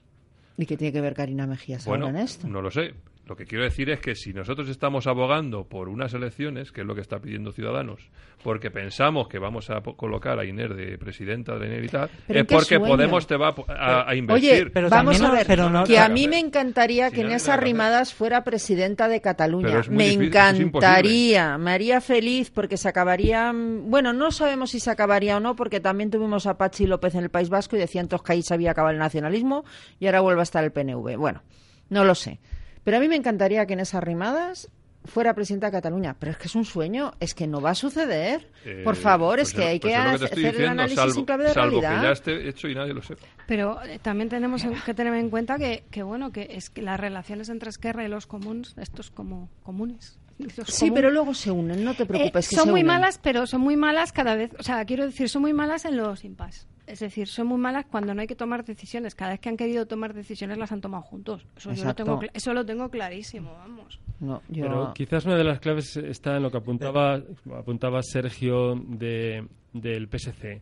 [0.57, 2.47] ¿Y qué tiene que ver Karina Mejías Bueno, ahora en esto?
[2.49, 2.95] no lo sé.
[3.31, 6.86] Lo que quiero decir es que si nosotros estamos abogando por unas elecciones, que es
[6.89, 8.11] lo que está pidiendo Ciudadanos,
[8.43, 12.47] porque pensamos que vamos a colocar a Inés de presidenta de la Generalitat, ¿Pero es
[12.47, 12.86] porque sueño?
[12.86, 14.73] Podemos te va a a, Oye, invertir.
[14.73, 17.15] pero vamos a no- ver, pero no- que a no, mí no, me encantaría si
[17.15, 17.55] que no, no Inés hacer.
[17.55, 19.81] Arrimadas fuera presidenta de Cataluña.
[19.90, 20.35] Me difícil,
[20.66, 25.55] encantaría, me haría feliz porque se acabaría, bueno, no sabemos si se acabaría o no
[25.55, 28.43] porque también tuvimos a Pachi López en el País Vasco y decían todos que ahí
[28.43, 29.65] se había acabado el nacionalismo
[30.01, 31.16] y ahora vuelve a estar el PNV.
[31.16, 31.43] Bueno,
[31.90, 32.40] no lo sé.
[32.85, 34.70] Pero a mí me encantaría que Inés Arrimadas
[35.05, 37.74] fuera presidenta de Cataluña, pero es que es un sueño, es que no va a
[37.74, 38.51] suceder.
[38.66, 40.98] Eh, Por favor, pues es que hay pues que es lo te hacer el análisis
[40.98, 42.01] salvo, en clave de salvo realidad.
[42.01, 43.27] que ya esté hecho y nadie lo sepa.
[43.47, 46.82] Pero eh, también tenemos en- que tener en cuenta que, que bueno que es que
[46.82, 50.19] las relaciones entre Esquerra y los comunes, estos como comunes.
[50.66, 52.47] Sí, pero luego se unen, no te preocupes.
[52.47, 52.86] eh, que son se muy unen.
[52.94, 54.51] malas, pero son muy malas cada vez.
[54.59, 56.66] O sea, quiero decir, son muy malas en los impas.
[56.91, 59.15] Es decir, son muy malas cuando no hay que tomar decisiones.
[59.15, 61.47] Cada vez que han querido tomar decisiones las han tomado juntos.
[61.57, 63.99] Eso, yo lo tengo, eso lo tengo clarísimo, vamos.
[64.21, 67.21] No, yo- Pero quizás una de las claves está en lo que apuntaba,
[67.57, 70.61] apuntaba Sergio de, del PSC.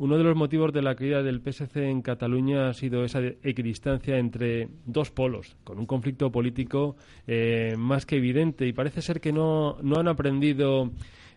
[0.00, 3.38] Uno de los motivos de la caída del PSC en Cataluña ha sido esa de-
[3.42, 6.94] equidistancia entre dos polos, con un conflicto político
[7.26, 8.64] eh, más que evidente.
[8.66, 10.90] Y parece ser que no, no han aprendido.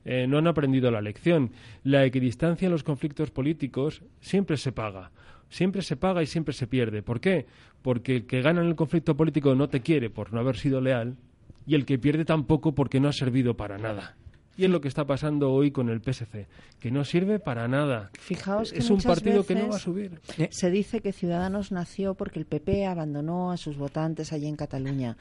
[0.05, 1.51] Eh, no han aprendido la lección.
[1.83, 5.11] La equidistancia en los conflictos políticos siempre se paga.
[5.49, 7.03] Siempre se paga y siempre se pierde.
[7.03, 7.45] ¿Por qué?
[7.81, 10.81] Porque el que gana en el conflicto político no te quiere por no haber sido
[10.81, 11.17] leal
[11.65, 14.15] y el que pierde tampoco porque no ha servido para nada.
[14.57, 16.47] Y es lo que está pasando hoy con el PSC,
[16.79, 18.11] que no sirve para nada.
[18.19, 20.19] Fijaos que es un partido que no va a subir.
[20.49, 25.17] Se dice que Ciudadanos nació porque el PP abandonó a sus votantes allí en Cataluña.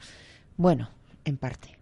[0.57, 0.89] Bueno,
[1.23, 1.80] en parte.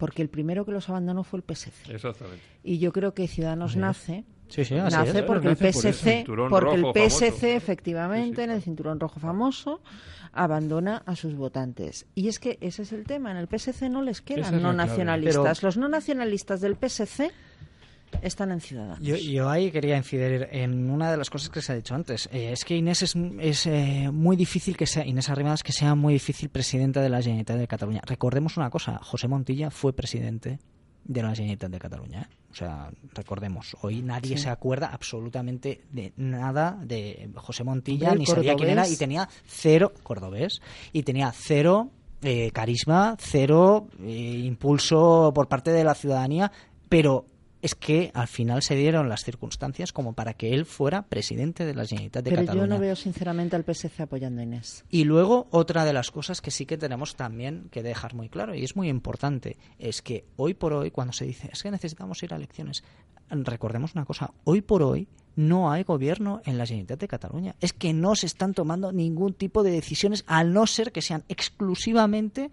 [0.00, 1.92] Porque el primero que los abandonó fue el PSC.
[1.94, 2.42] Exactamente.
[2.64, 5.24] Y yo creo que Ciudadanos nace Sí, sí, así nace es.
[5.24, 7.46] porque Nace el PSC, porque el PSC famoso.
[7.46, 9.80] efectivamente Sí, sí, en el cinturón rojo famoso
[10.32, 12.06] abandona a sus votantes.
[12.16, 15.58] Y es que ese es el tema, en el PSC no les quedan no nacionalistas.
[15.60, 17.30] Pero- Los no nacionalistas del PSC
[18.22, 19.00] están en Ciudadanos.
[19.00, 22.28] Yo, yo ahí quería incidir en una de las cosas que se ha dicho antes.
[22.32, 25.94] Eh, es que Inés es, es eh, muy difícil que sea, Inés Arrimadas, que sea
[25.94, 28.02] muy difícil presidenta de la Generalitat de Cataluña.
[28.06, 30.58] Recordemos una cosa, José Montilla fue presidente
[31.04, 32.22] de la Generalitat de Cataluña.
[32.22, 32.34] ¿eh?
[32.50, 38.54] O sea, recordemos, hoy nadie se acuerda absolutamente de nada de José Montilla, ni sabía
[38.56, 40.60] quién era, y tenía cero, cordobés,
[40.92, 41.90] y tenía cero
[42.22, 46.50] eh, carisma, cero eh, impulso por parte de la ciudadanía,
[46.88, 47.24] pero
[47.62, 51.74] es que al final se dieron las circunstancias como para que él fuera presidente de
[51.74, 52.66] la Generalitat de Pero Cataluña.
[52.66, 54.84] yo no veo sinceramente al PSC apoyando a Inés.
[54.88, 58.54] Y luego otra de las cosas que sí que tenemos también que dejar muy claro
[58.54, 62.22] y es muy importante es que hoy por hoy cuando se dice es que necesitamos
[62.22, 62.82] ir a elecciones
[63.28, 67.72] recordemos una cosa hoy por hoy no hay gobierno en la Generalitat de Cataluña es
[67.72, 72.50] que no se están tomando ningún tipo de decisiones al no ser que sean exclusivamente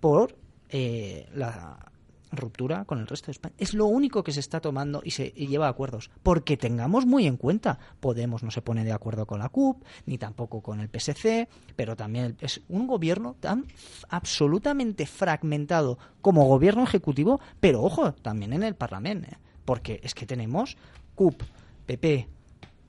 [0.00, 0.36] por
[0.68, 1.92] eh, la
[2.32, 3.54] ruptura con el resto de España.
[3.58, 6.10] Es lo único que se está tomando y se y lleva a acuerdos.
[6.22, 10.18] Porque tengamos muy en cuenta, Podemos no se pone de acuerdo con la CUP, ni
[10.18, 13.66] tampoco con el PSC, pero también es un gobierno tan
[14.08, 19.28] absolutamente fragmentado como gobierno ejecutivo, pero ojo, también en el Parlamento.
[19.30, 19.38] ¿eh?
[19.64, 20.76] Porque es que tenemos
[21.14, 21.42] CUP,
[21.86, 22.28] PP,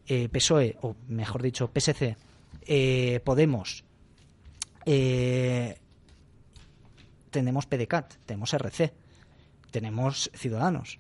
[0.07, 2.17] eh, PSOE, o mejor dicho, PSC,
[2.65, 3.83] eh, Podemos,
[4.85, 5.77] eh,
[7.29, 8.93] tenemos PDCAT, tenemos RC,
[9.71, 10.99] tenemos Ciudadanos.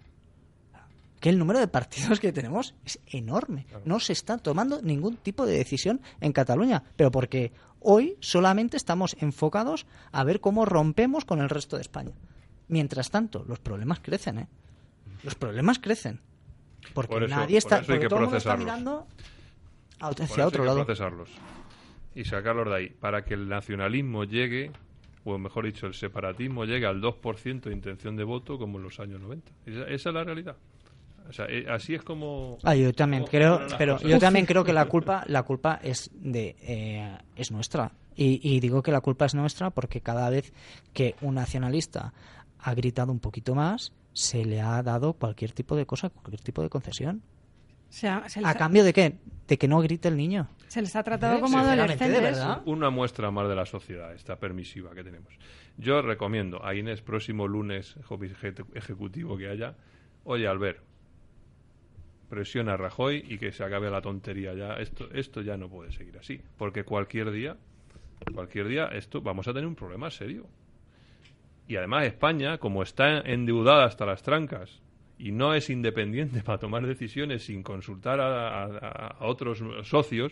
[1.19, 3.65] Que el número de partidos que tenemos es enorme.
[3.83, 7.51] No se está tomando ningún tipo de decisión en Cataluña, pero porque
[7.81, 12.13] hoy solamente estamos enfocados a ver cómo rompemos con el resto de España.
[12.69, 14.47] Mientras tanto, los problemas crecen, ¿eh?
[15.23, 16.21] Los problemas crecen.
[16.93, 19.07] Porque Por eso- nadie está, por eso hay que mirando
[19.99, 20.85] Por hacia eso otro hay que lado.
[20.85, 21.29] procesarlos
[22.15, 24.71] y sacarlos de ahí para que el nacionalismo llegue
[25.23, 28.99] o mejor dicho el separatismo llegue al 2% de intención de voto como en los
[28.99, 30.55] años 90 esa, esa es la realidad
[31.29, 34.09] o sea, eh, así es como Ah, yo también creo, pero cosas.
[34.09, 37.91] yo también creo que la culpa, la culpa es de, eh, es nuestra.
[38.15, 40.51] Y, y digo que la culpa es nuestra porque cada vez
[40.91, 42.13] que un nacionalista
[42.57, 46.63] ha gritado un poquito más, se le ha dado cualquier tipo de cosa, cualquier tipo
[46.63, 47.21] de concesión.
[47.89, 49.15] O sea, se les, ¿A ha, cambio de qué?
[49.47, 50.47] De que no grite el niño.
[50.67, 51.39] se les ha tratado ¿Eh?
[51.39, 52.39] como Sinceramente, ¿de adolescentes.
[52.45, 52.61] verdad?
[52.65, 55.33] una muestra más de la sociedad esta permisiva que tenemos
[55.77, 59.73] yo recomiendo a Inés próximo lunes eje- ejecutivo que haya
[60.25, 60.83] oye Albert
[62.29, 65.91] presiona a Rajoy y que se acabe la tontería ya esto esto ya no puede
[65.91, 67.57] seguir así porque cualquier día
[68.35, 70.45] cualquier día esto vamos a tener un problema serio
[71.67, 74.79] y además España como está endeudada hasta las trancas
[75.19, 80.31] y no es independiente para tomar decisiones sin consultar a, a- a otros socios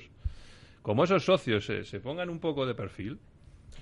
[0.82, 3.20] como esos socios se, se pongan un poco de perfil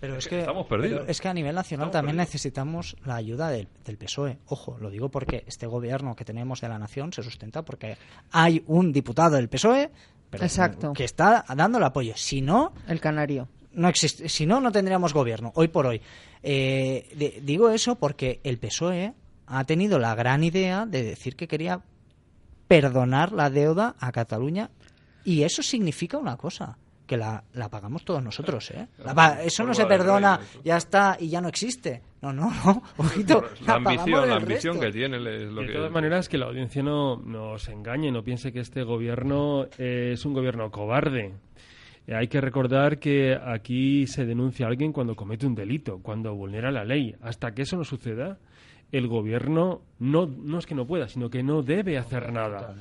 [0.02, 1.00] Pero Es es que estamos perdidos.
[1.02, 2.34] pero es que a nivel nacional Estamos también perdidos.
[2.34, 4.40] necesitamos la ayuda del, del PSOE.
[4.48, 7.96] Ojo, lo digo porque este gobierno que tenemos de la nación se sustenta porque
[8.32, 9.92] hay un diputado del PSOE
[10.32, 10.92] pero- Exacto.
[10.94, 12.14] que está dando el apoyo.
[12.16, 13.48] Si no, El canario.
[13.74, 16.02] no existe, si no, no tendríamos gobierno, hoy por hoy.
[16.42, 19.14] Eh, de- digo eso porque el PSOE
[19.48, 21.82] ha tenido la gran idea de decir que quería
[22.68, 24.70] perdonar la deuda a Cataluña
[25.24, 28.88] y eso significa una cosa que la, la pagamos todos nosotros, ¿eh?
[29.06, 32.02] La eso no se perdona, ya está y ya no existe.
[32.24, 34.88] No, no, no, ojito, la ambición la ambición resto.
[34.88, 38.24] que tiene es lo de que todas maneras, que la audiencia no nos engañe, no
[38.24, 41.34] piense que este gobierno es un gobierno cobarde.
[42.08, 46.34] Eh, Hay que recordar que aquí se denuncia a alguien cuando comete un delito, cuando
[46.34, 47.16] vulnera la ley.
[47.22, 48.40] Hasta que eso no suceda,
[48.92, 52.76] el gobierno no, no es que no pueda, sino que no debe hacer nada.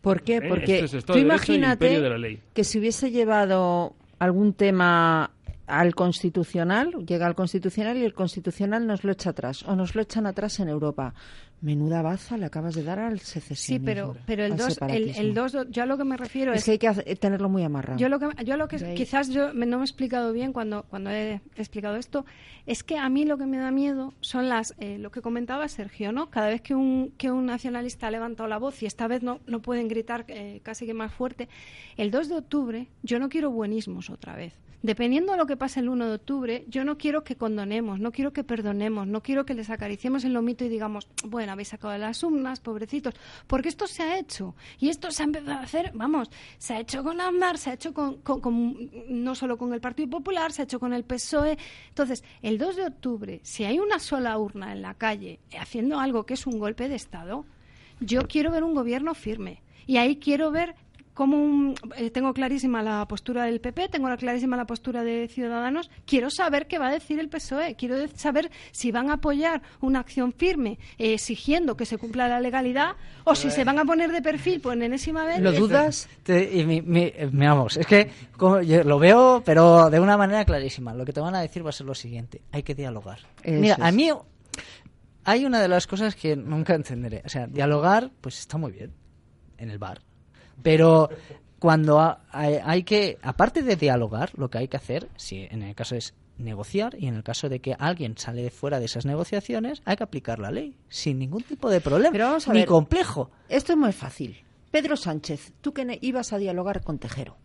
[0.00, 0.36] ¿Por qué?
[0.36, 2.40] Eh, Porque esto es tú imagínate imperio de la ley.
[2.54, 5.30] que si hubiese llevado algún tema
[5.66, 10.02] al constitucional, llega al constitucional y el constitucional nos lo echa atrás o nos lo
[10.02, 11.14] echan atrás en Europa.
[11.62, 13.78] Menuda baza le acabas de dar al secesionismo.
[13.78, 16.52] Sí, pero, pero el al 2, el, el dos, yo a lo que me refiero
[16.54, 17.98] es es, que hay que tenerlo muy amarrado.
[17.98, 18.94] Yo lo que, yo lo que ahí.
[18.94, 22.24] quizás yo me- no me he explicado bien cuando, cuando he explicado esto
[22.66, 25.68] es que a mí lo que me da miedo son las eh, lo que comentaba
[25.68, 26.30] Sergio, ¿no?
[26.30, 29.40] Cada vez que un, que un nacionalista ha levantado la voz y esta vez no,
[29.46, 31.48] no pueden gritar eh, casi que más fuerte,
[31.98, 34.54] el 2 de octubre yo no quiero buenismos otra vez.
[34.82, 38.12] Dependiendo de lo que pase el 1 de octubre, yo no quiero que condonemos, no
[38.12, 41.92] quiero que perdonemos, no quiero que les acariciemos el lomito y digamos, bueno, habéis sacado
[41.92, 43.12] de las urnas, pobrecitos,
[43.46, 46.80] porque esto se ha hecho y esto se ha empezado a hacer, vamos, se ha
[46.80, 50.62] hecho con Aznar, se ha hecho con, con- no solo con el Partido Popular, se
[50.62, 51.58] ha hecho con el PSOE.
[51.90, 56.24] Entonces, el 2 de octubre, si hay una sola urna en la calle haciendo algo
[56.24, 57.44] que es un golpe de Estado,
[58.00, 60.74] yo quiero ver un gobierno firme y ahí quiero ver
[61.14, 65.28] como un, eh, tengo clarísima la postura del PP, tengo la clarísima la postura de
[65.28, 65.90] Ciudadanos.
[66.06, 67.74] Quiero saber qué va a decir el PSOE.
[67.74, 72.40] Quiero saber si van a apoyar una acción firme eh, exigiendo que se cumpla la
[72.40, 72.92] legalidad
[73.24, 75.40] o si se van a poner de perfil por enésima vez.
[75.40, 76.08] ¿Lo dudas?
[76.22, 80.16] Te- y mi- mi- mi- vamos, es que como yo lo veo, pero de una
[80.16, 80.94] manera clarísima.
[80.94, 83.18] Lo que te van a decir va a ser lo siguiente: hay que dialogar.
[83.42, 84.10] Eso Mira, a mí
[85.24, 87.22] hay una de las cosas que nunca entenderé.
[87.26, 88.92] O sea, dialogar, pues está muy bien
[89.58, 90.00] en el bar,
[90.62, 91.08] pero
[91.58, 95.74] cuando ha- hay, que, aparte de dialogar, lo que hay que hacer, si en el
[95.74, 99.04] caso es negociar y en el caso de que alguien sale de fuera de esas
[99.04, 102.60] negociaciones, hay que aplicar la ley sin ningún tipo de problema Pero vamos a ni
[102.60, 102.68] ver.
[102.68, 103.30] complejo.
[103.50, 104.42] Esto es muy fácil.
[104.70, 107.36] Pedro Sánchez, tú que ibas a dialogar con Tejero.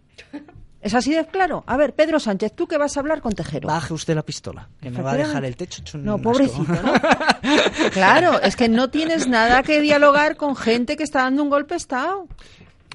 [0.79, 1.63] ¿Es así de claro?
[1.65, 3.67] A ver, Pedro Sánchez, tú que vas a hablar con Tejero.
[3.67, 6.61] Baje usted la pistola, que me va a dejar el techo hecho un No, pobrecito,
[6.71, 6.93] ¿no?
[7.91, 11.73] claro, es que no tienes nada que dialogar con gente que está dando un golpe
[11.73, 12.27] de Estado.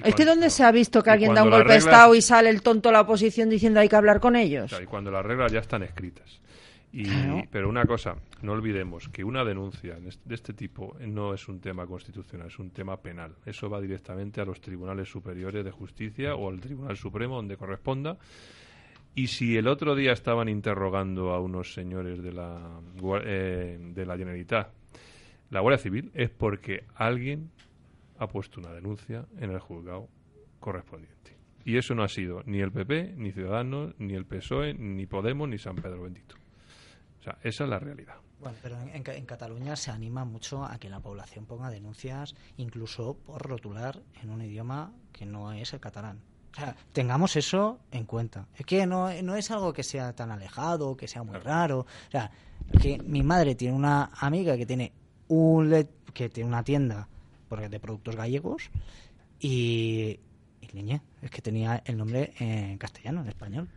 [0.05, 2.51] Es que ¿dónde se ha visto que alguien da un golpe de Estado y sale
[2.51, 4.69] el tonto de la oposición diciendo hay que hablar con ellos?
[4.69, 6.41] Claro, y cuando las reglas ya están escritas
[6.93, 7.05] Y,
[7.51, 11.87] Pero una cosa, no olvidemos que una denuncia de este tipo no es un tema
[11.87, 13.35] constitucional, es un tema penal.
[13.47, 18.17] Eso va directamente a los tribunales superiores de justicia o al Tribunal Supremo, donde corresponda.
[19.15, 22.81] Y si el otro día estaban interrogando a unos señores de la,
[23.25, 24.69] eh, de la Generalitat,
[25.51, 27.51] la Guardia Civil, es porque alguien
[28.21, 30.09] ha puesto una denuncia en el juzgado
[30.61, 31.39] correspondiente.
[31.65, 35.49] Y eso no ha sido ni el PP, ni Ciudadanos, ni el PSOE, ni Podemos,
[35.49, 36.37] ni San Pedro Bendito.
[37.19, 38.17] O sea, esa es la realidad.
[38.39, 43.43] Bueno, pero en, Cataluña se anima mucho a que la población ponga denuncias, incluso por
[43.43, 46.21] rotular en un idioma que no es el catalán.
[46.53, 48.49] O sea, tengamos eso en cuenta.
[48.57, 51.81] Es que no, no es algo que sea tan alejado, que sea muy raro.
[51.81, 52.31] O sea,
[52.81, 54.93] que mi madre tiene una amiga que tiene
[55.29, 57.09] un que tiene una tienda
[57.51, 58.71] de productos gallegos
[59.41, 60.21] y,
[60.61, 63.69] y es que tenía el nombre en castellano, en español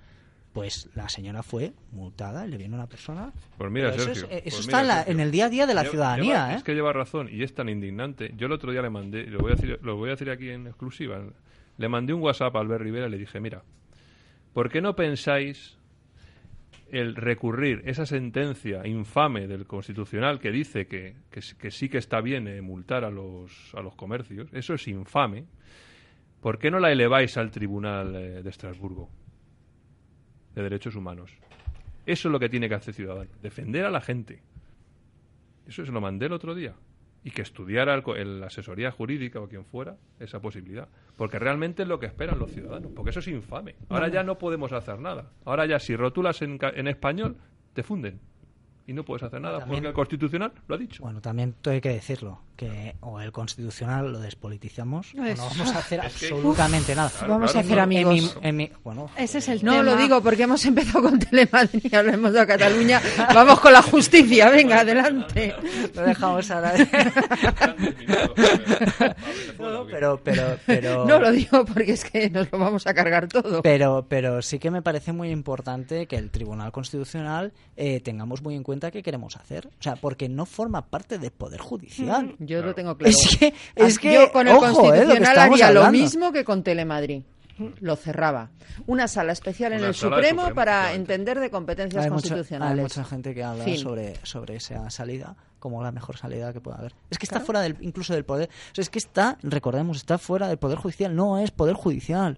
[0.53, 3.33] pues la señora fue multada, le viene una persona.
[3.57, 6.53] Pues mira, eso, eso pues está en, el día a día de la ciudadanía.
[6.53, 6.63] Es ¿eh?
[6.63, 8.31] que lleva razón y es tan indignante.
[8.37, 10.49] Yo el otro día le mandé, lo voy a decir, lo voy a decir aquí
[10.49, 11.21] en exclusiva,
[11.77, 13.63] le mandé un WhatsApp a Albert Rivera y le dije, mira,
[14.53, 15.77] ¿por qué no pensáis
[16.93, 22.63] el recurrir esa sentencia infame del Constitucional que dice que, que, sí que está bien
[22.63, 24.49] multar a los, a los comercios?
[24.53, 25.45] Eso es infame.
[26.41, 29.09] ¿Por qué no la eleváis al Tribunal eh, de Estrasburgo?
[30.55, 31.31] de derechos humanos.
[32.05, 34.41] Eso es lo que tiene que hacer Ciudadano, defender a la gente.
[35.67, 36.75] Eso se lo mandé el otro día.
[37.23, 40.89] Y que estudiara el, la asesoría jurídica o quien fuera esa posibilidad.
[41.15, 42.91] Porque realmente es lo que esperan los ciudadanos.
[42.93, 43.75] Porque eso es infame.
[43.89, 45.31] Ahora ya no podemos hacer nada.
[45.45, 47.37] Ahora ya si rotulas en, en español,
[47.73, 48.19] te funden
[48.85, 51.03] y no puedes hacer nada porque el constitucional lo ha dicho.
[51.03, 55.73] Bueno, también hay que decirlo, que o el constitucional lo despolitizamos no, o no vamos
[55.73, 57.11] a hacer absolutamente nada.
[57.27, 58.37] vamos a hacer amigos.
[58.83, 62.43] bueno, Ese es el no lo digo porque hemos empezado con Telemadrid, lo hemos dado
[62.43, 63.01] a Cataluña,
[63.33, 65.55] vamos con la justicia, venga, adelante.
[65.93, 66.73] Lo dejamos ahora.
[69.59, 71.05] no, pero, pero, pero...
[71.05, 73.61] No lo digo porque es que nos lo vamos a cargar todo.
[73.61, 78.55] Pero, pero sí que me parece muy importante que el Tribunal Constitucional eh, tengamos muy
[78.55, 79.67] en cuenta qué queremos hacer.
[79.67, 82.35] O sea, porque no forma parte del Poder Judicial.
[82.39, 83.09] Yo lo tengo claro.
[83.09, 86.63] Es que, es que yo con el ojo, eh, Constitucional haría lo mismo que con
[86.63, 87.23] Telemadrid
[87.79, 88.49] lo cerraba.
[88.87, 92.77] Una sala especial en el Supremo, para entender de competencias constitucionales.
[92.77, 96.77] hay mucha gente que habla sobre, sobre esa salida como la mejor salida que pueda
[96.77, 96.93] haber.
[97.09, 98.49] Es que está fuera del, incluso del poder.
[98.75, 101.15] es que está, recordemos, está fuera del poder judicial.
[101.15, 102.37] No es poder judicial.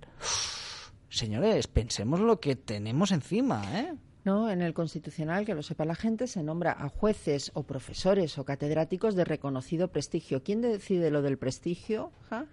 [1.09, 3.93] señores, pensemos lo que tenemos encima, ¿eh?
[4.25, 8.39] No, en el Constitucional, que lo sepa la gente, se nombra a jueces o profesores
[8.39, 10.41] o catedráticos de reconocido prestigio.
[10.41, 12.11] ¿Quién decide lo del prestigio?
[12.31, 12.47] Ja,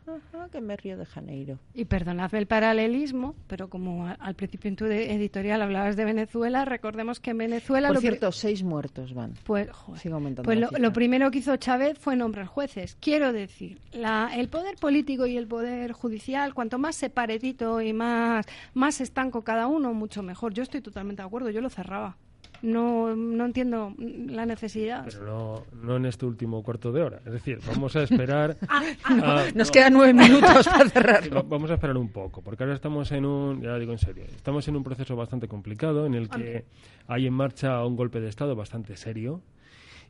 [0.53, 1.59] que me río de Janeiro.
[1.73, 7.21] Y perdonadme el paralelismo, pero como al principio en tu editorial hablabas de Venezuela, recordemos
[7.21, 7.89] que en Venezuela...
[7.89, 9.33] Por cierto, seis muertos van.
[9.45, 12.99] Pues, Sigo aumentando pues lo, primero que hizo Chávez fue nombrar jueces.
[13.01, 18.45] Quiero decir, la, el poder político y el poder judicial, cuanto más separadito y más,
[18.75, 20.53] más estanco cada uno, mucho mejor.
[20.53, 21.49] Yo estoy totalmente de acuerdo.
[21.49, 22.17] Yo lo cerraba.
[22.63, 25.05] No, no entiendo la necesidad.
[25.05, 27.21] Pero no, no en este último cuarto de hora.
[27.27, 28.57] Es decir, vamos a esperar.
[28.69, 31.43] Ah, ah, nos quedan nueve minutos para cerrarlo.
[31.43, 33.61] Vamos a esperar un poco, porque ahora estamos en un.
[33.61, 34.25] Ya digo en serio.
[34.25, 36.65] Estamos en un proceso bastante complicado en el que
[37.09, 39.43] hay en marcha un golpe de Estado bastante serio.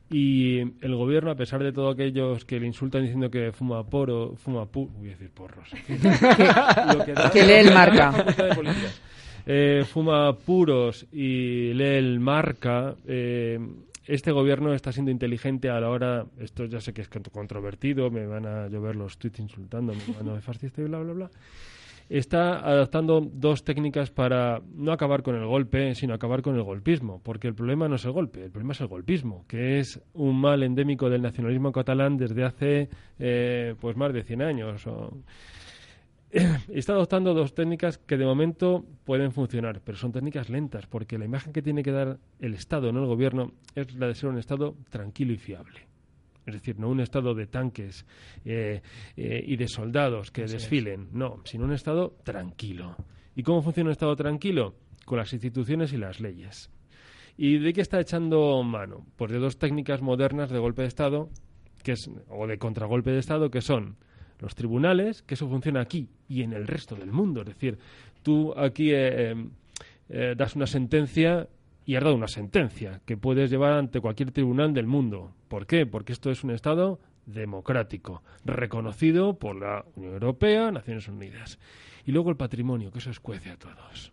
[0.09, 4.35] Y el gobierno, a pesar de todo aquellos que le insultan diciendo que fuma poro,
[4.35, 5.69] fuma pu, voy a decir porros,
[7.33, 8.13] que, lee el marca.
[9.45, 13.59] Eh, fuma puros y lee el marca, eh,
[14.05, 18.25] este gobierno está siendo inteligente a la hora, esto ya sé que es controvertido, me
[18.25, 21.31] van a llover los tweets insultando, me van a fascista y bla, bla, bla.
[22.09, 27.21] Está adaptando dos técnicas para no acabar con el golpe, sino acabar con el golpismo,
[27.23, 30.39] porque el problema no es el golpe, el problema es el golpismo, que es un
[30.39, 32.89] mal endémico del nacionalismo catalán desde hace
[33.19, 34.85] eh, pues más de 100 años.
[34.85, 35.17] O,
[36.69, 41.25] está adoptando dos técnicas que de momento pueden funcionar, pero son técnicas lentas, porque la
[41.25, 44.37] imagen que tiene que dar el Estado, no el gobierno, es la de ser un
[44.37, 45.81] Estado tranquilo y fiable.
[46.45, 48.05] Es decir, no un Estado de tanques
[48.43, 48.81] eh,
[49.15, 52.95] eh, y de soldados que desfilen, no, sino un Estado tranquilo.
[53.35, 54.75] ¿Y cómo funciona un Estado tranquilo?
[55.05, 56.69] Con las instituciones y las leyes.
[57.37, 59.05] ¿Y de qué está echando mano?
[59.15, 61.29] Pues de dos técnicas modernas de golpe de Estado,
[61.83, 63.97] que es, o de contragolpe de Estado, que son
[64.39, 67.41] los tribunales, que eso funciona aquí y en el resto del mundo.
[67.41, 67.77] Es decir,
[68.21, 69.49] tú aquí eh, em,
[70.09, 71.47] eh, das una sentencia
[71.85, 75.33] y has dado una sentencia que puedes llevar ante cualquier tribunal del mundo.
[75.47, 75.85] ¿Por qué?
[75.85, 81.59] Porque esto es un Estado democrático, reconocido por la Unión Europea, Naciones Unidas.
[82.05, 84.11] Y luego el patrimonio, que eso escuece a todos.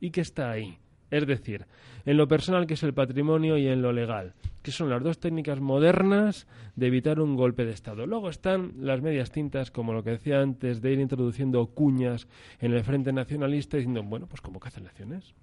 [0.00, 0.78] ¿Y qué está ahí?
[1.10, 1.66] Es decir,
[2.04, 5.18] en lo personal, que es el patrimonio, y en lo legal, que son las dos
[5.18, 8.06] técnicas modernas de evitar un golpe de Estado.
[8.06, 12.26] Luego están las medias tintas, como lo que decía antes, de ir introduciendo cuñas
[12.60, 15.34] en el Frente Nacionalista, diciendo, bueno, pues como que hacen elecciones.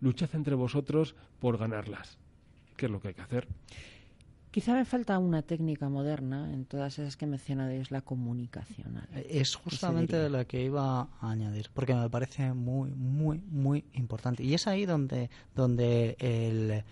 [0.00, 2.18] Luchad entre vosotros por ganarlas.
[2.76, 3.46] ¿Qué es lo que hay que hacer?
[4.50, 9.00] Quizá me falta una técnica moderna en todas esas que mencionáis, la comunicación.
[9.28, 14.42] Es justamente de la que iba a añadir, porque me parece muy, muy, muy importante.
[14.42, 16.82] Y es ahí donde, donde, el,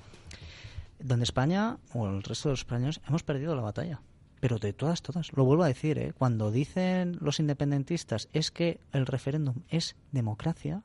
[1.00, 4.00] donde España, o el resto de los españoles, hemos perdido la batalla.
[4.38, 5.32] Pero de todas, todas.
[5.32, 6.12] Lo vuelvo a decir, ¿eh?
[6.16, 10.84] cuando dicen los independentistas es que el referéndum es democracia,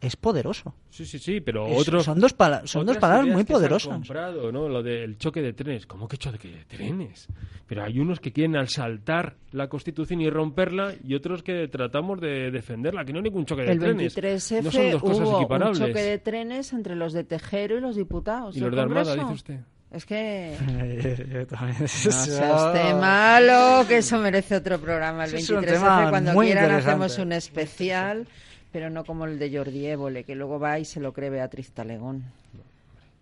[0.00, 0.74] es poderoso.
[0.88, 2.04] Sí, sí, sí, pero otros...
[2.04, 3.92] Son dos, son dos palabras muy poderosas.
[3.92, 4.68] comprado, ¿no?
[4.68, 5.86] Lo del choque de trenes.
[5.86, 7.28] ¿Cómo que choque de trenes?
[7.66, 12.50] Pero hay unos que quieren asaltar la Constitución y romperla y otros que tratamos de
[12.50, 14.16] defenderla, que no hay ningún choque de trenes.
[14.16, 15.78] El no son dos cosas hubo equiparables.
[15.78, 18.56] un choque de trenes entre los de Tejero y los diputados.
[18.56, 19.60] ¿Y los de Armada, dice usted?
[19.90, 20.56] Es que
[21.80, 25.24] no sea usted malo, que eso merece otro programa.
[25.24, 28.26] El 23F, cuando quieran, hacemos un especial
[28.72, 31.72] pero no como el de Jordi Évole, que luego va y se lo cree Beatriz
[31.72, 32.24] Talegón.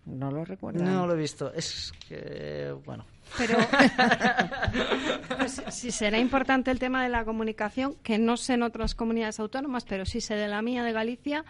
[0.05, 0.83] ¿No lo recuerdo?
[0.83, 1.53] No lo he visto.
[1.53, 3.05] Es que, bueno.
[3.37, 3.57] Pero
[5.37, 9.39] pues, si será importante el tema de la comunicación, que no sé en otras comunidades
[9.39, 11.45] autónomas, pero sí sé de la mía, de Galicia,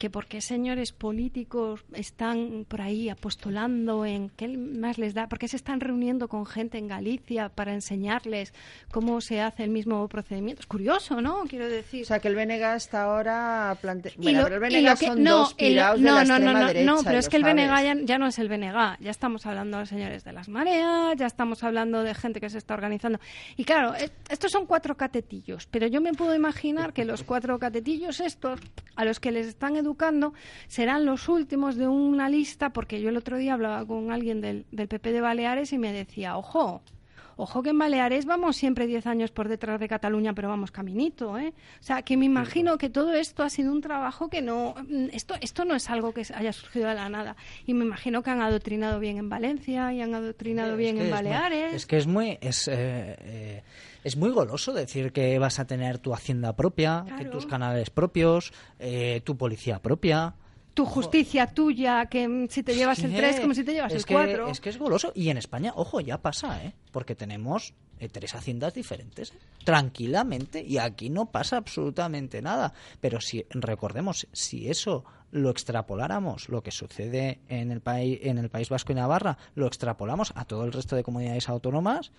[0.00, 5.38] que por qué señores políticos están por ahí apostolando en qué más les da, por
[5.38, 8.54] qué se están reuniendo con gente en Galicia para enseñarles
[8.90, 10.60] cómo se hace el mismo procedimiento.
[10.60, 11.42] Es curioso, ¿no?
[11.46, 12.04] Quiero decir.
[12.04, 14.22] O sea, que el BNG está ahora planteando.
[14.22, 17.02] Bueno, pero el BNG son dos pirados no, de la no, no, no, derecha, no,
[17.04, 17.44] pero es que el.
[17.44, 21.14] BNG ya, ya no es el BNG, ya estamos hablando de señores de las mareas,
[21.18, 23.20] ya estamos hablando de gente que se está organizando.
[23.58, 27.58] Y claro, eh, estos son cuatro catetillos, pero yo me puedo imaginar que los cuatro
[27.58, 28.58] catetillos estos,
[28.96, 29.89] a los que les están educando,
[30.68, 34.66] serán los últimos de una lista, porque yo el otro día hablaba con alguien del,
[34.70, 36.82] del PP de Baleares y me decía, ojo,
[37.40, 41.38] Ojo que en Baleares vamos siempre 10 años por detrás de Cataluña, pero vamos caminito,
[41.38, 41.54] ¿eh?
[41.80, 44.74] O sea, que me imagino que todo esto ha sido un trabajo que no...
[45.10, 47.36] Esto, esto no es algo que haya surgido de la nada.
[47.66, 51.10] Y me imagino que han adoctrinado bien en Valencia y han adoctrinado bien en es
[51.10, 51.68] Baleares.
[51.68, 52.38] Muy, es que es muy...
[52.42, 53.62] Es, eh, eh,
[54.04, 57.18] es muy goloso decir que vas a tener tu hacienda propia, Claro.
[57.18, 60.34] que tus canales propios, eh, tu policía propia.
[60.74, 64.04] Tu justicia tuya, que mm, si te llevas el 3 como si te llevas el
[64.04, 64.48] que, 4.
[64.48, 65.12] Es que es goloso.
[65.14, 66.74] Y en España, ojo, ya pasa, ¿eh?
[66.92, 69.38] Porque tenemos eh, tres haciendas diferentes, ¿eh?
[69.64, 72.72] tranquilamente, y aquí no pasa absolutamente nada.
[73.00, 78.48] Pero si recordemos, si eso lo extrapoláramos, lo que sucede en el, país en el
[78.48, 82.10] País Vasco y Navarra, lo extrapolamos a todo el resto de comunidades autónomas,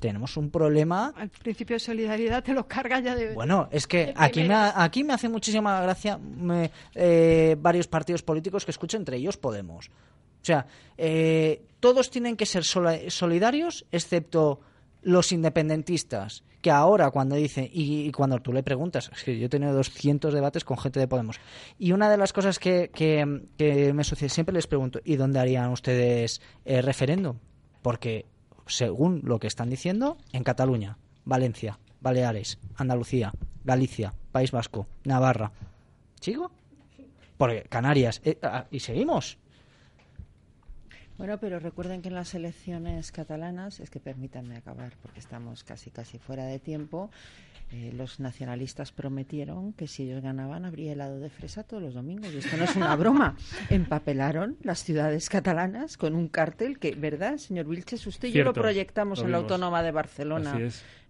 [0.00, 3.32] tenemos un problema Al principio de solidaridad te lo carga ya de...
[3.34, 8.22] bueno, es que aquí me, ha- aquí me hace muchísima gracia me- eh, varios partidos
[8.22, 9.88] políticos que escucho, entre ellos Podemos.
[9.88, 10.66] O sea,
[10.96, 14.60] eh, todos tienen que ser sola- solidarios, excepto
[15.02, 19.46] los independentistas, que ahora cuando dicen, y, y cuando tú le preguntas, es que yo
[19.46, 21.40] he tenido 200 debates con gente de Podemos,
[21.78, 25.38] y una de las cosas que, que- que me sucede, siempre les pregunto, ¿y dónde
[25.38, 27.36] harían ustedes eh, referéndum?
[27.82, 28.26] Porque,
[28.70, 33.32] según lo que están diciendo, en Cataluña, Valencia, Baleares, Andalucía,
[33.64, 35.52] Galicia, País Vasco, Navarra.
[36.20, 36.50] ¿Sigo?
[37.36, 38.20] Porque Canarias.
[38.24, 39.38] eh, ah, y seguimos.
[41.20, 45.90] Bueno, pero recuerden que en las elecciones catalanas, es que permítanme acabar porque estamos casi
[45.90, 47.10] casi fuera de tiempo,
[47.72, 52.32] eh, los nacionalistas prometieron que si ellos ganaban habría helado de fresa todos los domingos.
[52.34, 53.36] Y esto no es una broma.
[53.70, 58.04] Empapelaron las ciudades catalanas con un cartel que, ¿verdad, señor Vilches?
[58.06, 59.38] Usted y yo lo proyectamos lo en la.
[59.38, 60.58] Autónoma de Barcelona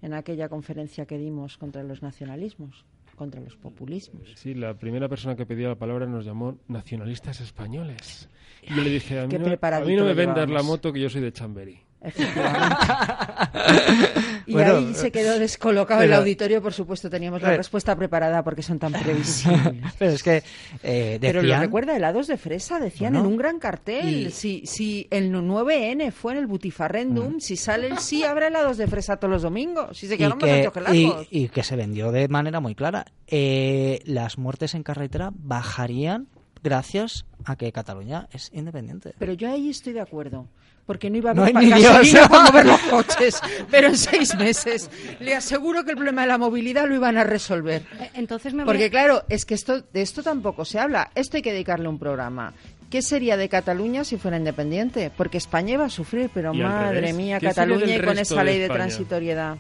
[0.03, 2.85] en aquella conferencia que dimos contra los nacionalismos,
[3.17, 4.33] contra los populismos.
[4.37, 8.29] Sí, la primera persona que pedía la palabra nos llamó nacionalistas españoles.
[8.63, 11.01] Y yo le dije, a mí, no, a mí no me vendas la moto que
[11.01, 11.81] yo soy de Chamberí.
[14.51, 17.95] Y Bueno, ahí se quedó descolocado pero- el auditorio, por supuesto, teníamos la Pero- respuesta
[17.97, 19.93] preparada porque son tan previsibles.
[19.99, 20.43] Pero es que
[20.83, 24.27] eh, Pero lo recuerda, helados de fresa, decían en un gran cartel.
[24.27, 27.41] y- Si, si el 9N fue en el Butifarrendum, Mm.
[27.41, 29.97] si sale el sí, habrá helados de fresa todos los domingos.
[29.97, 30.97] Si se y quedaron que, bastante
[31.31, 33.07] y, y que se vendió de manera muy clara.
[33.29, 36.27] Eh, las muertes en carretera bajarían
[36.63, 39.15] gracias a que Cataluña es independiente.
[39.19, 40.47] Pero yo ahí estoy de acuerdo.
[40.91, 42.29] Porque no iba a No haber gasolina Dios.
[42.29, 43.41] para mover los coches.
[43.71, 44.91] Pero en seis meses.
[45.21, 47.83] Le aseguro que el problema de la movilidad lo iban a resolver.
[48.01, 51.13] Eh, Entonces me Porque a- claro, es que esto de esto tampoco se habla.
[51.15, 52.55] Esto hay que dedicarle un programa.
[52.91, 55.13] ¿Qué sería de Cataluña si fuera independiente?
[55.17, 57.15] Porque España iba a sufrir, pero madre revés.
[57.15, 59.57] mía, ¿Qué sería Cataluña del y con esa ley de transitoriedad.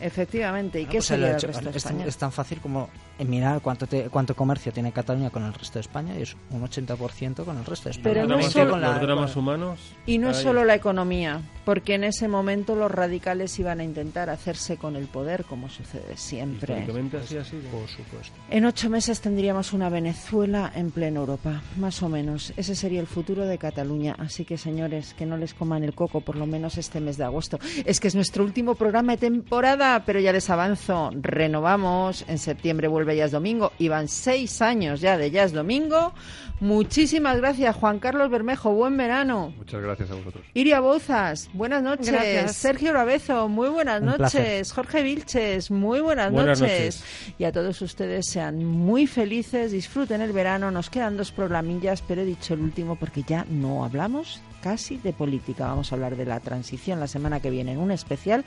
[0.00, 0.80] Efectivamente.
[0.80, 2.04] ¿Y Ah, qué pues sería el el hecho- resto de España?
[2.06, 5.80] es tan fácil como mirar cuánto, te- cuánto comercio tiene Cataluña con el resto de
[5.82, 8.14] España y es un 80% con el resto de España.
[8.14, 9.80] Pero no es solo con la- los dramas humanos.
[10.06, 14.30] Y no es solo la economía, porque en ese momento los radicales iban a intentar
[14.30, 16.74] hacerse con el poder, como sucede siempre.
[16.74, 17.62] Históricamente así ha sido.
[17.70, 18.34] Por supuesto.
[18.50, 22.52] En ocho meses tendríamos una Venezuela en plena Europa, más o menos.
[22.56, 24.16] Ese sería el futuro de Cataluña.
[24.18, 27.24] Así que, señores, que no les coman el coco, por lo menos este mes de
[27.24, 27.58] agosto.
[27.84, 31.10] Es que es nuestro último programa de temporada, pero ya les avanzo.
[31.14, 32.24] Renovamos.
[32.28, 33.72] En septiembre vuelve Ya es Domingo.
[33.78, 36.12] Y van seis años ya de es Domingo.
[36.60, 38.70] Muchísimas gracias, Juan Carlos Bermejo.
[38.72, 39.52] Buen verano.
[39.56, 40.44] Muchas gracias a vosotros.
[40.54, 42.12] Iria Bouzas, buenas noches.
[42.12, 42.54] Gracias.
[42.56, 44.18] Sergio Brabezo, muy buenas Un noches.
[44.18, 44.66] placer.
[44.72, 47.00] Jorge Vilches, muy buenas, Buenas noches.
[47.02, 47.34] noches.
[47.38, 50.70] Y a todos ustedes sean muy felices, disfruten el verano.
[50.70, 55.12] Nos quedan dos programillas, pero he dicho el último porque ya no hablamos casi de
[55.12, 55.66] política.
[55.66, 58.44] Vamos a hablar de la transición la semana que viene en un especial.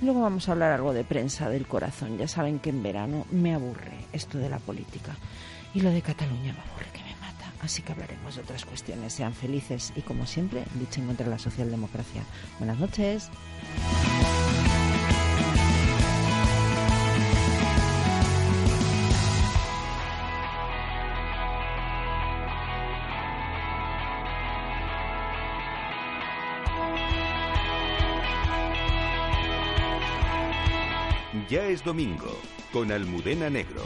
[0.00, 2.16] Luego vamos a hablar algo de prensa del corazón.
[2.16, 5.16] Ya saben que en verano me aburre esto de la política.
[5.74, 7.52] Y lo de Cataluña me aburre que me mata.
[7.60, 9.12] Así que hablaremos de otras cuestiones.
[9.12, 12.22] Sean felices y, como siempre, luchen contra la socialdemocracia.
[12.58, 13.30] Buenas noches.
[31.48, 32.40] Ya es domingo
[32.72, 33.82] con Almudena Negro.